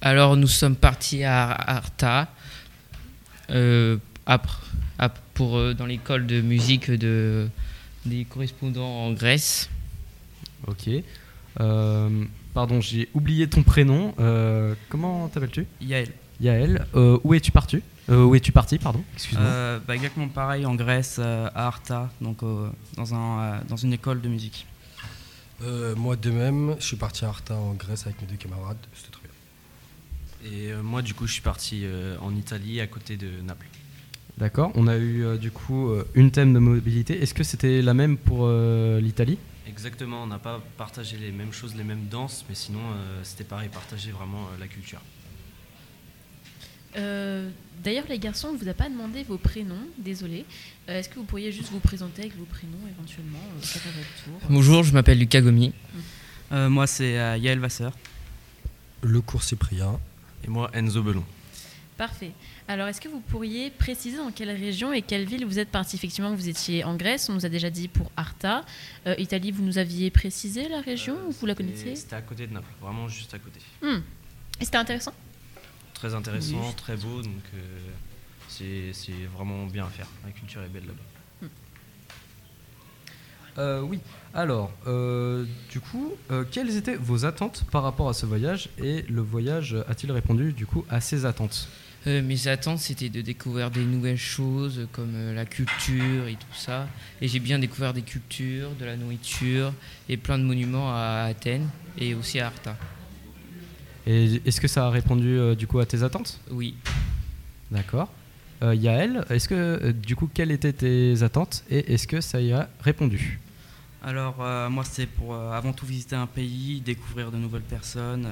Alors, 0.02 0.36
nous 0.36 0.48
sommes 0.48 0.76
partis 0.76 1.24
à 1.24 1.50
Arta, 1.50 2.24
euh, 2.24 2.26
pour, 5.34 5.74
dans 5.76 5.86
l'école 5.86 6.28
de 6.28 6.42
musique 6.42 6.92
de, 6.92 7.48
des 8.06 8.26
correspondants 8.26 9.06
en 9.06 9.14
Grèce. 9.14 9.70
Ok. 10.68 10.90
pardon, 11.56 12.82
j'ai 12.82 13.10
oublié 13.14 13.48
ton 13.48 13.64
prénom. 13.64 14.14
comment 14.90 15.28
t'appelles-tu? 15.28 15.66
Yael. 15.82 16.10
Yael, 16.40 16.86
où 16.94 17.34
es-tu 17.34 17.52
parti? 17.52 17.82
Euh, 18.10 18.26
où 18.26 18.36
es-tu 18.36 18.52
parti, 18.52 18.78
pardon? 18.78 19.02
Excuse-moi. 19.14 19.46
Euh, 19.46 19.80
bah, 19.86 19.96
exactement 19.96 20.28
pareil 20.28 20.66
en 20.66 20.76
Grèce, 20.76 21.18
euh, 21.20 21.48
à 21.56 21.68
Arta, 21.68 22.10
donc 22.20 22.40
dans, 22.98 23.16
un, 23.16 23.62
dans 23.68 23.78
une 23.78 23.94
école 23.94 24.22
de 24.22 24.28
musique. 24.28 24.68
moi 25.96 26.16
de 26.16 26.32
même, 26.32 26.76
je 26.80 26.86
suis 26.86 26.98
parti 26.98 27.24
à 27.26 27.30
Arta 27.30 27.56
en 27.56 27.74
Grèce 27.74 28.06
avec 28.06 28.22
mes 28.22 28.28
deux 28.28 28.36
camarades, 28.36 28.78
c'était 28.94 29.12
très 29.12 29.23
Et 30.46 30.74
moi 30.82 31.02
du 31.02 31.14
coup 31.14 31.28
je 31.28 31.34
suis 31.34 31.42
parti 31.42 31.86
en 32.22 32.36
Italie 32.36 32.82
à 32.82 32.88
côté 32.88 33.18
de 33.18 33.30
Naples. 33.42 33.68
D'accord, 34.38 34.72
on 34.76 34.88
a 34.88 34.98
eu 34.98 35.38
du 35.38 35.52
coup 35.52 35.92
une 36.16 36.32
thème 36.32 36.54
de 36.54 36.60
mobilité. 36.60 37.22
Est-ce 37.22 37.34
que 37.34 37.44
c'était 37.44 37.82
la 37.82 37.94
même 37.94 38.18
pour 38.18 38.50
l'Italie? 38.50 39.38
Exactement, 39.68 40.24
on 40.24 40.28
n'a 40.28 40.40
pas 40.40 40.62
partagé 40.78 41.18
les 41.18 41.32
mêmes 41.32 41.54
choses, 41.54 41.76
les 41.76 41.84
mêmes 41.84 42.08
danses, 42.10 42.46
mais 42.50 42.56
sinon 42.56 42.82
c'était 43.24 43.46
pareil, 43.46 43.70
partager 43.70 44.12
vraiment 44.12 44.50
la 44.60 44.68
culture. 44.68 45.00
Euh, 46.98 47.50
d'ailleurs, 47.84 48.06
les 48.10 48.20
garçons, 48.20 48.50
on 48.50 48.54
ne 48.54 48.58
vous 48.58 48.68
a 48.68 48.74
pas 48.74 48.90
demandé 48.90 49.24
vos 49.24 49.38
prénoms, 49.38 49.88
désolé. 49.98 50.46
Euh, 50.90 51.00
est-ce 51.00 51.10
que 51.10 51.16
vous 51.16 51.24
pourriez 51.24 51.52
juste 51.52 51.72
vous 51.72 51.80
présenter 51.80 52.24
avec 52.24 52.38
vos 52.38 52.46
prénoms 52.46 52.78
éventuellement 52.90 53.40
euh, 53.58 54.32
Bonjour, 54.50 54.84
je 54.84 54.94
m'appelle 54.94 55.20
Lucas 55.20 55.42
Gomi. 55.42 55.74
moi, 56.52 56.88
c'est 56.88 57.14
Yael 57.14 57.60
Vasseur. 57.60 57.94
Le 59.02 59.22
cours 59.22 59.44
Cyprien. 59.44 60.00
Et 60.44 60.48
moi, 60.48 60.70
Enzo 60.74 61.02
Belon. 61.02 61.24
Parfait. 61.98 62.32
Alors, 62.68 62.88
est-ce 62.88 63.00
que 63.00 63.08
vous 63.08 63.20
pourriez 63.20 63.70
préciser 63.70 64.18
dans 64.18 64.32
quelle 64.32 64.50
région 64.50 64.92
et 64.92 65.02
quelle 65.02 65.26
ville 65.26 65.46
vous 65.46 65.60
êtes 65.60 65.70
parti? 65.70 65.96
Effectivement, 65.96 66.34
vous 66.34 66.50
étiez 66.50 66.84
en 66.84 66.96
Grèce, 66.96 67.30
on 67.30 67.34
nous 67.34 67.46
a 67.46 67.50
déjà 67.50 67.70
dit 67.70 67.88
pour 67.88 68.12
Arta. 68.18 68.66
Italie, 69.20 69.52
vous 69.52 69.64
nous 69.64 69.78
aviez 69.78 70.10
précisé 70.10 70.68
la 70.68 70.82
région 70.82 71.16
ou 71.28 71.32
vous 71.32 71.46
la 71.46 71.54
connaissiez? 71.54 71.96
C'était 71.96 72.16
à 72.16 72.22
côté 72.22 72.48
de 72.48 72.54
Naples, 72.54 72.74
vraiment 72.82 73.08
juste 73.08 73.34
à 73.34 73.40
côté. 73.40 73.60
Hmm. 73.82 74.00
Et 74.60 74.66
c'était 74.66 74.78
intéressant? 74.78 75.14
Très 75.94 76.16
intéressant, 76.16 76.74
très 76.74 76.98
beau, 76.98 77.22
donc 77.22 77.44
euh, 77.54 77.80
c'est 78.48 79.12
vraiment 79.36 79.66
bien 79.68 79.86
à 79.86 79.90
faire. 79.90 80.08
La 80.26 80.32
culture 80.32 80.64
est 80.64 80.70
belle 80.70 80.88
là-bas. 80.88 81.04
Hmm. 81.42 81.48
Euh, 83.60 83.82
oui, 83.82 84.00
alors, 84.34 84.72
euh, 84.88 85.46
du 85.72 85.80
coup, 85.80 86.14
quelles 86.52 86.76
étaient 86.76 86.96
vos 86.96 87.26
attentes 87.26 87.66
par 87.72 87.84
rapport 87.84 88.10
à 88.10 88.14
ce 88.14 88.26
voyage 88.26 88.70
et 88.82 89.04
le 89.10 89.22
voyage 89.22 89.76
a-t-il 89.88 90.12
répondu 90.12 90.54
du 90.54 90.66
coup 90.66 90.86
à 90.90 91.02
ces 91.02 91.26
attentes? 91.26 91.68
Mes 92.06 92.50
attentes, 92.50 92.80
c'était 92.80 93.08
de 93.08 93.22
découvrir 93.22 93.72
des 93.72 93.86
nouvelles 93.86 94.18
choses 94.18 94.88
comme 94.92 95.14
la 95.34 95.46
culture 95.46 96.28
et 96.28 96.34
tout 96.34 96.54
ça. 96.54 96.88
Et 97.22 97.30
j'ai 97.30 97.40
bien 97.40 97.60
découvert 97.60 97.94
des 97.94 98.02
cultures, 98.02 98.72
de 98.78 98.84
la 98.84 98.98
nourriture 98.98 99.72
et 100.10 100.18
plein 100.18 100.38
de 100.38 100.44
monuments 100.44 100.94
à 100.94 101.28
Athènes 101.30 101.70
et 101.98 102.14
aussi 102.14 102.42
à 102.42 102.48
Arta. 102.48 102.76
Et 104.06 104.42
est-ce 104.46 104.60
que 104.60 104.68
ça 104.68 104.88
a 104.88 104.90
répondu 104.90 105.38
euh, 105.38 105.56
du 105.56 105.68
coup 105.68 105.80
à 105.80 105.86
tes 105.86 106.04
attentes? 106.04 106.40
Oui. 106.52 106.76
D'accord. 107.72 108.12
Euh, 108.62 108.76
Yael, 108.76 109.26
est-ce 109.30 109.48
que 109.48 109.56
euh, 109.56 109.94
du 109.94 110.16
coup 110.16 110.30
quelles 110.34 110.52
étaient 110.52 110.74
tes 110.74 111.24
attentes 111.24 111.64
et 111.70 111.94
est-ce 111.94 112.08
que 112.08 112.22
ça 112.22 112.42
y 112.42 112.52
a 112.52 112.70
répondu? 112.82 113.40
Alors 114.04 114.38
moi 114.70 114.84
c'était 114.84 115.08
pour 115.08 115.36
avant 115.36 115.74
tout 115.74 115.86
visiter 115.86 116.16
un 116.16 116.28
pays, 116.28 116.82
découvrir 116.82 117.32
de 117.32 117.38
nouvelles 117.38 117.62
personnes 117.62 118.28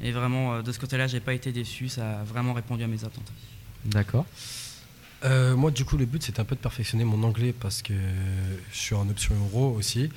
et 0.00 0.12
vraiment 0.12 0.62
de 0.62 0.72
ce 0.72 0.78
côté-là 0.78 1.06
j'ai 1.08 1.20
pas 1.20 1.34
été 1.34 1.50
déçu, 1.52 1.88
ça 1.88 2.20
a 2.20 2.24
vraiment 2.24 2.52
répondu 2.52 2.84
à 2.84 2.86
mes 2.86 3.04
attentes. 3.04 3.32
D'accord. 3.84 4.26
moi 5.24 5.70
du 5.72 5.84
coup 5.84 5.96
le 5.96 6.06
but 6.06 6.22
c'était 6.22 6.40
un 6.40 6.44
peu 6.44 6.54
de 6.54 6.60
perfectionner 6.60 7.04
mon 7.04 7.22
anglais 7.24 7.52
parce 7.52 7.82
que 7.82 7.94
je 8.72 8.78
suis 8.78 8.94
en 8.94 9.08
option 9.08 9.34
euro 9.34 9.74
aussi 9.74 10.08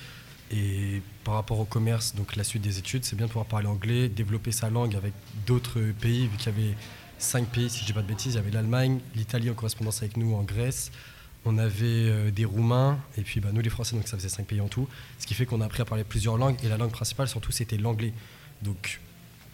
et 0.52 1.02
par 1.24 1.36
rapport 1.36 1.60
au 1.60 1.66
commerce, 1.66 2.16
donc 2.16 2.36
la 2.36 2.44
suite 2.44 2.64
des 2.64 2.80
études, 2.80 3.06
c'est 3.06 3.16
bien 3.16 3.28
de 3.28 3.32
pouvoir 3.32 3.46
parler 3.46 3.68
anglais, 3.68 4.10
développer 4.10 4.52
sa 4.52 4.70
langue 4.70 4.96
avec 4.96 5.14
d'autres 5.46 5.80
pays, 6.00 6.28
vu 6.28 6.38
qu'il 6.38 6.48
y 6.48 6.56
avait 6.56 6.76
cinq 7.20 7.48
pays, 7.48 7.70
si 7.70 7.82
je 7.82 7.86
dis 7.86 7.94
pas 7.94 8.02
de 8.02 8.08
bêtises. 8.08 8.34
Il 8.34 8.38
y 8.38 8.40
avait 8.40 8.52
l'Allemagne, 8.52 9.00
l'Italie 9.16 9.50
en 9.50 9.54
correspondance 9.54 10.02
avec 10.02 10.18
nous 10.18 10.34
en 10.34 10.42
Grèce. 10.42 10.92
On 11.46 11.58
avait 11.58 12.32
des 12.32 12.46
Roumains 12.46 13.00
et 13.18 13.22
puis 13.22 13.40
bah, 13.40 13.50
nous 13.54 13.62
les 13.62 13.70
Français, 13.70 13.96
donc 13.96 14.08
ça 14.08 14.18
faisait 14.18 14.30
cinq 14.30 14.46
pays 14.46 14.62
en 14.62 14.68
tout. 14.68 14.88
Ce 15.20 15.26
qui 15.26 15.34
fait 15.34 15.46
qu'on 15.46 15.62
a 15.62 15.66
appris 15.66 15.82
à 15.82 15.86
parler 15.86 16.04
plusieurs 16.04 16.38
langues 16.38 16.58
et 16.64 16.68
la 16.68 16.78
langue 16.78 16.92
principale 16.92 17.28
surtout 17.28 17.52
c'était 17.52 17.78
l'anglais. 17.78 18.14
Donc 18.62 19.00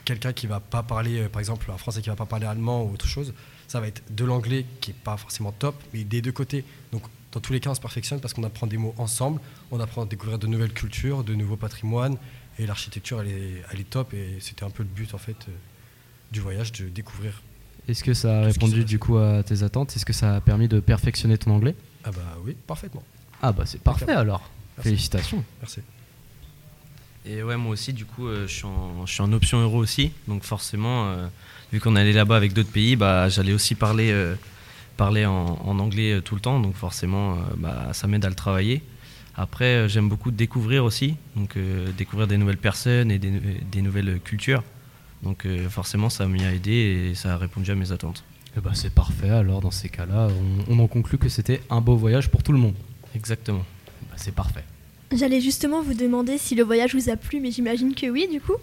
quelqu'un 0.04 0.34
qui 0.34 0.48
va 0.48 0.60
pas 0.60 0.84
parler, 0.84 1.28
par 1.30 1.40
exemple 1.40 1.70
un 1.72 1.78
Français 1.78 2.02
qui 2.02 2.10
va 2.10 2.16
pas 2.16 2.26
parler 2.26 2.48
allemand 2.48 2.84
ou 2.84 2.94
autre 2.94 3.08
chose, 3.08 3.34
ça 3.68 3.80
va 3.80 3.88
être 3.88 4.02
de 4.10 4.26
l'anglais 4.26 4.66
qui 4.82 4.92
est 4.92 4.96
pas 4.96 5.18
forcément 5.18 5.52
top, 5.52 5.76
mais 5.94 6.04
des 6.04 6.22
deux 6.22 6.32
côtés. 6.32 6.64
Donc 6.92 7.04
dans 7.36 7.42
tous 7.42 7.52
les 7.52 7.60
cas, 7.60 7.70
on 7.70 7.76
se 7.76 7.82
perfectionne 7.82 8.22
parce 8.22 8.34
qu'on 8.34 8.44
apprend 8.44 8.66
des 8.66 8.78
mots 8.78 8.96
ensemble, 8.98 9.42
on 9.70 9.80
apprend 9.82 10.04
à 10.04 10.06
découvrir 10.06 10.40
de 10.40 10.48
nouvelles 10.48 10.74
cultures, 10.74 11.24
de 11.26 11.36
nouveaux 11.36 11.58
patrimoines, 11.58 12.18
et 12.58 12.66
l'architecture, 12.66 13.20
elle 13.20 13.28
est, 13.28 13.64
elle 13.72 13.82
est 13.82 13.90
top, 13.90 14.14
et 14.14 14.38
c'était 14.40 14.64
un 14.64 14.70
peu 14.70 14.84
le 14.84 14.90
but 14.90 15.14
en 15.14 15.18
fait 15.18 15.36
euh, 15.50 15.52
du 16.32 16.40
voyage, 16.40 16.72
de 16.72 16.88
découvrir. 16.88 17.42
Est-ce 17.88 18.04
que 18.04 18.14
ça 18.14 18.40
a 18.40 18.46
répondu 18.46 18.84
du 18.84 19.00
coup 19.00 19.18
à 19.18 19.44
tes 19.44 19.64
attentes? 19.64 19.96
Est-ce 19.96 20.06
que 20.06 20.14
ça 20.14 20.36
a 20.36 20.42
permis 20.42 20.68
de 20.68 20.80
perfectionner 20.80 21.38
ton 21.38 21.52
anglais? 21.52 21.76
Ah 22.04 22.12
bah 22.12 22.22
oui, 22.44 22.56
parfaitement. 22.68 23.04
Ah 23.42 23.52
bah 23.52 23.64
c'est 23.66 23.82
parfait 23.82 24.12
alors. 24.12 24.50
Félicitations. 24.80 25.44
Merci. 25.62 25.82
Et 27.28 27.42
ouais, 27.42 27.58
moi 27.58 27.72
aussi, 27.72 27.92
du 27.94 28.06
coup, 28.06 28.28
euh, 28.28 28.48
je, 28.48 28.54
suis 28.54 28.66
en, 28.66 29.06
je, 29.06 29.14
suis 29.14 29.22
en, 29.22 29.32
option 29.34 29.60
euro 29.60 29.78
aussi. 29.78 30.12
Donc 30.28 30.44
forcément, 30.44 31.08
euh, 31.08 31.28
vu 31.74 31.80
qu'on 31.80 31.96
allait 31.96 32.14
là-bas 32.14 32.38
avec 32.38 32.54
d'autres 32.54 32.72
pays, 32.72 32.96
bah, 32.96 33.30
j'allais 33.30 33.54
aussi 33.54 33.74
parler, 33.74 34.12
euh, 34.12 34.36
parler 34.96 35.26
en, 35.26 35.60
en, 35.66 35.80
anglais 35.80 36.22
tout 36.22 36.36
le 36.36 36.42
temps. 36.42 36.60
Donc 36.60 36.76
forcément, 36.76 37.38
bah, 37.58 37.90
ça 37.94 38.08
m'aide 38.08 38.26
à 38.26 38.30
le 38.30 38.36
travailler. 38.36 38.84
Après, 39.36 39.90
j'aime 39.90 40.08
beaucoup 40.08 40.32
découvrir 40.32 40.86
aussi. 40.86 41.16
Donc 41.36 41.58
découvrir 41.98 42.28
des 42.28 42.38
nouvelles 42.38 42.58
personnes 42.58 43.12
et 43.12 43.18
des, 43.18 43.32
des 43.32 43.82
nouvelles 43.82 44.20
cultures. 44.24 44.64
Donc 45.26 45.46
forcément, 45.70 46.10
ça 46.10 46.26
m'y 46.28 46.46
a 46.46 46.54
aidé 46.54 47.10
et 47.12 47.16
ça 47.16 47.34
a 47.34 47.38
répondu 47.38 47.72
à 47.72 47.76
mes 47.76 47.92
attentes. 47.92 48.24
Bah, 48.64 48.72
c'est 48.74 48.94
parfait. 48.94 49.30
Alors 49.30 49.60
dans 49.60 49.72
ces 49.72 49.90
cas-là, 49.90 50.30
on, 50.70 50.74
on, 50.74 50.80
en 50.80 50.88
conclut 50.88 51.18
que 51.18 51.28
c'était 51.28 51.62
un 51.70 51.82
beau 51.82 51.98
voyage 51.98 52.30
pour 52.30 52.42
tout 52.42 52.54
le 52.54 52.58
monde. 52.58 52.76
Exactement. 53.14 53.66
Bah, 54.10 54.16
c'est 54.16 54.34
parfait. 54.34 54.64
J'allais 55.12 55.42
justement 55.42 55.82
vous 55.82 55.94
demander 55.94 56.38
si 56.38 56.56
le 56.56 56.64
voyage 56.64 56.96
vous 56.96 57.10
a 57.10 57.18
plu, 57.18 57.40
mais 57.42 57.52
j'imagine 57.52 57.94
que 57.94 58.08
oui, 58.08 58.28
du 58.32 58.40
coup. 58.40 58.56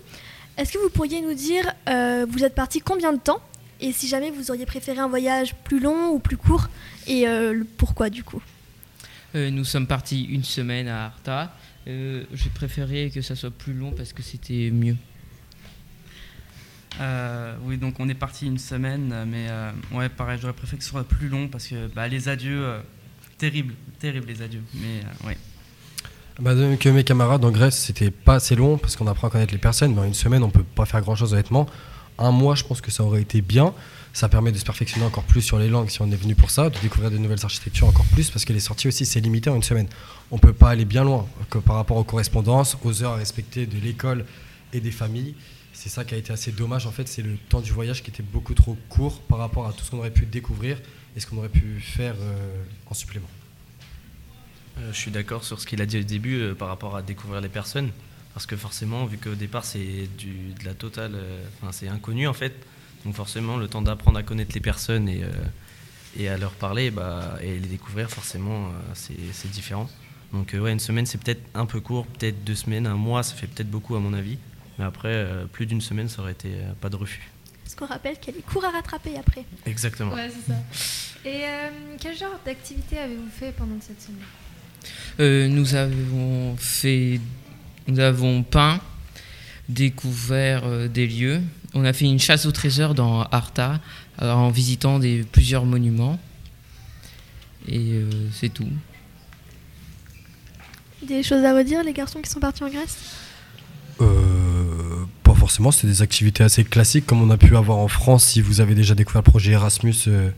Est-ce 0.56 0.72
que 0.72 0.78
vous 0.78 0.88
pourriez 0.88 1.20
nous 1.20 1.34
dire, 1.34 1.70
euh, 1.88 2.26
vous 2.28 2.44
êtes 2.44 2.54
parti 2.54 2.80
combien 2.80 3.12
de 3.12 3.18
temps? 3.18 3.40
Et 3.80 3.92
si 3.92 4.08
jamais 4.08 4.30
vous 4.30 4.50
auriez 4.50 4.64
préféré 4.66 4.98
un 4.98 5.08
voyage 5.08 5.54
plus 5.64 5.80
long 5.80 6.10
ou 6.10 6.18
plus 6.18 6.36
court? 6.36 6.68
Et 7.06 7.26
euh, 7.26 7.62
pourquoi, 7.76 8.08
du 8.10 8.22
coup? 8.22 8.42
Euh, 9.34 9.50
Nous 9.50 9.64
sommes 9.64 9.86
partis 9.86 10.24
une 10.24 10.44
semaine 10.44 10.88
à 10.88 11.06
Arta. 11.06 11.54
J'ai 11.86 12.50
préféré 12.54 13.10
que 13.12 13.22
ça 13.22 13.34
soit 13.34 13.50
plus 13.50 13.72
long 13.72 13.90
parce 13.90 14.12
que 14.12 14.22
c'était 14.22 14.70
mieux. 14.70 14.96
Oui, 17.64 17.78
donc 17.78 17.94
on 17.98 18.08
est 18.08 18.14
parti 18.14 18.46
une 18.46 18.58
semaine, 18.58 19.24
mais 19.26 19.48
ouais, 19.96 20.08
pareil, 20.08 20.38
j'aurais 20.40 20.52
préféré 20.52 20.78
que 20.78 20.84
ce 20.84 20.90
soit 20.90 21.04
plus 21.04 21.28
long 21.28 21.48
parce 21.48 21.66
que 21.66 21.88
bah, 21.88 22.08
les 22.08 22.28
adieux, 22.28 22.76
terrible, 23.38 23.74
terrible 23.98 24.26
les 24.28 24.42
adieux. 24.42 24.62
Mais 24.74 25.02
ouais. 25.26 25.36
Bah, 26.40 26.54
mes 26.54 27.04
camarades 27.04 27.44
en 27.44 27.50
Grèce, 27.50 27.78
c'était 27.78 28.10
pas 28.10 28.36
assez 28.36 28.56
long 28.56 28.78
parce 28.78 28.96
qu'on 28.96 29.06
apprend 29.06 29.28
à 29.28 29.30
connaître 29.30 29.52
les 29.52 29.58
personnes, 29.58 29.94
mais 29.94 30.00
en 30.00 30.04
une 30.04 30.14
semaine, 30.14 30.42
on 30.42 30.50
peut 30.50 30.62
pas 30.62 30.86
faire 30.86 31.00
grand 31.00 31.14
chose 31.14 31.34
honnêtement. 31.34 31.66
Un 32.18 32.30
mois, 32.30 32.54
je 32.54 32.64
pense 32.64 32.80
que 32.80 32.90
ça 32.90 33.04
aurait 33.04 33.22
été 33.22 33.42
bien. 33.42 33.74
Ça 34.12 34.28
permet 34.28 34.52
de 34.52 34.58
se 34.58 34.64
perfectionner 34.64 35.06
encore 35.06 35.24
plus 35.24 35.40
sur 35.40 35.58
les 35.58 35.68
langues 35.68 35.88
si 35.88 36.02
on 36.02 36.10
est 36.10 36.16
venu 36.16 36.34
pour 36.34 36.50
ça, 36.50 36.68
de 36.68 36.78
découvrir 36.80 37.10
de 37.10 37.18
nouvelles 37.18 37.42
architectures 37.42 37.86
encore 37.86 38.04
plus 38.06 38.30
parce 38.30 38.44
que 38.44 38.52
les 38.52 38.60
sorties 38.60 38.88
aussi, 38.88 39.06
c'est 39.06 39.20
limité 39.20 39.48
en 39.50 39.56
une 39.56 39.62
semaine. 39.62 39.88
On 40.30 40.38
peut 40.38 40.52
pas 40.52 40.70
aller 40.70 40.84
bien 40.84 41.04
loin 41.04 41.26
que 41.48 41.58
par 41.58 41.76
rapport 41.76 41.96
aux 41.96 42.04
correspondances, 42.04 42.76
aux 42.84 43.02
heures 43.02 43.12
à 43.12 43.16
respecter 43.16 43.66
de 43.66 43.78
l'école 43.78 44.26
et 44.72 44.80
des 44.80 44.90
familles. 44.90 45.34
C'est 45.82 45.88
ça 45.88 46.04
qui 46.04 46.14
a 46.14 46.16
été 46.16 46.32
assez 46.32 46.52
dommage 46.52 46.86
en 46.86 46.92
fait, 46.92 47.08
c'est 47.08 47.22
le 47.22 47.36
temps 47.48 47.60
du 47.60 47.72
voyage 47.72 48.04
qui 48.04 48.10
était 48.10 48.22
beaucoup 48.22 48.54
trop 48.54 48.76
court 48.88 49.20
par 49.22 49.38
rapport 49.38 49.66
à 49.66 49.72
tout 49.72 49.84
ce 49.84 49.90
qu'on 49.90 49.98
aurait 49.98 50.12
pu 50.12 50.26
découvrir 50.26 50.78
et 51.16 51.18
ce 51.18 51.26
qu'on 51.26 51.38
aurait 51.38 51.48
pu 51.48 51.80
faire 51.80 52.14
euh, 52.20 52.62
en 52.86 52.94
supplément. 52.94 53.26
Euh, 54.78 54.92
je 54.92 54.96
suis 54.96 55.10
d'accord 55.10 55.42
sur 55.42 55.58
ce 55.58 55.66
qu'il 55.66 55.82
a 55.82 55.86
dit 55.86 55.98
au 55.98 56.04
début 56.04 56.38
euh, 56.38 56.54
par 56.54 56.68
rapport 56.68 56.94
à 56.94 57.02
découvrir 57.02 57.40
les 57.40 57.48
personnes. 57.48 57.90
Parce 58.32 58.46
que 58.46 58.54
forcément, 58.54 59.06
vu 59.06 59.18
qu'au 59.18 59.34
départ 59.34 59.64
c'est 59.64 60.08
de 60.20 60.64
la 60.64 60.74
totale, 60.74 61.18
c'est 61.72 61.88
inconnu 61.88 62.28
en 62.28 62.32
fait. 62.32 62.54
Donc 63.04 63.16
forcément, 63.16 63.56
le 63.56 63.66
temps 63.66 63.82
d'apprendre 63.82 64.20
à 64.20 64.22
connaître 64.22 64.54
les 64.54 64.60
personnes 64.60 65.08
et, 65.08 65.24
et 66.16 66.28
à 66.28 66.38
leur 66.38 66.52
parler 66.52 66.92
bah, 66.92 67.38
et 67.42 67.58
les 67.58 67.66
découvrir, 67.66 68.08
forcément, 68.08 68.70
c'est 68.94 69.50
différent. 69.50 69.90
Donc 70.32 70.54
ouais, 70.54 70.72
une 70.72 70.78
semaine 70.78 71.06
c'est 71.06 71.18
peut-être 71.18 71.42
un 71.54 71.66
peu 71.66 71.80
court, 71.80 72.06
peut-être 72.06 72.44
deux 72.44 72.54
semaines, 72.54 72.86
un 72.86 72.94
mois, 72.94 73.24
ça 73.24 73.34
fait 73.34 73.48
peut-être 73.48 73.68
beaucoup 73.68 73.96
à 73.96 73.98
mon 73.98 74.12
avis. 74.12 74.38
Mais 74.78 74.84
après, 74.84 75.26
plus 75.52 75.66
d'une 75.66 75.80
semaine, 75.80 76.08
ça 76.08 76.22
aurait 76.22 76.32
été 76.32 76.50
pas 76.80 76.88
de 76.88 76.96
refus. 76.96 77.30
Parce 77.62 77.74
qu'on 77.74 77.86
rappelle 77.86 78.18
qu'il 78.18 78.34
y 78.34 78.36
a 78.36 78.40
des 78.40 78.44
cours 78.44 78.64
à 78.64 78.70
rattraper 78.70 79.16
après. 79.18 79.44
Exactement. 79.66 80.12
Ouais, 80.12 80.30
c'est 80.30 80.52
ça. 80.52 80.58
Et 81.24 81.42
quel 82.00 82.16
genre 82.16 82.38
d'activité 82.44 82.98
avez-vous 82.98 83.30
fait 83.30 83.52
pendant 83.52 83.80
cette 83.80 84.00
semaine? 84.00 84.24
Euh, 85.20 85.48
nous 85.48 85.74
avons 85.74 86.56
fait, 86.56 87.20
nous 87.86 88.00
avons 88.00 88.42
peint, 88.42 88.80
découvert 89.68 90.62
euh, 90.64 90.88
des 90.88 91.06
lieux. 91.06 91.40
On 91.74 91.84
a 91.84 91.92
fait 91.92 92.06
une 92.06 92.18
chasse 92.18 92.46
au 92.46 92.52
trésor 92.52 92.94
dans 92.94 93.22
Arta 93.22 93.80
en 94.18 94.50
visitant 94.50 94.98
des, 94.98 95.22
plusieurs 95.22 95.64
monuments. 95.64 96.18
Et 97.66 97.92
euh, 97.92 98.10
c'est 98.32 98.50
tout. 98.50 98.68
Des 101.02 101.22
choses 101.22 101.44
à 101.44 101.54
redire, 101.54 101.82
les 101.82 101.92
garçons 101.92 102.20
qui 102.20 102.30
sont 102.30 102.40
partis 102.40 102.62
en 102.62 102.68
Grèce? 102.68 102.98
Euh, 104.00 104.31
forcément, 105.52 105.70
c'est 105.70 105.86
des 105.86 106.00
activités 106.00 106.42
assez 106.42 106.64
classiques 106.64 107.04
comme 107.04 107.20
on 107.20 107.28
a 107.28 107.36
pu 107.36 107.58
avoir 107.58 107.76
en 107.76 107.88
France 107.88 108.24
si 108.24 108.40
vous 108.40 108.62
avez 108.62 108.74
déjà 108.74 108.94
découvert 108.94 109.20
le 109.20 109.30
projet 109.30 109.52
Erasmus. 109.52 109.94
Euh, 110.06 110.30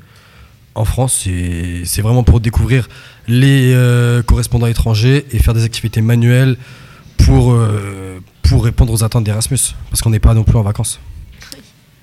en 0.75 0.85
France, 0.85 1.29
c'est 1.85 2.03
vraiment 2.03 2.25
pour 2.25 2.41
découvrir 2.41 2.89
les 3.29 3.73
euh, 3.75 4.25
correspondants 4.25 4.67
étrangers 4.67 5.25
et 5.31 5.39
faire 5.39 5.55
des 5.55 5.63
activités 5.63 6.01
manuelles 6.01 6.57
pour, 7.17 7.53
euh, 7.53 8.19
pour 8.43 8.65
répondre 8.65 8.93
aux 8.93 9.05
attentes 9.05 9.23
d'Erasmus, 9.23 9.77
parce 9.89 10.03
qu'on 10.03 10.11
n'est 10.11 10.19
pas 10.19 10.35
non 10.35 10.43
plus 10.43 10.57
en 10.57 10.63
vacances. 10.63 10.99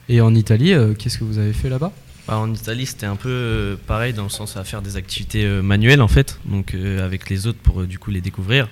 Et 0.08 0.22
en 0.22 0.34
Italie, 0.34 0.72
euh, 0.72 0.94
qu'est-ce 0.94 1.18
que 1.18 1.26
vous 1.26 1.38
avez 1.38 1.52
fait 1.52 1.68
là-bas? 1.68 1.92
Bah, 2.30 2.38
En 2.38 2.54
Italie, 2.54 2.86
c'était 2.86 3.08
un 3.08 3.18
peu 3.18 3.78
pareil 3.88 4.14
dans 4.14 4.24
le 4.24 4.30
sens 4.30 4.56
à 4.56 4.64
faire 4.64 4.82
des 4.82 4.96
activités 4.96 5.46
manuelles 5.46 6.02
en 6.02 6.08
fait, 6.08 6.40
donc 6.46 6.74
avec 6.76 7.30
les 7.30 7.46
autres 7.46 7.60
pour 7.60 7.84
du 7.84 8.00
coup 8.00 8.10
les 8.10 8.22
découvrir. 8.22 8.70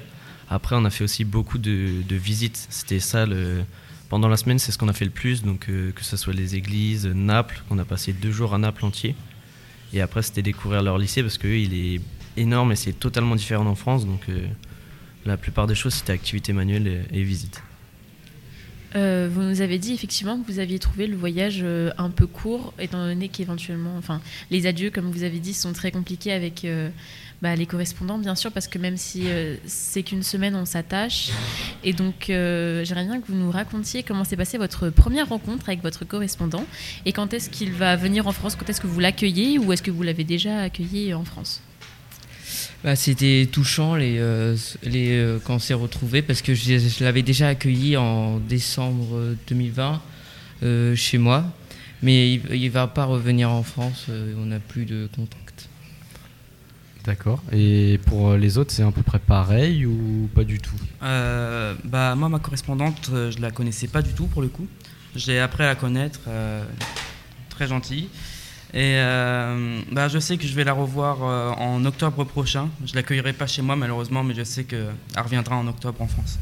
Après, 0.50 0.78
on 0.78 0.86
a 0.86 0.90
fait 0.90 1.04
aussi 1.04 1.26
beaucoup 1.26 1.58
de, 1.58 2.04
de 2.08 2.16
visites. 2.16 2.68
C'était 2.70 3.02
ça 3.02 3.26
le, 3.26 3.64
pendant 4.10 4.28
la 4.28 4.38
semaine, 4.38 4.60
c'est 4.60 4.72
ce 4.72 4.78
qu'on 4.78 4.90
a 4.90 4.94
fait 4.94 5.06
le 5.06 5.12
plus, 5.12 5.44
donc 5.44 5.68
que 5.68 6.04
ce 6.04 6.18
soit 6.18 6.34
les 6.34 6.56
églises, 6.56 7.06
Naples, 7.06 7.64
on 7.70 7.78
a 7.78 7.86
passé 7.86 8.12
deux 8.12 8.32
jours 8.32 8.54
à 8.54 8.58
Naples 8.58 8.86
entier. 8.86 9.16
Et 9.94 10.02
après, 10.02 10.22
c'était 10.22 10.42
découvrir 10.42 10.84
leur 10.84 10.98
lycée 10.98 11.22
parce 11.24 11.38
qu'il 11.38 11.74
est 11.74 12.02
énorme 12.38 12.72
et 12.72 12.76
c'est 12.76 12.94
totalement 12.94 13.36
différent 13.36 13.66
en 13.66 13.76
France. 13.76 14.06
Donc, 14.06 14.22
euh, 14.30 14.46
la 15.26 15.38
plupart 15.38 15.68
des 15.68 15.76
choses, 15.76 15.94
c'était 15.94 16.14
activité 16.14 16.54
manuelle 16.54 16.88
et, 16.88 17.20
et 17.20 17.24
visite. 17.24 17.62
Euh, 18.96 19.30
vous 19.32 19.44
nous 19.44 19.62
avez 19.62 19.78
dit 19.78 19.94
effectivement 19.94 20.40
que 20.40 20.52
vous 20.52 20.60
aviez 20.60 20.80
trouvé 20.80 21.06
le 21.06 21.16
voyage 21.16 21.60
euh, 21.62 21.92
un 21.98 22.10
peu 22.10 22.26
court, 22.26 22.74
étant 22.80 23.06
donné 23.06 23.30
qu'éventuellement, 23.30 23.96
enfin, 23.98 24.20
les 24.50 24.66
adieux, 24.66 24.90
comme 24.90 25.12
vous 25.12 25.24
avez 25.24 25.40
dit, 25.40 25.54
sont 25.54 25.74
très 25.74 25.92
compliqués 25.92 26.32
avec 26.32 26.66
euh, 26.66 26.90
bah, 27.42 27.56
les 27.56 27.66
correspondants, 27.66 28.18
bien 28.18 28.36
sûr, 28.36 28.52
parce 28.52 28.68
que 28.68 28.78
même 28.78 28.98
si 28.98 29.24
euh, 29.28 29.56
c'est 29.66 30.04
qu'une 30.04 30.24
semaine, 30.24 30.56
on 30.56 30.66
s'attache. 30.66 31.30
Et 31.86 31.94
donc, 31.94 32.30
euh, 32.30 32.84
j'aimerais 32.84 33.06
bien 33.06 33.22
que 33.22 33.28
vous 33.28 33.38
nous 33.38 33.50
racontiez 33.50 34.04
comment 34.04 34.26
s'est 34.26 34.36
passée 34.36 34.58
votre 34.58 34.90
première 34.90 35.30
rencontre 35.30 35.70
avec 35.70 35.82
votre 35.82 36.04
correspondant 36.04 36.66
et 37.06 37.14
quand 37.14 37.34
est-ce 37.34 37.50
qu'il 37.50 37.72
va 37.72 37.96
venir 37.96 38.28
en 38.28 38.34
France, 38.34 38.58
quand 38.58 38.70
est-ce 38.70 38.82
que 38.82 38.88
vous 38.88 39.00
l'accueillez 39.00 39.58
ou 39.58 39.72
est-ce 39.72 39.82
que 39.82 39.92
vous 39.92 40.04
l'avez 40.04 40.26
déjà 40.26 40.60
accueilli 40.60 41.14
en 41.14 41.24
France? 41.24 41.62
Bah, 42.84 42.98
C'était 42.98 43.48
touchant 43.50 43.96
les, 43.96 44.18
euh, 44.20 44.58
les, 44.84 45.38
quand 45.46 45.56
on 45.56 45.60
s'est 45.60 45.74
retrouvés 45.74 46.22
parce 46.22 46.42
que 46.42 46.54
je, 46.54 47.04
l'avais 47.04 47.22
déjà 47.22 47.48
accueilli 47.48 47.96
en 47.96 48.40
décembre 48.40 49.36
2020 49.48 50.02
euh, 50.64 50.96
chez 50.96 51.18
moi. 51.18 51.46
Mais 52.02 52.34
il 52.34 52.64
ne 52.64 52.70
va 52.70 52.88
pas 52.88 53.04
revenir 53.04 53.50
en 53.50 53.62
France, 53.62 54.06
on 54.10 54.46
n'a 54.46 54.60
plus 54.60 54.86
de 54.86 55.10
contact. 55.14 55.49
D'accord. 57.10 57.42
Et 57.52 58.00
pour 58.06 58.36
les 58.36 58.60
autres, 58.60 58.72
c'est 58.72 58.84
à 58.84 58.92
peu 58.92 59.02
près 59.02 59.18
pareil 59.18 59.84
ou 59.88 60.30
pas 60.36 60.44
du 60.44 60.60
tout? 60.60 60.76
Euh, 61.02 61.74
bah, 61.84 62.14
moi, 62.14 62.30
ma 62.30 62.38
correspondante, 62.38 63.10
euh, 63.12 63.32
je 63.32 63.42
la 63.42 63.50
connaissais 63.50 63.88
pas 63.88 64.04
du 64.04 64.14
tout 64.14 64.28
pour 64.28 64.44
le 64.44 64.48
coup. 64.48 64.68
J'ai 65.16 65.40
appris 65.40 65.64
à 65.64 65.68
la 65.70 65.76
connaître, 65.76 66.20
euh, 66.28 66.64
très 67.50 67.66
gentille. 67.66 68.10
Et 68.76 68.98
euh, 68.98 69.80
bah, 69.92 70.08
je 70.08 70.20
sais 70.20 70.38
que 70.38 70.46
je 70.46 70.54
vais 70.54 70.64
la 70.64 70.74
revoir 70.74 71.24
euh, 71.24 71.50
en 71.54 71.84
octobre 71.84 72.24
prochain. 72.26 72.70
Je 72.86 72.94
l'accueillerai 72.94 73.34
pas 73.34 73.48
chez 73.48 73.64
moi 73.64 73.76
malheureusement, 73.76 74.24
mais 74.24 74.36
je 74.36 74.44
sais 74.44 74.66
qu'elle 74.66 74.94
reviendra 75.18 75.56
en 75.56 75.66
octobre 75.66 76.00
en 76.04 76.08
France. 76.08 76.38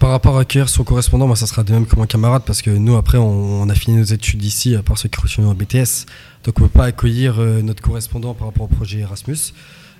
Par 0.00 0.08
rapport 0.08 0.38
à 0.38 0.40
accueillir 0.40 0.70
son 0.70 0.82
correspondant, 0.82 1.26
moi, 1.26 1.36
ça 1.36 1.46
sera 1.46 1.62
de 1.62 1.74
même 1.74 1.84
que 1.84 1.94
mon 1.94 2.06
camarade 2.06 2.42
parce 2.46 2.62
que 2.62 2.70
nous, 2.70 2.96
après, 2.96 3.18
on, 3.18 3.68
a 3.68 3.74
fini 3.74 3.98
nos 3.98 4.02
études 4.02 4.42
ici, 4.42 4.74
à 4.74 4.82
part 4.82 4.96
ceux 4.96 5.10
qui 5.10 5.20
continuent 5.20 5.48
en 5.48 5.54
BTS. 5.54 6.06
Donc, 6.42 6.58
on 6.58 6.62
ne 6.62 6.68
peut 6.68 6.78
pas 6.78 6.86
accueillir 6.86 7.38
euh, 7.38 7.60
notre 7.60 7.82
correspondant 7.82 8.32
par 8.32 8.46
rapport 8.46 8.64
au 8.64 8.74
projet 8.74 9.00
Erasmus. 9.00 9.52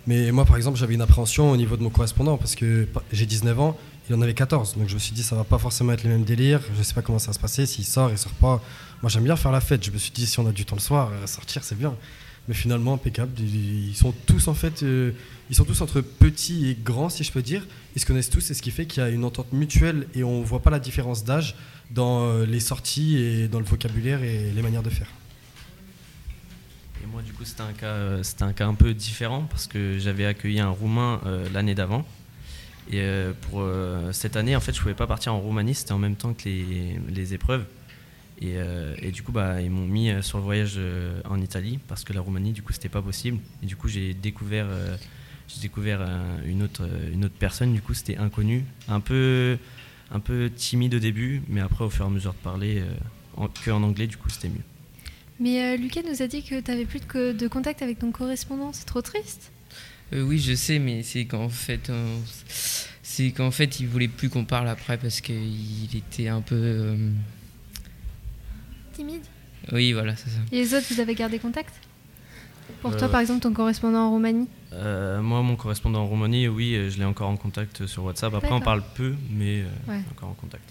Mais 0.06 0.32
moi, 0.32 0.46
par 0.46 0.56
exemple, 0.56 0.78
j'avais 0.78 0.94
une 0.94 1.02
appréhension 1.02 1.50
au 1.50 1.56
niveau 1.58 1.76
de 1.76 1.82
mon 1.82 1.90
correspondant 1.90 2.38
parce 2.38 2.54
que 2.54 2.88
j'ai 3.12 3.26
19 3.26 3.60
ans, 3.60 3.76
il 4.08 4.16
en 4.16 4.22
avait 4.22 4.32
14. 4.32 4.78
Donc 4.78 4.88
je 4.88 4.94
me 4.94 4.98
suis 4.98 5.12
dit, 5.12 5.22
ça 5.22 5.36
va 5.36 5.44
pas 5.44 5.58
forcément 5.58 5.92
être 5.92 6.02
les 6.02 6.08
mêmes 6.08 6.24
délires. 6.24 6.62
Je 6.78 6.82
sais 6.82 6.94
pas 6.94 7.02
comment 7.02 7.18
ça 7.18 7.26
va 7.26 7.32
se 7.34 7.38
passer, 7.38 7.66
s'il 7.66 7.84
sort, 7.84 8.10
il 8.10 8.16
sort 8.16 8.32
pas. 8.32 8.62
Moi, 9.02 9.10
j'aime 9.10 9.24
bien 9.24 9.36
faire 9.36 9.52
la 9.52 9.60
fête. 9.60 9.84
Je 9.84 9.90
me 9.90 9.98
suis 9.98 10.12
dit, 10.12 10.24
si 10.24 10.40
on 10.40 10.46
a 10.46 10.52
du 10.52 10.64
temps 10.64 10.76
le 10.76 10.80
soir, 10.80 11.10
euh, 11.12 11.26
sortir, 11.26 11.62
c'est 11.62 11.78
bien. 11.78 11.94
Mais 12.50 12.56
finalement, 12.56 12.94
impeccable. 12.94 13.30
Ils 13.38 13.94
sont 13.94 14.12
tous, 14.26 14.48
en 14.48 14.54
fait, 14.54 14.82
euh, 14.82 15.12
ils 15.50 15.54
sont 15.54 15.64
tous 15.64 15.82
entre 15.82 16.00
petits 16.00 16.68
et 16.68 16.74
grands, 16.74 17.08
si 17.08 17.22
je 17.22 17.30
peux 17.30 17.42
dire. 17.42 17.64
Ils 17.94 18.00
se 18.00 18.06
connaissent 18.06 18.28
tous, 18.28 18.50
et 18.50 18.54
ce 18.54 18.60
qui 18.60 18.72
fait 18.72 18.86
qu'il 18.86 19.04
y 19.04 19.06
a 19.06 19.08
une 19.08 19.22
entente 19.24 19.52
mutuelle 19.52 20.08
et 20.16 20.24
on 20.24 20.42
voit 20.42 20.60
pas 20.60 20.70
la 20.70 20.80
différence 20.80 21.22
d'âge 21.22 21.54
dans 21.92 22.24
euh, 22.24 22.46
les 22.46 22.58
sorties 22.58 23.18
et 23.18 23.46
dans 23.46 23.60
le 23.60 23.64
vocabulaire 23.64 24.24
et 24.24 24.50
les 24.50 24.62
manières 24.62 24.82
de 24.82 24.90
faire. 24.90 25.06
Et 27.04 27.06
moi, 27.06 27.22
du 27.22 27.32
coup, 27.32 27.44
c'était 27.44 27.62
un, 27.62 27.72
cas, 27.72 28.20
c'était 28.24 28.42
un 28.42 28.52
cas 28.52 28.66
un 28.66 28.74
peu 28.74 28.94
différent 28.94 29.46
parce 29.48 29.68
que 29.68 30.00
j'avais 30.00 30.26
accueilli 30.26 30.58
un 30.58 30.70
Roumain 30.70 31.20
l'année 31.54 31.76
d'avant. 31.76 32.04
Et 32.90 33.06
pour 33.42 33.64
cette 34.10 34.34
année, 34.34 34.56
en 34.56 34.60
fait, 34.60 34.74
je 34.74 34.80
pouvais 34.80 34.94
pas 34.94 35.06
partir 35.06 35.32
en 35.34 35.38
Roumanie, 35.38 35.76
c'était 35.76 35.92
en 35.92 35.98
même 35.98 36.16
temps 36.16 36.34
que 36.34 36.48
les 36.48 37.32
épreuves. 37.32 37.64
Euh, 38.42 38.94
et, 38.98 39.10
du 39.10 39.22
coup, 39.22 39.32
bah, 39.32 39.60
ils 39.60 39.70
m'ont 39.70 39.86
mis 39.86 40.10
euh, 40.10 40.22
sur 40.22 40.38
le 40.38 40.44
voyage 40.44 40.74
euh, 40.78 41.20
en 41.28 41.40
Italie 41.40 41.78
parce 41.88 42.04
que 42.04 42.12
la 42.12 42.20
Roumanie, 42.20 42.52
du 42.52 42.62
coup, 42.62 42.72
c'était 42.72 42.88
pas 42.88 43.02
possible. 43.02 43.38
Et 43.62 43.66
du 43.66 43.76
coup, 43.76 43.88
j'ai 43.88 44.14
découvert, 44.14 44.66
j'ai 45.48 45.60
découvert 45.60 46.00
une, 46.44 46.62
autre, 46.62 46.88
une 47.12 47.24
autre 47.24 47.34
personne. 47.38 47.72
Du 47.72 47.82
coup, 47.82 47.94
c'était 47.94 48.16
inconnu, 48.16 48.64
un 48.88 49.00
peu, 49.00 49.58
un 50.10 50.20
peu 50.20 50.50
timide 50.54 50.94
au 50.94 50.98
début, 50.98 51.42
mais 51.48 51.60
après, 51.60 51.84
au 51.84 51.90
fur 51.90 52.04
et 52.04 52.08
à 52.08 52.10
mesure 52.10 52.32
de 52.32 52.38
parler, 52.38 52.82
en, 53.36 53.48
que 53.48 53.70
en 53.70 53.82
anglais, 53.82 54.06
du 54.06 54.16
coup, 54.16 54.28
c'était 54.30 54.48
mieux. 54.48 54.64
Mais 55.38 55.76
Lucas 55.76 56.02
nous 56.06 56.22
a 56.22 56.26
dit 56.26 56.42
que 56.42 56.60
tu 56.60 56.70
n'avais 56.70 56.84
plus 56.84 57.00
de, 57.00 57.32
de, 57.32 57.48
contact 57.48 57.82
avec 57.82 57.98
ton 57.98 58.10
correspondant. 58.10 58.72
C'est 58.72 58.84
trop 58.84 59.02
triste. 59.02 59.52
oui, 60.12 60.38
je 60.38 60.54
sais, 60.54 60.78
mais 60.78 61.02
c'est 61.02 61.24
qu'en 61.26 61.48
fait, 61.48 61.90
c'est 63.02 63.30
qu'en 63.32 63.50
fait, 63.50 63.80
il 63.80 63.86
voulait 63.88 64.08
plus 64.08 64.30
qu'on 64.30 64.44
parle 64.44 64.68
après 64.68 64.96
parce 64.96 65.20
qu'il 65.20 65.94
était 65.94 66.28
un 66.28 66.40
peu 66.40 66.96
oui, 69.72 69.92
voilà, 69.92 70.16
c'est 70.16 70.30
ça. 70.30 70.38
Et 70.52 70.56
les 70.56 70.74
autres, 70.74 70.86
vous 70.90 71.00
avez 71.00 71.14
gardé 71.14 71.38
contact? 71.38 71.74
Pour 72.82 72.96
toi, 72.96 73.08
euh, 73.08 73.10
par 73.10 73.20
exemple, 73.20 73.40
ton 73.40 73.52
correspondant 73.52 74.06
en 74.06 74.10
Roumanie? 74.10 74.48
Euh, 74.72 75.20
Moi, 75.20 75.42
mon 75.42 75.56
correspondant 75.56 76.00
en 76.00 76.06
Roumanie, 76.06 76.48
oui, 76.48 76.76
je 76.88 76.98
l'ai 76.98 77.04
encore 77.04 77.28
en 77.28 77.36
contact 77.36 77.86
sur 77.86 78.04
WhatsApp. 78.04 78.34
Après, 78.34 78.52
on 78.52 78.60
parle 78.60 78.82
peu, 78.94 79.14
mais 79.30 79.62
euh, 79.88 80.00
encore 80.12 80.30
en 80.30 80.34
contact. 80.34 80.64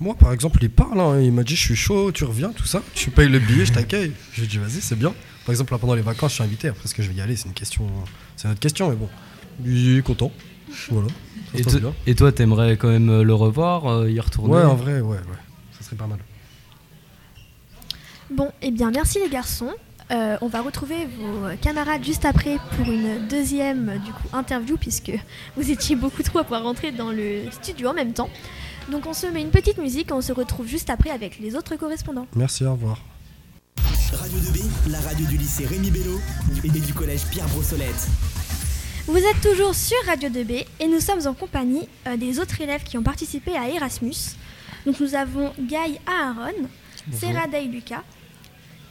Moi, 0.00 0.14
par 0.14 0.32
exemple, 0.32 0.58
il 0.62 0.70
parle. 0.70 1.00
Hein. 1.00 1.20
il 1.20 1.32
m'a 1.32 1.42
dit 1.42 1.56
Je 1.56 1.60
suis 1.60 1.76
chaud, 1.76 2.12
tu 2.12 2.24
reviens, 2.24 2.50
tout 2.50 2.66
ça. 2.66 2.82
Tu 2.94 3.10
payes 3.10 3.28
le 3.28 3.38
billet, 3.38 3.64
je 3.64 3.72
t'accueille. 3.72 4.12
Je 4.32 4.40
lui 4.40 4.46
ai 4.46 4.48
dit 4.48 4.58
Vas-y, 4.58 4.80
c'est 4.80 4.98
bien. 4.98 5.14
Par 5.44 5.52
exemple, 5.52 5.72
là, 5.72 5.78
pendant 5.78 5.94
les 5.94 6.02
vacances, 6.02 6.32
je 6.32 6.34
suis 6.36 6.44
invité. 6.44 6.68
Après, 6.68 6.88
ce 6.88 6.94
que 6.94 7.02
je 7.02 7.08
vais 7.08 7.14
y 7.14 7.20
aller 7.20 7.36
C'est 7.36 7.48
une 7.48 7.54
question. 7.54 7.86
C'est 8.36 8.48
notre 8.48 8.60
question, 8.60 8.90
mais 8.90 8.96
bon. 8.96 9.08
Il 9.64 9.98
est 9.98 10.02
content. 10.02 10.32
Voilà. 10.90 11.08
Et, 11.54 11.62
et, 12.10 12.14
toi, 12.14 12.32
t'aimerais 12.32 12.76
quand 12.76 12.88
même 12.88 13.22
le 13.22 13.34
revoir, 13.34 14.08
y 14.08 14.18
retourner? 14.18 14.54
Ouais, 14.54 14.62
en 14.62 14.74
vrai, 14.74 15.00
ouais, 15.00 15.18
ouais. 15.18 15.38
Ça 15.78 15.84
serait 15.84 15.96
pas 15.96 16.06
mal. 16.06 16.18
Bon, 18.32 18.50
eh 18.62 18.70
bien, 18.70 18.90
merci 18.90 19.18
les 19.18 19.28
garçons. 19.28 19.70
Euh, 20.10 20.36
on 20.40 20.48
va 20.48 20.62
retrouver 20.62 21.06
vos 21.18 21.54
camarades 21.60 22.02
juste 22.02 22.24
après 22.24 22.56
pour 22.76 22.86
une 22.86 23.26
deuxième 23.28 23.98
du 24.04 24.10
coup, 24.12 24.28
interview, 24.32 24.76
puisque 24.78 25.12
vous 25.56 25.70
étiez 25.70 25.96
beaucoup 25.96 26.22
trop 26.22 26.38
à 26.38 26.42
pouvoir 26.42 26.62
rentrer 26.62 26.92
dans 26.92 27.10
le 27.10 27.42
studio 27.50 27.88
en 27.88 27.94
même 27.94 28.14
temps. 28.14 28.30
Donc 28.90 29.06
on 29.06 29.12
se 29.12 29.26
met 29.26 29.42
une 29.42 29.50
petite 29.50 29.76
musique 29.78 30.10
et 30.10 30.14
on 30.14 30.22
se 30.22 30.32
retrouve 30.32 30.66
juste 30.66 30.88
après 30.88 31.10
avec 31.10 31.38
les 31.40 31.56
autres 31.56 31.76
correspondants. 31.76 32.26
Merci, 32.34 32.64
au 32.64 32.72
revoir. 32.72 32.98
Radio 34.14 34.38
2B, 34.38 34.90
la 34.90 35.00
radio 35.00 35.26
du 35.26 35.36
lycée 35.36 35.66
Rémi 35.66 35.90
Bello 35.90 36.18
et 36.64 36.68
du 36.68 36.94
collège 36.94 37.24
Pierre 37.30 37.48
Brossolette. 37.48 38.08
Vous 39.06 39.18
êtes 39.18 39.40
toujours 39.42 39.74
sur 39.74 39.96
Radio 40.06 40.30
2B 40.30 40.64
et 40.80 40.88
nous 40.88 41.00
sommes 41.00 41.26
en 41.26 41.34
compagnie 41.34 41.88
euh, 42.06 42.16
des 42.16 42.38
autres 42.38 42.60
élèves 42.60 42.82
qui 42.82 42.96
ont 42.96 43.02
participé 43.02 43.56
à 43.56 43.68
Erasmus. 43.68 44.36
Donc 44.86 45.00
nous 45.00 45.14
avons 45.14 45.52
Guy 45.58 45.98
Aaron, 46.06 46.68
Serra 47.12 47.46
Day 47.46 47.64
Lucas, 47.64 48.02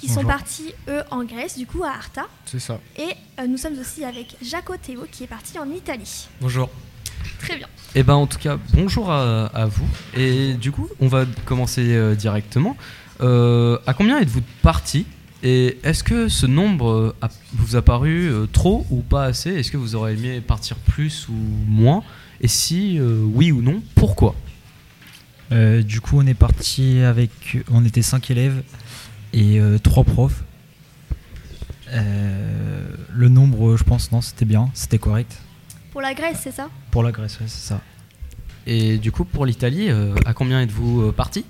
qui 0.02 0.10
sont 0.10 0.24
partis, 0.24 0.74
eux, 0.90 1.04
en 1.12 1.24
Grèce, 1.24 1.58
du 1.58 1.68
coup, 1.68 1.84
à 1.84 1.90
Arta. 1.90 2.24
C'est 2.46 2.60
ça. 2.60 2.80
Et 2.98 3.14
euh, 3.40 3.46
nous 3.48 3.58
sommes 3.58 3.78
aussi 3.80 4.04
avec 4.04 4.36
Jaco 4.42 4.76
Théo, 4.76 5.06
qui 5.12 5.24
est 5.24 5.28
parti 5.28 5.60
en 5.60 5.70
Italie. 5.70 6.28
Bonjour. 6.42 6.70
Très 7.40 7.56
bien. 7.56 7.68
Et 7.94 8.00
eh 8.00 8.04
ben 8.04 8.16
en 8.16 8.26
tout 8.26 8.40
cas, 8.40 8.58
bonjour 8.74 9.12
à, 9.12 9.66
vous. 9.68 9.88
Et 10.16 10.54
du 10.56 10.72
coup, 10.72 10.90
on 11.00 11.08
va 11.08 11.26
commencer 11.46 11.94
euh, 11.94 12.16
directement. 12.16 12.76
Euh, 13.22 13.78
à 13.86 13.94
combien 13.94 14.20
êtes-vous 14.20 14.42
partis 14.64 15.06
Et 15.44 15.78
est-ce 15.84 16.04
que 16.04 16.30
ce 16.30 16.48
nombre 16.48 17.16
vous 17.54 17.76
a 17.76 17.84
paru 17.84 18.32
trop 18.52 18.88
ou 18.90 19.02
pas 19.02 19.26
assez? 19.26 19.52
Est-ce 19.52 19.72
que 19.72 19.78
vous 19.78 19.96
auriez 19.96 20.18
aimé 20.18 20.42
partir 20.42 20.78
plus 20.78 21.28
ou 21.30 21.36
moins? 21.68 22.04
Et 22.40 22.48
si 22.48 23.00
oui 23.00 23.52
ou 23.52 23.62
non, 23.62 23.84
pourquoi? 23.94 24.34
Du 25.52 26.02
coup, 26.02 26.20
on 26.20 26.26
est 26.26 26.34
parti 26.34 27.00
avec. 27.02 27.58
On 27.72 27.86
était 27.86 28.02
cinq 28.02 28.32
élèves 28.32 28.64
et 29.34 29.60
euh, 29.60 29.78
trois 29.78 30.04
profs. 30.04 30.44
Euh, 31.90 32.86
le 33.10 33.30
nombre, 33.30 33.76
je 33.76 33.84
pense, 33.84 34.12
non, 34.12 34.22
c'était 34.22 34.46
bien, 34.46 34.70
c'était 34.74 35.00
correct. 35.00 35.38
Pour 35.92 36.02
la 36.02 36.14
Grèce, 36.14 36.40
c'est 36.44 36.52
ça? 36.52 36.70
Pour 36.90 37.04
la 37.04 37.12
Grèce, 37.12 37.38
oui, 37.42 37.48
c'est 37.50 37.68
ça. 37.68 37.82
Et 38.66 38.98
du 38.98 39.12
coup, 39.12 39.26
pour 39.26 39.46
l'Italie, 39.46 39.90
euh, 39.90 40.16
à 40.26 40.34
combien 40.34 40.62
êtes-vous 40.62 41.12
partis? 41.12 41.46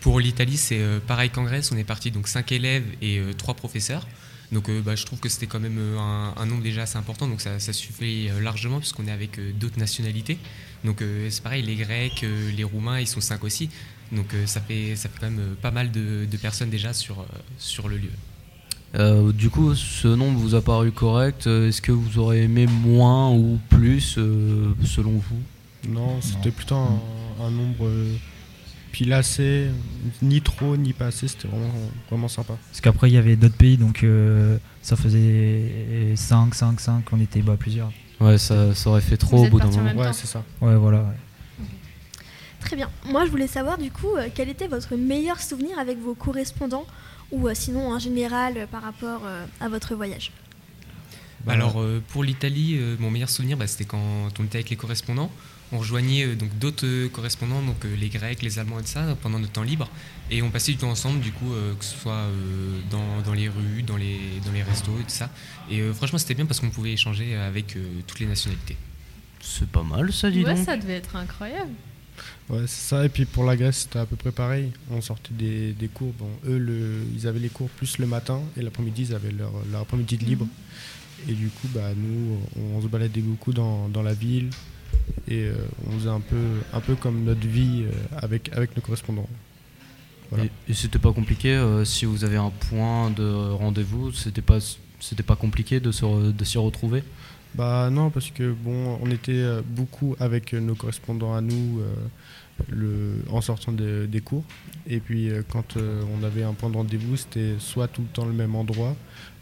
Pour 0.00 0.20
l'Italie, 0.20 0.56
c'est 0.56 0.80
pareil 1.06 1.30
qu'en 1.30 1.44
Grèce, 1.44 1.72
on 1.72 1.76
est 1.76 1.84
parti 1.84 2.10
donc 2.10 2.28
5 2.28 2.52
élèves 2.52 2.84
et 3.00 3.22
3 3.38 3.54
professeurs. 3.54 4.06
Donc 4.52 4.70
bah, 4.82 4.94
je 4.94 5.04
trouve 5.06 5.18
que 5.18 5.30
c'était 5.30 5.46
quand 5.46 5.60
même 5.60 5.78
un, 5.98 6.46
nombre 6.46 6.62
déjà 6.62 6.82
assez 6.82 6.98
important, 6.98 7.26
donc 7.26 7.40
ça, 7.40 7.58
suffit 7.58 8.28
largement 8.42 8.80
puisqu'on 8.80 9.06
est 9.06 9.10
avec 9.10 9.40
d'autres 9.58 9.78
nationalités. 9.78 10.38
Donc 10.84 11.02
c'est 11.30 11.42
pareil, 11.42 11.62
les 11.62 11.74
Grecs, 11.76 12.22
les 12.54 12.64
Roumains, 12.64 13.00
ils 13.00 13.06
sont 13.06 13.22
5 13.22 13.42
aussi. 13.44 13.70
Donc 14.12 14.34
euh, 14.34 14.46
ça, 14.46 14.60
fait, 14.60 14.96
ça 14.96 15.08
fait 15.08 15.18
quand 15.20 15.30
même 15.30 15.40
euh, 15.40 15.54
pas 15.60 15.70
mal 15.70 15.90
de, 15.90 16.26
personnes 16.40 16.70
déjà 16.70 16.92
sur, 16.92 17.20
euh, 17.20 17.24
sur 17.58 17.88
le 17.88 17.96
lieu. 17.96 19.32
du 19.32 19.50
coup, 19.50 19.74
ce 19.74 20.08
nombre 20.08 20.38
vous 20.38 20.54
a 20.54 20.62
paru 20.62 20.92
correct? 20.92 21.46
Est-ce 21.46 21.80
que 21.80 21.92
vous 21.92 22.18
aurez 22.18 22.42
aimé 22.42 22.66
moins 22.66 23.30
ou 23.30 23.58
plus 23.68 24.18
selon 24.84 25.12
vous? 25.12 25.42
Non, 25.88 26.20
c'était 26.20 26.50
plutôt 26.50 26.76
un, 26.76 27.50
nombre 27.50 27.90
pile 28.92 29.12
assez, 29.12 29.66
ni 30.22 30.40
trop 30.40 30.76
ni 30.76 30.92
pas 30.92 31.06
assez, 31.06 31.26
c'était 31.26 31.48
vraiment, 31.48 31.72
vraiment 32.08 32.28
sympa. 32.28 32.56
Parce 32.70 32.80
qu'après, 32.80 33.10
il 33.10 33.14
y 33.14 33.18
avait 33.18 33.36
d'autres 33.36 33.56
pays, 33.56 33.76
donc 33.76 34.06
ça 34.82 34.96
faisait 34.96 36.14
5, 36.14 36.54
5, 36.54 36.80
5, 36.80 37.04
on 37.12 37.20
était 37.20 37.42
bah, 37.42 37.56
plusieurs. 37.58 37.90
Ouais, 38.20 38.38
ça, 38.38 38.74
ça 38.74 38.90
aurait 38.90 39.00
fait 39.00 39.16
trop 39.16 39.44
au 39.44 39.48
bout 39.48 39.58
d'un 39.58 39.70
moment. 39.70 39.94
Ouais, 39.94 40.12
c'est 40.12 40.28
ça. 40.28 40.44
Ouais, 40.60 40.76
voilà. 40.76 41.04
Très 42.64 42.76
bien. 42.76 42.90
Moi, 43.04 43.26
je 43.26 43.30
voulais 43.30 43.46
savoir 43.46 43.76
du 43.76 43.90
coup, 43.90 44.16
euh, 44.16 44.28
quel 44.34 44.48
était 44.48 44.68
votre 44.68 44.96
meilleur 44.96 45.38
souvenir 45.40 45.78
avec 45.78 45.98
vos 45.98 46.14
correspondants 46.14 46.86
ou 47.30 47.46
euh, 47.46 47.52
sinon 47.54 47.92
en 47.92 47.98
général 47.98 48.56
euh, 48.56 48.66
par 48.66 48.82
rapport 48.82 49.22
à 49.60 49.68
votre 49.68 49.94
voyage? 49.94 50.32
Bah 51.44 51.52
Alors, 51.52 51.84
pour 52.08 52.24
l'Italie, 52.24 52.80
mon 52.98 53.10
meilleur 53.10 53.28
souvenir, 53.28 53.58
bah, 53.58 53.66
c'était 53.66 53.84
quand 53.84 54.30
on 54.38 54.44
était 54.44 54.56
avec 54.56 54.70
les 54.70 54.76
correspondants. 54.76 55.30
On 55.72 55.78
rejoignait 55.78 56.36
donc 56.36 56.56
d'autres 56.58 57.08
correspondants, 57.08 57.60
donc 57.60 57.84
les 57.84 58.08
Grecs, 58.08 58.40
les 58.40 58.58
Allemands 58.58 58.80
et 58.80 58.86
ça, 58.86 59.14
pendant 59.20 59.38
notre 59.38 59.52
temps 59.52 59.62
libre. 59.62 59.90
Et 60.30 60.40
on 60.40 60.48
passait 60.48 60.72
du 60.72 60.78
temps 60.78 60.88
ensemble, 60.88 61.20
du 61.20 61.32
coup, 61.32 61.52
que 61.78 61.84
ce 61.84 61.98
soit 61.98 62.28
dans, 62.90 63.20
dans, 63.26 63.34
les 63.34 63.48
rues, 63.48 63.82
dans 63.82 63.98
les, 63.98 64.18
dans 64.46 64.52
les 64.52 64.62
restos 64.62 64.92
et 64.98 65.02
tout 65.02 65.10
ça. 65.10 65.28
Et 65.70 65.82
franchement, 65.92 66.16
c'était 66.16 66.34
bien 66.34 66.46
parce 66.46 66.60
qu'on 66.60 66.70
pouvait 66.70 66.92
échanger 66.92 67.36
avec 67.36 67.76
toutes 68.06 68.20
les 68.20 68.26
nationalités. 68.26 68.78
C'est 69.42 69.68
pas 69.68 69.82
mal, 69.82 70.14
ça, 70.14 70.30
dit 70.30 70.44
ouais, 70.44 70.54
donc. 70.54 70.64
ça 70.64 70.78
devait 70.78 70.94
être 70.94 71.14
incroyable. 71.14 71.72
Ouais, 72.50 72.62
c'est 72.66 72.88
ça. 72.88 73.04
Et 73.04 73.08
puis 73.08 73.24
pour 73.24 73.44
la 73.44 73.56
Grèce, 73.56 73.80
c'était 73.82 73.98
à 73.98 74.06
peu 74.06 74.16
près 74.16 74.32
pareil. 74.32 74.70
On 74.90 75.00
sortait 75.00 75.32
des, 75.32 75.72
des 75.72 75.88
cours. 75.88 76.12
Bon, 76.18 76.28
eux, 76.46 76.58
le, 76.58 77.02
ils 77.14 77.26
avaient 77.26 77.38
les 77.38 77.48
cours 77.48 77.68
plus 77.70 77.98
le 77.98 78.06
matin 78.06 78.40
et 78.56 78.62
l'après-midi, 78.62 79.06
ils 79.08 79.14
avaient 79.14 79.32
leur, 79.32 79.52
leur 79.70 79.82
après-midi 79.82 80.18
de 80.18 80.24
libre. 80.24 80.44
Mhm. 80.44 81.30
Et 81.30 81.32
du 81.32 81.48
coup, 81.48 81.68
bah, 81.74 81.90
nous, 81.96 82.38
on, 82.76 82.82
se 82.82 82.86
baladait 82.86 83.20
beaucoup 83.20 83.52
dans, 83.52 83.88
dans 83.88 84.02
la 84.02 84.12
ville 84.12 84.50
et 85.28 85.44
euh, 85.44 85.54
on 85.86 85.98
faisait 85.98 86.10
un 86.10 86.20
peu, 86.20 86.60
un 86.72 86.80
peu 86.80 86.94
comme 86.96 87.24
notre 87.24 87.46
vie 87.46 87.84
euh, 87.84 88.18
avec, 88.18 88.52
avec 88.52 88.76
nos 88.76 88.82
correspondants. 88.82 89.28
Et, 90.68 90.74
c'était 90.74 90.98
pas 90.98 91.12
compliqué 91.12 91.50
euh, 91.50 91.84
si 91.84 92.06
vous 92.06 92.24
avez 92.24 92.36
un 92.36 92.50
point 92.68 93.10
de 93.10 93.52
rendez-vous, 93.52 94.12
c'était 94.12 94.42
pas, 94.42 94.58
c'était 95.08 95.22
pas 95.22 95.36
compliqué 95.36 95.80
de, 95.80 95.92
se, 95.92 96.30
de 96.30 96.44
s'y 96.44 96.58
retrouver? 96.58 97.02
Bah 97.54 97.88
non, 97.90 98.10
parce 98.10 98.30
que 98.30 98.52
bon, 98.52 98.98
on 99.00 99.10
était 99.10 99.44
beaucoup 99.64 100.16
avec 100.18 100.54
nos 100.54 100.74
correspondants 100.74 101.34
à 101.34 101.40
nous 101.40 101.80
le, 102.68 103.22
en 103.30 103.40
sortant 103.40 103.72
des 103.72 104.20
cours. 104.20 104.44
Et 104.86 105.00
puis 105.00 105.30
euh, 105.30 105.42
quand 105.48 105.76
euh, 105.76 106.02
on 106.18 106.24
avait 106.24 106.42
un 106.42 106.52
point 106.52 106.70
de 106.70 106.76
rendez-vous, 106.76 107.16
c'était 107.16 107.54
soit 107.58 107.88
tout 107.88 108.02
le 108.02 108.08
temps 108.08 108.24
le 108.24 108.32
même 108.32 108.54
endroit, 108.54 108.96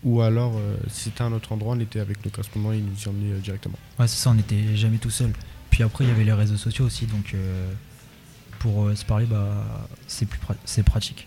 ou 0.05 0.21
alors 0.21 0.57
euh, 0.57 0.77
si 0.89 1.05
c'était 1.05 1.23
un 1.23 1.33
autre 1.33 1.53
endroit, 1.53 1.75
on 1.77 1.81
était 1.81 2.01
avec 2.01 2.25
nos 2.25 2.31
correspondants 2.31 2.73
et 2.73 2.79
ils 2.79 2.85
nous 2.85 2.97
y 3.05 3.09
emmenaient 3.09 3.39
directement. 3.41 3.79
Ouais, 3.99 4.09
c'est 4.09 4.21
ça, 4.21 4.31
on 4.31 4.35
n'était 4.35 4.77
jamais 4.77 4.99
tout 4.99 5.11
seul. 5.11 5.33
Puis 5.71 5.83
après, 5.83 6.05
il 6.05 6.09
y 6.09 6.11
avait 6.11 6.25
les 6.25 6.33
réseaux 6.33 6.57
sociaux 6.57 6.85
aussi, 6.85 7.07
donc 7.07 7.35
pour 8.59 8.91
se 8.95 9.05
parler, 9.07 9.25
bah, 9.25 9.89
c'est 10.07 10.27
plus 10.27 10.39
c'est 10.67 10.83
pratique. 10.83 11.27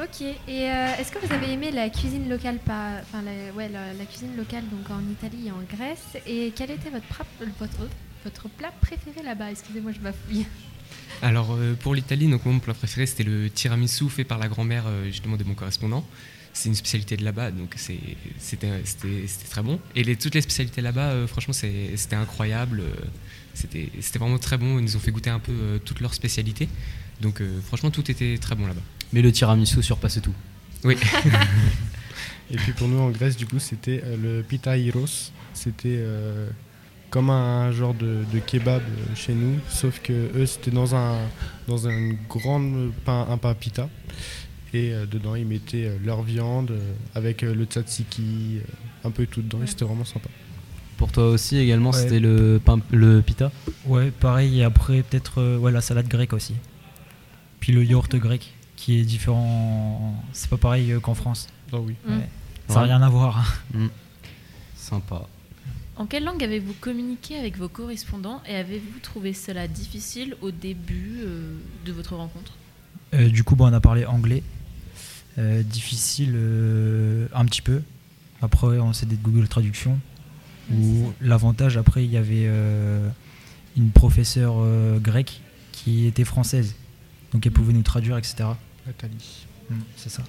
Ok, 0.00 0.20
et 0.20 0.36
euh, 0.48 0.94
est-ce 0.96 1.10
que 1.10 1.18
vous 1.18 1.32
avez 1.32 1.52
aimé 1.52 1.72
la 1.72 1.90
cuisine 1.90 2.28
locale, 2.28 2.60
enfin 2.62 3.20
la, 3.20 4.04
cuisine 4.04 4.36
locale 4.36 4.62
donc 4.70 4.88
en 4.90 5.00
Italie 5.10 5.48
et 5.48 5.50
en 5.50 5.60
Grèce 5.68 6.16
Et 6.24 6.52
quel 6.54 6.70
était 6.70 6.90
votre, 6.90 8.48
plat 8.50 8.72
préféré 8.80 9.24
là-bas? 9.24 9.50
Excusez-moi, 9.50 9.90
je 9.90 9.98
bafouille. 9.98 10.46
Alors 11.22 11.48
euh, 11.50 11.74
pour 11.74 11.96
l'Italie, 11.96 12.28
donc 12.28 12.44
mon 12.46 12.60
plat 12.60 12.74
préféré 12.74 13.06
c'était 13.06 13.24
le 13.24 13.50
tiramisu 13.50 14.08
fait 14.08 14.22
par 14.22 14.38
la 14.38 14.46
grand-mère 14.46 14.84
euh, 14.86 15.06
justement 15.06 15.36
de 15.36 15.42
mon 15.42 15.54
correspondant. 15.54 16.06
C'est 16.52 16.68
une 16.68 16.76
spécialité 16.76 17.16
de 17.16 17.24
là-bas, 17.24 17.50
donc 17.50 17.74
c'était 17.76 18.68
très 19.50 19.62
bon. 19.62 19.80
Et 19.96 20.14
toutes 20.14 20.34
les 20.34 20.42
spécialités 20.42 20.80
là-bas, 20.80 21.26
franchement, 21.26 21.52
c'était 21.52 22.16
incroyable. 22.16 22.82
C'était 23.54 23.90
vraiment 24.18 24.38
très 24.38 24.58
bon. 24.58 24.78
Ils 24.78 24.84
nous 24.84 24.96
ont 24.96 25.00
fait 25.00 25.12
goûter 25.12 25.30
un 25.30 25.38
peu 25.38 25.80
toutes 25.84 26.00
leurs 26.00 26.14
spécialités. 26.14 26.68
Donc 27.20 27.42
franchement, 27.64 27.92
tout 27.92 28.10
était 28.10 28.38
très 28.38 28.56
bon 28.56 28.66
là-bas. 28.66 28.80
Mais 29.12 29.22
le 29.22 29.32
tiramisu 29.32 29.82
surpassait 29.82 30.20
tout. 30.20 30.34
Oui. 30.84 30.96
Et 32.50 32.56
puis 32.56 32.72
pour 32.72 32.88
nous 32.88 32.98
en 32.98 33.10
Grèce, 33.10 33.36
du 33.36 33.46
coup, 33.46 33.58
c'était 33.58 34.02
euh, 34.04 34.16
le 34.38 34.42
pita 34.42 34.74
C'était 35.52 35.98
euh, 35.98 36.48
comme 37.10 37.30
un 37.30 37.72
genre 37.72 37.94
de, 37.94 38.24
kebab 38.46 38.82
euh, 38.82 39.14
chez 39.14 39.34
nous, 39.34 39.58
sauf 39.68 40.00
que 40.00 40.12
eux, 40.12 40.46
c'était 40.46 40.70
dans 40.70 40.94
un 40.94 41.18
dans 41.66 41.88
un 41.88 42.12
grand 42.28 42.62
pain, 43.04 43.26
un 43.28 43.36
pain 43.36 43.54
pita. 43.54 43.88
Et 44.74 44.92
dedans, 45.10 45.34
ils 45.34 45.46
mettaient 45.46 45.90
leur 46.04 46.20
viande 46.22 46.74
avec 47.14 47.40
le 47.40 47.64
tzatziki, 47.64 48.58
un 49.02 49.10
peu 49.10 49.24
tout 49.24 49.40
dedans. 49.40 49.60
Et 49.62 49.66
c'était 49.66 49.86
vraiment 49.86 50.04
sympa. 50.04 50.28
Pour 50.98 51.10
toi 51.10 51.28
aussi 51.28 51.56
également, 51.56 51.90
c'était 51.90 52.20
le 52.20 52.60
pain, 52.62 52.78
le 52.90 53.22
pita? 53.22 53.50
Ouais, 53.86 54.10
pareil. 54.10 54.60
Et 54.60 54.64
après, 54.64 55.02
peut-être 55.02 55.56
ouais, 55.56 55.72
la 55.72 55.80
salade 55.80 56.06
grecque 56.06 56.34
aussi. 56.34 56.52
Puis 57.60 57.72
le 57.72 57.82
yaourt 57.82 58.14
grec 58.16 58.52
qui 58.78 59.00
est 59.00 59.04
différent. 59.04 60.14
C'est 60.32 60.48
pas 60.48 60.56
pareil 60.56 60.92
euh, 60.92 61.00
qu'en 61.00 61.14
France. 61.14 61.48
Oh 61.72 61.82
oui. 61.84 61.96
Mm. 62.06 62.20
Ça 62.68 62.74
n'a 62.76 62.82
rien 62.82 63.02
à 63.02 63.08
voir. 63.08 63.60
Mm. 63.74 63.88
Sympa. 64.76 65.26
En 65.96 66.06
quelle 66.06 66.24
langue 66.24 66.42
avez-vous 66.44 66.74
communiqué 66.74 67.36
avec 67.36 67.58
vos 67.58 67.68
correspondants 67.68 68.40
et 68.48 68.54
avez-vous 68.54 69.00
trouvé 69.02 69.32
cela 69.32 69.66
difficile 69.66 70.36
au 70.42 70.52
début 70.52 71.18
euh, 71.22 71.56
de 71.84 71.92
votre 71.92 72.14
rencontre? 72.14 72.52
Euh, 73.14 73.28
Du 73.28 73.42
coup, 73.42 73.56
bon, 73.56 73.68
on 73.68 73.72
a 73.72 73.80
parlé 73.80 74.06
anglais. 74.06 74.44
difficile 75.36 76.36
un 77.34 77.44
petit 77.46 77.62
peu. 77.62 77.82
Après, 78.40 78.78
on 78.78 78.92
s'est 78.92 79.06
des 79.06 79.16
Google 79.16 79.48
Traduction. 79.48 79.98
Où 80.72 81.12
l'avantage, 81.20 81.76
après, 81.76 82.04
il 82.04 82.10
y 82.12 82.16
avait 82.16 82.48
une 83.76 83.90
professeure 83.90 84.56
grecque 85.00 85.40
qui 85.72 86.06
était 86.06 86.24
française. 86.24 86.74
Donc 87.32 87.46
elle 87.46 87.52
pouvait 87.52 87.72
nous 87.72 87.82
traduire, 87.82 88.16
etc. 88.18 88.50
Italie. 88.90 89.46
Mm, 89.70 89.74
c'est 89.96 90.10
ça. 90.10 90.22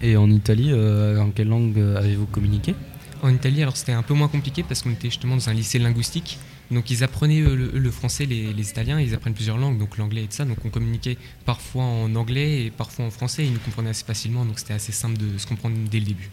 Et 0.00 0.16
en 0.16 0.30
Italie, 0.30 0.70
euh, 0.72 1.20
en 1.20 1.30
quelle 1.30 1.48
langue 1.48 1.78
euh, 1.78 1.96
avez-vous 1.96 2.26
communiqué? 2.26 2.74
En 3.22 3.30
Italie, 3.30 3.62
alors 3.62 3.76
c'était 3.76 3.92
un 3.92 4.02
peu 4.02 4.14
moins 4.14 4.28
compliqué 4.28 4.62
parce 4.62 4.82
qu'on 4.82 4.92
était 4.92 5.08
justement 5.08 5.34
dans 5.34 5.48
un 5.48 5.54
lycée 5.54 5.78
linguistique. 5.78 6.38
Donc 6.70 6.90
ils 6.90 7.02
apprenaient 7.02 7.40
le, 7.40 7.90
français, 7.90 8.26
les, 8.26 8.70
Italiens, 8.70 9.00
ils 9.00 9.14
apprennent 9.14 9.34
plusieurs 9.34 9.56
langues, 9.56 9.78
donc 9.78 9.96
l'anglais 9.96 10.24
et 10.24 10.26
tout 10.26 10.36
ça. 10.36 10.44
Donc 10.44 10.58
on 10.64 10.68
communiquait 10.68 11.16
parfois 11.46 11.82
en 11.82 12.14
anglais 12.14 12.66
et 12.66 12.70
parfois 12.70 13.06
en 13.06 13.10
français. 13.10 13.44
ils 13.44 13.52
nous 13.52 13.58
comprenaient 13.58 13.90
assez 13.90 14.04
facilement, 14.04 14.44
donc 14.44 14.58
c'était 14.58 14.74
assez 14.74 14.92
simple 14.92 15.16
de 15.16 15.38
se 15.38 15.46
comprendre 15.46 15.76
dès 15.90 15.98
le 15.98 16.04
début. 16.04 16.30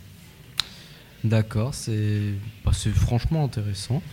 D'accord, 1.24 1.74
c'est 1.74 2.34
bah, 2.64 2.72
franchement 2.94 3.46
intéressant. 3.46 4.04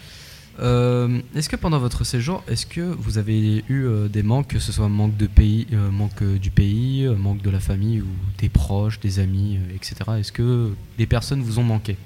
Euh, 0.61 1.21
est-ce 1.35 1.49
que 1.49 1.57
pendant 1.57 1.79
votre 1.79 2.05
séjour, 2.05 2.43
est-ce 2.47 2.67
que 2.67 2.81
vous 2.81 3.19
avez 3.19 3.65
eu 3.69 3.85
euh, 3.85 4.09
des 4.09 4.23
manques, 4.23 4.49
que 4.49 4.59
ce 4.59 4.73
soit 4.73 4.89
manque 4.89 5.17
de 5.17 5.27
pays, 5.27 5.67
euh, 5.73 5.91
manque 5.91 6.23
du 6.23 6.51
pays, 6.51 7.07
manque 7.07 7.43
de 7.43 7.51
la 7.51 7.61
famille 7.61 8.01
ou 8.01 8.09
des 8.39 8.49
proches, 8.49 9.01
des 9.01 9.19
amis, 9.19 9.59
etc. 9.75 9.97
Est-ce 10.19 10.33
que 10.33 10.73
des 10.99 11.07
personnes 11.07 11.43
vous 11.43 11.59
ont 11.59 11.65
manqué? 11.65 11.97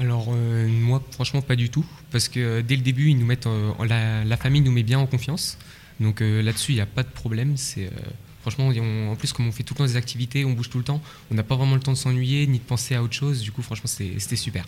Alors 0.00 0.32
moi, 0.32 1.00
franchement, 1.12 1.40
pas 1.40 1.54
du 1.54 1.70
tout, 1.70 1.86
parce 2.10 2.28
que 2.28 2.62
dès 2.62 2.74
le 2.74 2.82
début, 2.82 3.10
ils 3.10 3.18
nous 3.18 3.26
mettent, 3.26 3.48
la, 3.78 4.36
famille 4.36 4.60
nous 4.60 4.72
met 4.72 4.82
bien 4.82 4.98
en 4.98 5.06
confiance. 5.06 5.56
Donc 6.00 6.18
là-dessus, 6.20 6.72
il 6.72 6.74
n'y 6.74 6.80
a 6.80 6.86
pas 6.86 7.04
de 7.04 7.08
problème. 7.08 7.56
C'est 7.56 7.90
franchement, 8.40 8.72
en 9.08 9.14
plus, 9.14 9.32
comme 9.32 9.46
on 9.46 9.52
fait 9.52 9.62
tout 9.62 9.74
le 9.74 9.78
temps 9.78 9.84
des 9.84 9.94
activités, 9.94 10.44
on 10.44 10.50
bouge 10.50 10.68
tout 10.68 10.78
le 10.78 10.84
temps, 10.84 11.00
on 11.30 11.36
n'a 11.36 11.44
pas 11.44 11.54
vraiment 11.54 11.76
le 11.76 11.80
temps 11.80 11.92
de 11.92 11.96
s'ennuyer 11.96 12.44
ni 12.48 12.58
de 12.58 12.64
penser 12.64 12.96
à 12.96 13.04
autre 13.04 13.14
chose. 13.14 13.40
Du 13.40 13.52
coup, 13.52 13.62
franchement, 13.62 13.86
c'était 13.86 14.34
super 14.34 14.64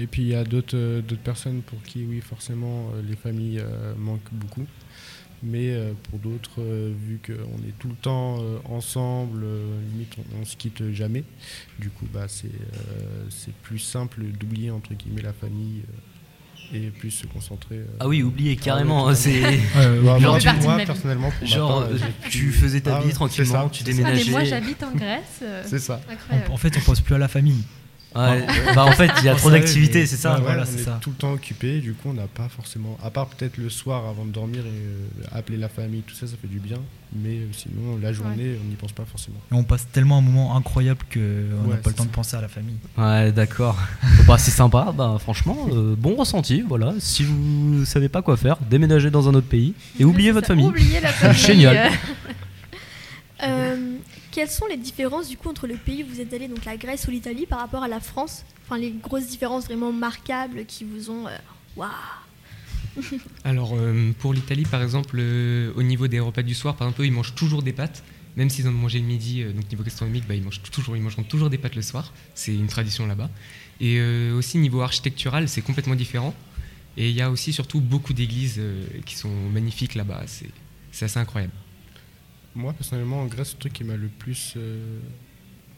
et 0.00 0.06
puis 0.06 0.22
il 0.22 0.28
y 0.28 0.34
a 0.34 0.44
d'autres 0.44 1.00
personnes 1.22 1.62
pour 1.62 1.82
qui, 1.82 2.04
oui, 2.04 2.20
forcément, 2.20 2.90
euh, 2.94 3.02
les 3.08 3.16
familles 3.16 3.60
euh, 3.60 3.94
manquent 3.96 4.32
beaucoup. 4.32 4.66
Mais 5.42 5.70
euh, 5.70 5.92
pour 6.10 6.18
d'autres, 6.18 6.60
vu 6.60 7.18
qu'on 7.24 7.58
est 7.66 7.72
tout 7.78 7.88
le 7.88 7.94
temps 7.94 8.38
ensemble, 8.66 9.46
limite 9.92 10.14
on, 10.36 10.40
ne 10.40 10.44
se 10.44 10.56
quitte 10.56 10.92
jamais, 10.92 11.24
du 11.78 11.88
coup 11.88 12.06
bah, 12.12 12.26
c'est 12.28 13.54
plus 13.62 13.78
simple 13.78 14.22
d'oublier 14.38 14.70
entre 14.70 14.92
guillemets 14.92 15.22
la 15.22 15.32
famille 15.32 15.80
et 16.74 16.90
plus 16.90 17.10
se 17.10 17.26
concentrer. 17.26 17.80
ah 18.00 18.06
oui, 18.06 18.22
oublier 18.22 18.54
carrément. 18.56 19.08
Ah, 19.08 19.14
c'est 19.14 19.40
genre, 20.20 20.38
moi, 20.60 20.76
personnellement, 20.84 21.30
pour 21.30 21.48
genre, 21.48 21.88
tu 22.28 22.52
faisais 22.52 22.82
ta 22.82 22.98
ah 22.98 23.00
vie 23.00 23.14
tranquillement, 23.14 23.70
tu 23.70 23.82
déménageais. 23.82 24.24
mais 24.26 24.30
moi, 24.30 24.44
j'habite 24.44 24.82
en 24.82 24.92
Grèce. 24.94 25.42
c'est 25.64 25.78
ça. 25.78 26.02
En, 26.30 26.52
en, 26.52 26.56
fait, 26.58 26.76
on 26.76 26.80
pense 26.80 27.00
plus 27.00 27.14
à 27.14 27.18
la 27.18 27.28
famille. 27.28 27.64
Ouais. 28.14 28.44
bah 28.74 28.84
en 28.84 28.92
fait, 28.92 29.10
il 29.18 29.24
y 29.24 29.28
a 29.28 29.34
trop 29.36 29.50
d'activités, 29.50 30.04
c'est 30.06 30.16
ça. 30.16 30.38
voilà, 30.42 30.64
on 30.64 30.78
est 30.78 31.00
tout 31.00 31.10
le 31.10 31.16
temps 31.16 31.32
occupé, 31.32 31.78
du 31.80 31.94
coup, 31.94 32.08
on 32.10 32.14
n'a 32.14 32.26
pas 32.26 32.48
forcément, 32.48 32.98
à 33.04 33.10
part 33.10 33.26
peut-être 33.26 33.56
le 33.56 33.70
soir 33.70 34.06
avant 34.08 34.24
de 34.24 34.30
dormir 34.30 34.60
et 34.60 34.68
euh, 34.68 35.38
appeler 35.38 35.58
la 35.58 35.68
famille, 35.68 36.02
tout 36.02 36.14
ça, 36.14 36.26
ça 36.26 36.34
fait 36.40 36.48
du 36.48 36.58
bien. 36.58 36.78
Mais 37.12 37.36
euh, 37.38 37.46
sinon, 37.52 37.98
la 38.00 38.12
journée, 38.12 38.56
on 38.62 38.68
n'y 38.68 38.76
pense 38.76 38.92
pas 38.92 39.04
forcément. 39.04 39.38
Et 39.50 39.54
on 39.54 39.64
passe 39.64 39.86
tellement 39.92 40.18
un 40.18 40.22
moment 40.22 40.56
incroyable 40.56 41.00
qu'on 41.12 41.68
n'a 41.68 41.76
pas 41.76 41.90
le 41.90 41.96
temps 41.96 42.04
de 42.04 42.10
penser 42.10 42.36
à 42.36 42.40
la 42.40 42.48
famille. 42.48 42.76
Ouais, 42.96 43.32
d'accord. 43.32 43.76
bah, 44.26 44.38
c'est 44.38 44.50
sympa, 44.50 44.92
bah, 44.96 45.16
franchement, 45.20 45.68
euh, 45.72 45.94
bon 45.96 46.16
ressenti. 46.16 46.62
Voilà, 46.66 46.94
si 46.98 47.24
vous 47.24 47.84
savez 47.84 48.08
pas 48.08 48.22
quoi 48.22 48.36
faire, 48.36 48.56
déménagez 48.68 49.10
dans 49.10 49.28
un 49.28 49.34
autre 49.34 49.48
pays 49.48 49.74
et 49.98 50.04
oubliez 50.04 50.32
votre 50.32 50.46
famille. 50.48 50.66
Oubliez 50.66 51.00
la 51.00 51.08
famille. 51.12 51.38
Génial. 51.38 51.90
Quelles 54.32 54.50
sont 54.50 54.66
les 54.66 54.76
différences 54.76 55.28
du 55.28 55.36
coup 55.36 55.48
entre 55.48 55.66
le 55.66 55.74
pays 55.74 56.04
où 56.04 56.06
vous 56.06 56.20
êtes 56.20 56.32
allé, 56.32 56.46
donc 56.46 56.64
la 56.64 56.76
Grèce 56.76 57.06
ou 57.08 57.10
l'Italie, 57.10 57.46
par 57.46 57.58
rapport 57.58 57.82
à 57.82 57.88
la 57.88 57.98
France? 57.98 58.44
Enfin, 58.64 58.78
les 58.78 58.92
grosses 58.92 59.26
différences 59.26 59.64
vraiment 59.64 59.92
marquables 59.92 60.66
qui 60.66 60.84
vous 60.84 61.10
ont. 61.10 61.26
Euh, 61.26 61.36
waouh 61.76 61.90
Alors, 63.44 63.72
euh, 63.74 64.12
pour 64.20 64.32
l'Italie, 64.32 64.62
par 64.62 64.82
exemple, 64.82 65.16
euh, 65.18 65.72
au 65.74 65.82
niveau 65.82 66.06
des 66.06 66.20
repas 66.20 66.42
du 66.42 66.54
soir, 66.54 66.76
par 66.76 66.86
exemple, 66.86 67.04
ils 67.04 67.12
mangent 67.12 67.34
toujours 67.34 67.62
des 67.62 67.72
pâtes. 67.72 68.04
Même 68.36 68.48
s'ils 68.48 68.68
ont 68.68 68.72
mangé 68.72 69.00
le 69.00 69.04
midi, 69.04 69.42
donc 69.42 69.68
niveau 69.68 69.82
gastronomique, 69.82 70.24
bah, 70.28 70.36
ils, 70.36 70.42
mangent 70.42 70.62
toujours, 70.62 70.96
ils 70.96 71.02
mangeront 71.02 71.24
toujours 71.24 71.50
des 71.50 71.58
pâtes 71.58 71.74
le 71.74 71.82
soir. 71.82 72.12
C'est 72.36 72.54
une 72.54 72.68
tradition 72.68 73.06
là-bas. 73.08 73.28
Et 73.80 74.00
aussi, 74.30 74.58
niveau 74.58 74.82
architectural, 74.82 75.48
c'est 75.48 75.62
complètement 75.62 75.96
différent. 75.96 76.32
Et 76.96 77.10
il 77.10 77.16
y 77.16 77.22
a 77.22 77.30
aussi 77.30 77.52
surtout 77.52 77.80
beaucoup 77.80 78.12
d'églises 78.12 78.60
qui 79.04 79.16
sont 79.16 79.34
magnifiques 79.52 79.96
là-bas. 79.96 80.22
C'est 80.92 81.04
assez 81.04 81.18
incroyable. 81.18 81.52
Moi, 82.54 82.72
personnellement, 82.72 83.22
en 83.22 83.26
Grèce, 83.26 83.52
le 83.54 83.58
truc 83.58 83.72
qui 83.72 83.84
m'a 83.84 83.96
le 83.96 84.08
plus 84.08 84.54
euh, 84.56 84.98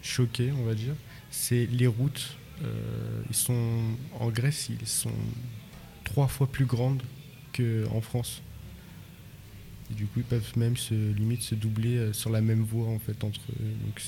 choqué, 0.03 0.53
on 0.53 0.65
va 0.65 0.75
dire, 0.75 0.95
c'est 1.31 1.67
les 1.67 1.87
routes. 1.87 2.37
Euh, 2.65 3.23
ils 3.29 3.37
sont, 3.37 3.81
en 4.19 4.31
Grèce, 4.31 4.71
ils 4.71 4.87
sont 4.87 5.13
trois 6.05 6.29
fois 6.29 6.47
plus 6.47 6.65
grandes 6.65 7.03
qu'en 7.55 8.01
France. 8.01 8.43
du 9.91 10.07
coup, 10.07 10.21
ils 10.21 10.25
peuvent 10.25 10.53
même 10.57 10.77
se 10.77 10.95
limite 10.95 11.43
se 11.43 11.55
doubler 11.55 11.97
euh, 11.97 12.13
sur 12.15 12.31
la 12.31 12.41
même 12.41 12.63
voie 12.63 12.89
en 12.89 12.99
fait 12.99 13.23
entre 13.25 13.41
eux. 13.51 13.75
Donc 13.85 14.01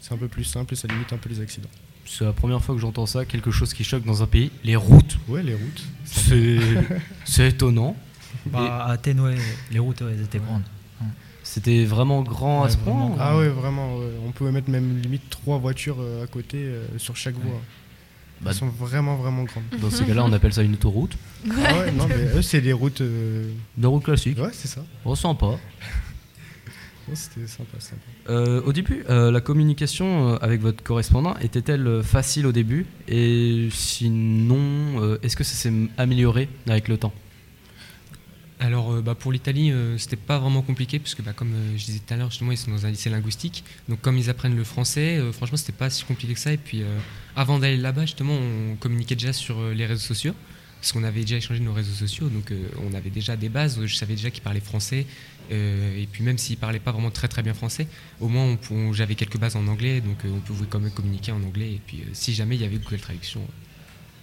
c'est 0.00 0.12
un 0.12 0.18
peu 0.18 0.28
plus 0.28 0.44
simple 0.44 0.74
et 0.74 0.76
ça 0.76 0.88
limite 0.88 1.12
un 1.12 1.18
peu 1.18 1.30
les 1.30 1.40
accidents. 1.40 1.70
C'est 2.04 2.24
la 2.24 2.32
première 2.32 2.62
fois 2.62 2.74
que 2.74 2.80
j'entends 2.80 3.06
ça, 3.06 3.24
quelque 3.24 3.50
chose 3.50 3.72
qui 3.72 3.84
choque 3.84 4.04
dans 4.04 4.22
un 4.22 4.26
pays. 4.26 4.50
Les 4.64 4.76
routes. 4.76 5.18
Ouais, 5.28 5.42
les 5.42 5.54
routes. 5.54 5.84
C'est 7.24 7.48
étonnant. 7.48 7.96
Bah, 8.46 8.84
à 8.84 8.92
Athènes, 8.92 9.20
ouais, 9.20 9.36
les 9.70 9.78
routes, 9.78 10.02
elles 10.02 10.22
étaient 10.22 10.38
grandes. 10.38 10.64
C'était 11.50 11.84
vraiment 11.84 12.22
grand 12.22 12.62
à 12.62 12.68
ce 12.68 12.76
point 12.76 13.10
Ah 13.18 13.36
ouais, 13.36 13.48
vraiment. 13.48 13.96
On 14.24 14.30
pouvait 14.30 14.52
mettre 14.52 14.70
même 14.70 15.00
limite 15.00 15.28
trois 15.30 15.58
voitures 15.58 15.96
euh, 15.98 16.22
à 16.22 16.28
côté 16.28 16.58
euh, 16.58 16.86
sur 16.96 17.16
chaque 17.16 17.34
voie. 17.34 17.60
Bah, 18.40 18.50
Elles 18.52 18.56
sont 18.56 18.68
vraiment, 18.68 19.16
vraiment 19.16 19.42
grandes. 19.42 19.64
Dans 19.80 19.90
ces 19.90 20.04
cas-là, 20.04 20.24
on 20.24 20.32
appelle 20.32 20.52
ça 20.52 20.62
une 20.62 20.74
autoroute. 20.74 21.16
Ah 21.50 21.78
ouais, 21.78 21.90
non, 21.90 22.06
mais 22.06 22.38
eux, 22.38 22.42
c'est 22.42 22.60
des 22.60 22.72
routes. 22.72 23.00
Euh, 23.00 23.50
de 23.76 23.86
routes 23.88 24.04
classiques. 24.04 24.38
Ouais, 24.38 24.50
c'est 24.52 24.68
ça. 24.68 24.84
On 25.04 25.16
sympa. 25.16 25.46
C'était 27.12 27.48
sympa, 27.48 27.78
sympa. 27.80 28.62
au 28.64 28.72
début, 28.72 29.02
la 29.08 29.40
communication 29.40 30.36
avec 30.36 30.60
votre 30.60 30.80
correspondant 30.84 31.34
était-elle 31.40 32.04
facile 32.04 32.46
au 32.46 32.52
début? 32.52 32.86
Et 33.08 33.68
sinon, 33.72 35.18
est-ce 35.20 35.34
que 35.34 35.42
ça 35.42 35.56
s'est 35.56 35.72
amélioré 35.98 36.48
avec 36.68 36.86
le 36.86 36.98
temps? 36.98 37.12
Alors 38.60 38.92
euh, 38.92 39.00
bah, 39.00 39.14
pour 39.14 39.32
l'Italie, 39.32 39.72
euh, 39.72 39.96
c'était 39.96 40.16
pas 40.16 40.38
vraiment 40.38 40.60
compliqué 40.60 40.98
puisque 40.98 41.22
bah, 41.22 41.32
comme 41.32 41.52
euh, 41.54 41.78
je 41.78 41.84
disais 41.86 42.00
tout 42.06 42.12
à 42.12 42.16
l'heure, 42.18 42.30
justement 42.30 42.52
ils 42.52 42.58
sont 42.58 42.70
dans 42.70 42.84
un 42.84 42.90
lycée 42.90 43.08
linguistique. 43.08 43.64
Donc 43.88 44.02
comme 44.02 44.18
ils 44.18 44.28
apprennent 44.28 44.56
le 44.56 44.64
français, 44.64 45.18
franchement 45.32 45.56
c'était 45.56 45.72
pas 45.72 45.88
si 45.88 46.04
compliqué 46.04 46.34
que 46.34 46.40
ça. 46.40 46.52
Et 46.52 46.58
puis 46.58 46.82
avant 47.34 47.58
d'aller 47.58 47.78
là-bas, 47.78 48.02
justement, 48.02 48.34
on 48.34 48.76
communiquait 48.76 49.16
déjà 49.16 49.32
sur 49.32 49.60
les 49.70 49.86
réseaux 49.86 50.06
sociaux. 50.06 50.34
parce 50.78 50.92
qu'on 50.92 51.04
avait 51.04 51.22
déjà 51.22 51.36
échangé 51.36 51.60
nos 51.60 51.72
réseaux 51.72 51.94
sociaux, 51.94 52.28
donc 52.28 52.52
on 52.86 52.94
avait 52.94 53.10
déjà 53.10 53.36
des 53.36 53.48
bases. 53.48 53.80
Je 53.84 53.94
savais 53.94 54.14
déjà 54.14 54.30
qu'il 54.30 54.42
parlait 54.42 54.60
français, 54.60 55.06
et 55.50 56.08
puis 56.12 56.22
même 56.22 56.36
s'il 56.36 56.58
parlait 56.58 56.80
pas 56.80 56.92
vraiment 56.92 57.10
très 57.10 57.28
très 57.28 57.42
bien 57.42 57.54
français, 57.54 57.86
au 58.20 58.28
moins 58.28 58.58
j'avais 58.92 59.14
quelques 59.14 59.38
bases 59.38 59.56
en 59.56 59.66
anglais, 59.68 60.00
donc 60.02 60.18
on 60.24 60.40
pouvait 60.40 60.66
quand 60.68 60.80
même 60.80 60.92
communiquer 60.92 61.32
en 61.32 61.42
anglais. 61.42 61.72
Et 61.72 61.80
puis 61.84 62.02
si 62.12 62.34
jamais 62.34 62.56
il 62.56 62.62
y 62.62 62.64
avait 62.64 62.76
Google 62.76 63.00
Traduction. 63.00 63.40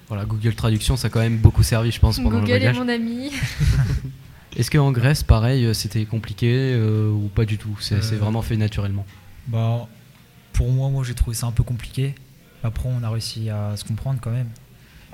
Voilà, 0.09 0.25
Google 0.25 0.53
Traduction, 0.53 0.95
ça 0.95 1.07
a 1.07 1.09
quand 1.09 1.19
même 1.19 1.37
beaucoup 1.37 1.63
servi, 1.63 1.91
je 1.91 1.99
pense, 1.99 2.17
pendant 2.17 2.39
le 2.39 2.45
voyage. 2.45 2.77
Google 2.77 2.91
est 2.91 2.99
mon 2.99 3.09
ami. 3.09 3.31
Est-ce 4.57 4.71
qu'en 4.71 4.91
Grèce, 4.91 5.23
pareil, 5.23 5.73
c'était 5.73 6.05
compliqué 6.05 6.75
ou 6.75 7.29
pas 7.33 7.45
du 7.45 7.57
tout 7.57 7.77
C'est 7.79 8.15
vraiment 8.15 8.41
fait 8.41 8.57
naturellement 8.57 9.05
bah, 9.47 9.87
Pour 10.53 10.71
moi, 10.71 10.89
moi 10.89 11.03
j'ai 11.03 11.13
trouvé 11.13 11.35
ça 11.35 11.47
un 11.47 11.51
peu 11.51 11.63
compliqué. 11.63 12.15
Après, 12.63 12.89
on 12.89 13.03
a 13.03 13.09
réussi 13.09 13.49
à 13.49 13.77
se 13.77 13.85
comprendre 13.85 14.19
quand 14.21 14.31
même. 14.31 14.49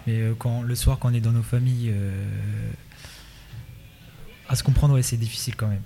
Mais 0.07 0.21
quand, 0.39 0.61
le 0.61 0.75
soir, 0.75 0.97
quand 0.97 1.11
on 1.11 1.13
est 1.13 1.19
dans 1.19 1.33
nos 1.33 1.43
familles, 1.43 1.93
à 4.47 4.55
se 4.55 4.63
comprendre, 4.63 4.93
ouais, 4.93 5.03
c'est 5.03 5.17
difficile 5.17 5.55
quand 5.55 5.67
même. 5.67 5.81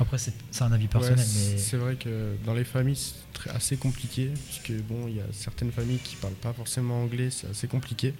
Après, 0.00 0.16
c'est 0.16 0.62
un 0.62 0.72
avis 0.72 0.88
personnel. 0.88 1.18
mais... 1.18 1.58
C'est 1.58 1.76
vrai 1.76 1.96
que 1.96 2.34
dans 2.46 2.54
les 2.54 2.64
familles, 2.64 2.96
c'est 2.96 3.50
assez 3.50 3.76
compliqué, 3.76 4.30
puisque 4.46 4.82
bon, 4.82 5.06
il 5.06 5.16
y 5.16 5.20
a 5.20 5.26
certaines 5.32 5.70
familles 5.70 5.98
qui 6.02 6.16
parlent 6.16 6.32
pas 6.32 6.54
forcément 6.54 7.02
anglais, 7.02 7.28
c'est 7.30 7.48
assez 7.48 7.68
compliqué. 7.68 8.14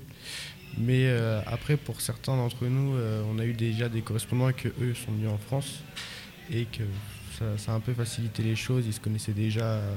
Mais 0.79 1.07
euh, 1.07 1.41
après, 1.47 1.77
pour 1.77 2.01
certains 2.01 2.37
d'entre 2.37 2.67
nous, 2.67 2.95
euh, 2.95 3.23
on 3.29 3.39
a 3.39 3.45
eu 3.45 3.53
déjà 3.53 3.89
des 3.89 4.03
correspondants 4.03 4.53
que 4.53 4.69
eux 4.81 4.95
sont 4.95 5.13
venus 5.13 5.29
en 5.29 5.39
France 5.39 5.81
et 6.51 6.67
que 6.67 6.85
ça, 7.59 7.73
a 7.73 7.75
un 7.75 7.81
peu 7.81 7.95
facilité 7.95 8.43
les 8.43 8.57
choses. 8.57 8.87
Ils 8.87 8.93
se 8.93 9.01
connaissaient 9.01 9.33
déjà 9.33 9.65
euh, 9.65 9.95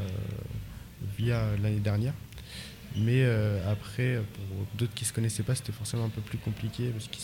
via 1.17 1.45
l'année 1.61 1.80
dernière. 1.80 2.13
Mais 2.95 3.26
après, 3.67 4.21
pour 4.36 4.67
d'autres 4.78 4.93
qui 4.93 5.03
ne 5.03 5.07
se 5.07 5.13
connaissaient 5.13 5.41
pas, 5.41 5.55
c'était 5.55 5.71
forcément 5.71 6.05
un 6.05 6.09
peu 6.09 6.21
plus 6.21 6.38
compliqué 6.38 6.89
parce 6.89 7.07
qu'ils 7.07 7.24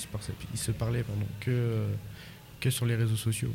se, 0.59 0.71
parlaient 0.71 1.05
que 1.39 2.69
sur 2.71 2.87
les 2.87 2.95
réseaux 2.95 3.15
sociaux. 3.15 3.53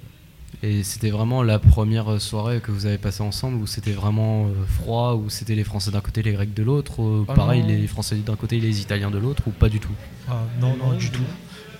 Et 0.63 0.83
c'était 0.83 1.11
vraiment 1.11 1.43
la 1.43 1.59
première 1.59 2.21
soirée 2.21 2.61
que 2.61 2.71
vous 2.71 2.87
avez 2.87 2.99
passée 2.99 3.23
ensemble 3.23 3.61
où 3.61 3.67
c'était 3.67 3.93
vraiment 3.93 4.47
euh, 4.47 4.65
froid, 4.67 5.15
où 5.15 5.29
c'était 5.29 5.55
les 5.55 5.65
Français 5.65 5.91
d'un 5.91 6.01
côté, 6.01 6.23
les 6.23 6.33
Grecs 6.33 6.55
de 6.55 6.63
l'autre, 6.63 7.03
euh, 7.03 7.25
ah 7.29 7.35
pareil, 7.35 7.63
les 7.63 7.87
Français 7.87 8.17
d'un 8.17 8.37
côté, 8.37 8.61
les 8.61 8.81
Italiens 8.81 9.11
de 9.11 9.19
l'autre, 9.19 9.43
ou 9.47 9.51
pas 9.51 9.69
du 9.69 9.81
tout? 9.81 9.93
Ah, 10.29 10.43
non, 10.61 10.77
non, 10.77 10.93
du 10.93 11.11
tout. 11.11 11.23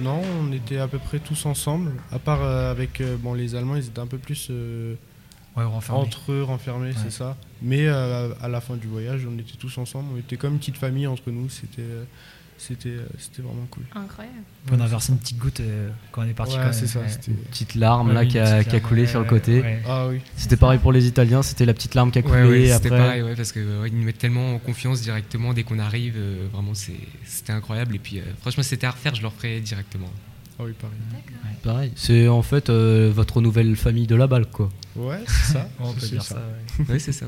Non, 0.01 0.21
on 0.43 0.53
était 0.53 0.79
à 0.79 0.89
peu 0.89 0.99
près 0.99 1.21
tous 1.21 1.47
ensemble, 1.47 1.93
à 2.11 2.19
part 2.19 2.43
euh, 2.43 2.71
avec 2.71 3.01
bon, 3.21 3.33
les 3.33 3.55
Allemands, 3.55 3.77
ils 3.77 3.87
étaient 3.87 4.01
un 4.01 4.07
peu 4.07 4.19
plus 4.19 4.51
entre 5.57 6.33
eux, 6.33 6.43
renfermés, 6.43 6.93
c'est 7.01 7.13
ça. 7.13 7.37
Mais 7.63 7.87
à 7.87 8.49
la 8.49 8.61
fin 8.61 8.77
du 8.77 8.89
voyage, 8.89 9.27
on 9.31 9.39
était 9.39 9.57
tous 9.59 9.79
ensemble, 9.79 10.09
on 10.15 10.19
était 10.19 10.37
comme 10.37 10.55
une 10.55 10.59
petite 10.59 10.79
famille 10.79 11.07
entre 11.07 11.31
nous, 11.31 11.49
c'était 11.49 11.83
c'était 12.59 12.89
euh, 12.91 13.07
c'était 13.19 13.43
vraiment 13.43 13.67
cool. 13.71 13.85
Incroyable. 13.95 14.37
On 14.73 14.81
a 14.81 14.87
versé 14.87 15.13
une 15.13 15.19
petite 15.19 15.39
goutte 15.39 15.61
euh, 15.61 15.91
quand 16.13 16.23
on 16.23 16.29
est 16.29 16.35
parti. 16.35 16.57
c'est 16.73 16.87
ça. 16.87 17.01
Une 17.29 17.37
petite 17.37 17.75
larme 17.75 18.13
là 18.13 18.25
qui 18.25 18.39
a, 18.39 18.65
qui 18.65 18.77
a 18.77 18.81
coulé 18.81 19.07
sur 19.07 19.21
le 19.21 19.27
côté. 19.27 19.63
Ah 19.87 20.09
oui. 20.09 20.21
C'était 20.37 20.57
pareil 20.57 20.79
pour 20.79 20.93
les 20.93 21.07
Italiens, 21.07 21.43
c'était 21.43 21.67
la 21.67 21.75
petite 21.75 21.95
larme 21.95 22.11
qui 22.11 22.19
a 22.19 22.23
coulé. 22.23 22.73
C'était 22.73 22.89
pareil, 22.89 23.23
parce 23.37 23.53
qu'ils 23.53 23.63
nous 23.65 24.05
mettent 24.05 24.19
tellement 24.19 24.55
en 24.55 24.59
confiance 24.59 25.01
directement 25.01 25.53
dès 25.53 25.63
qu'on 25.63 25.79
arrive. 25.79 26.15
Euh, 26.17 26.47
vraiment, 26.53 26.73
c'était 26.75 27.53
incroyable. 27.53 27.95
Et 27.97 27.99
puis, 27.99 28.21
franchement, 28.41 28.63
c'était 28.63 28.87
à 28.87 28.91
refaire, 28.93 29.15
je 29.15 29.23
le 29.23 29.29
referais 29.29 29.61
directement. 29.61 30.11
Ah 30.59 30.63
oui, 30.65 30.73
pareil. 30.81 30.99
Pareil. 31.63 31.93
C'est 31.97 32.29
en 32.29 32.43
fait 32.43 32.71
votre 32.71 33.41
nouvelle 33.41 33.77
famille 33.77 34.07
de 34.07 34.15
la 34.15 34.27
balle, 34.27 34.47
quoi. 34.47 34.71
Ouais, 34.97 35.21
c'est 35.27 35.55
ça. 35.55 35.69
On 35.81 35.93
peut 35.93 36.07
dire 36.07 36.23
ça. 36.23 36.41
oui, 36.89 37.01
c'est 37.01 37.13
ça. 37.13 37.27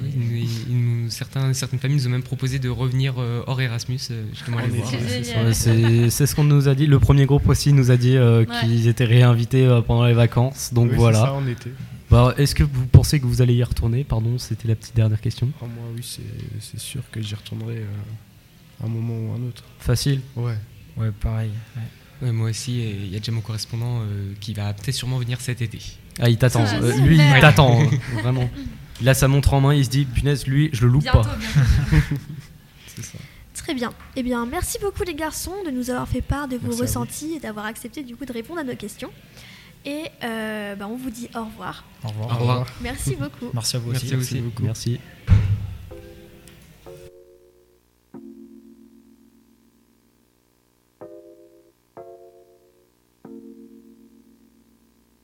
certains, 1.09 1.53
certaines 1.53 1.81
familles 1.81 1.97
nous 1.97 2.07
ont 2.07 2.11
même 2.11 2.23
proposé 2.23 2.59
de 2.59 2.69
revenir 2.69 3.15
euh, 3.19 3.43
hors 3.47 3.61
Erasmus, 3.61 3.99
euh, 4.11 4.25
justement, 4.31 4.59
aller 4.59 4.69
voir. 4.69 5.53
C'est 5.53 6.27
ce 6.27 6.35
qu'on 6.35 6.45
nous 6.45 6.69
a 6.69 6.75
dit. 6.75 6.87
Le 6.87 7.01
premier 7.01 7.27
groupe 7.27 7.49
aussi 7.49 7.73
nous 7.73 7.91
a 7.91 7.97
dit 7.97 8.17
euh, 8.17 8.45
qu'ils 8.45 8.87
étaient 8.87 9.05
réinvités 9.05 9.81
pendant 9.87 10.07
les 10.07 10.15
vacances. 10.15 10.73
Donc 10.73 10.93
voilà. 10.93 11.19
Ça, 11.19 11.35
on 11.35 11.47
était. 11.47 11.73
Bah, 12.09 12.35
Est-ce 12.39 12.55
que 12.55 12.63
vous 12.63 12.87
pensez 12.87 13.19
que 13.19 13.27
vous 13.27 13.43
allez 13.43 13.55
y 13.55 13.65
retourner? 13.65 14.05
Pardon, 14.05 14.39
c'était 14.39 14.69
la 14.69 14.77
petite 14.77 14.95
dernière 14.95 15.21
question. 15.21 15.49
Ah, 15.61 15.65
moi, 15.65 15.85
oui, 15.97 16.21
c'est 16.61 16.79
sûr 16.79 17.03
que 17.11 17.21
j'y 17.21 17.35
retournerai 17.35 17.83
à 18.81 18.87
un 18.87 18.89
moment 18.89 19.15
ou 19.15 19.33
un 19.33 19.49
autre. 19.49 19.65
Facile 19.81 20.21
Ouais. 20.37 20.55
Ouais, 20.97 21.11
pareil. 21.21 21.51
Moi 22.23 22.51
aussi, 22.51 22.79
il 22.79 23.13
y 23.13 23.17
a 23.17 23.19
déjà 23.19 23.33
mon 23.33 23.41
correspondant 23.41 24.03
qui 24.41 24.55
va 24.55 24.73
peut-être 24.73 24.95
sûrement 24.95 25.19
venir 25.19 25.41
cet 25.41 25.63
été. 25.63 25.81
Ah, 26.19 26.29
il 26.29 26.39
t'attend. 26.39 26.65
Euh, 26.65 26.93
lui, 27.01 27.19
il 27.19 27.41
t'attend, 27.41 27.81
hein, 27.81 27.91
vraiment. 28.23 28.49
Il 29.01 29.09
a 29.09 29.15
sa 29.15 29.29
montre 29.29 29.53
en 29.53 29.61
main, 29.61 29.75
il 29.75 29.85
se 29.85 29.91
dit, 29.91 30.05
punaise, 30.05 30.47
lui, 30.47 30.71
je 30.73 30.87
le 30.87 30.93
loupe 30.93 31.05
pas. 31.05 31.23
C'est 32.87 33.05
ça. 33.05 33.19
Très 33.55 33.75
bien. 33.75 33.93
Eh 34.15 34.23
bien, 34.23 34.47
merci 34.47 34.79
beaucoup 34.81 35.03
les 35.03 35.15
garçons 35.15 35.55
de 35.67 35.71
nous 35.71 35.91
avoir 35.91 36.09
fait 36.09 36.23
part 36.23 36.49
de 36.49 36.57
vos 36.57 36.75
ressentis 36.75 37.35
et 37.35 37.41
d'avoir 37.41 37.67
accepté 37.67 38.03
du 38.03 38.17
coup 38.17 38.25
de 38.25 38.33
répondre 38.33 38.61
à 38.61 38.65
nos 38.65 38.77
questions. 38.77 39.11
Et 39.85 40.05
euh, 40.25 40.75
bah, 40.77 40.89
on 40.89 40.97
vous 40.97 41.11
dit 41.11 41.29
au 41.35 41.45
revoir. 41.45 41.85
Au 42.05 42.09
revoir. 42.09 42.31
Au 42.31 42.39
revoir. 42.41 42.67
Merci 42.81 43.17
beaucoup. 43.17 43.51
Merci 43.53 43.77
à 43.77 43.79
vous 43.79 43.91
aussi. 43.91 44.15
Merci, 44.15 44.41
beaucoup. 44.41 44.63
Merci. 44.63 45.01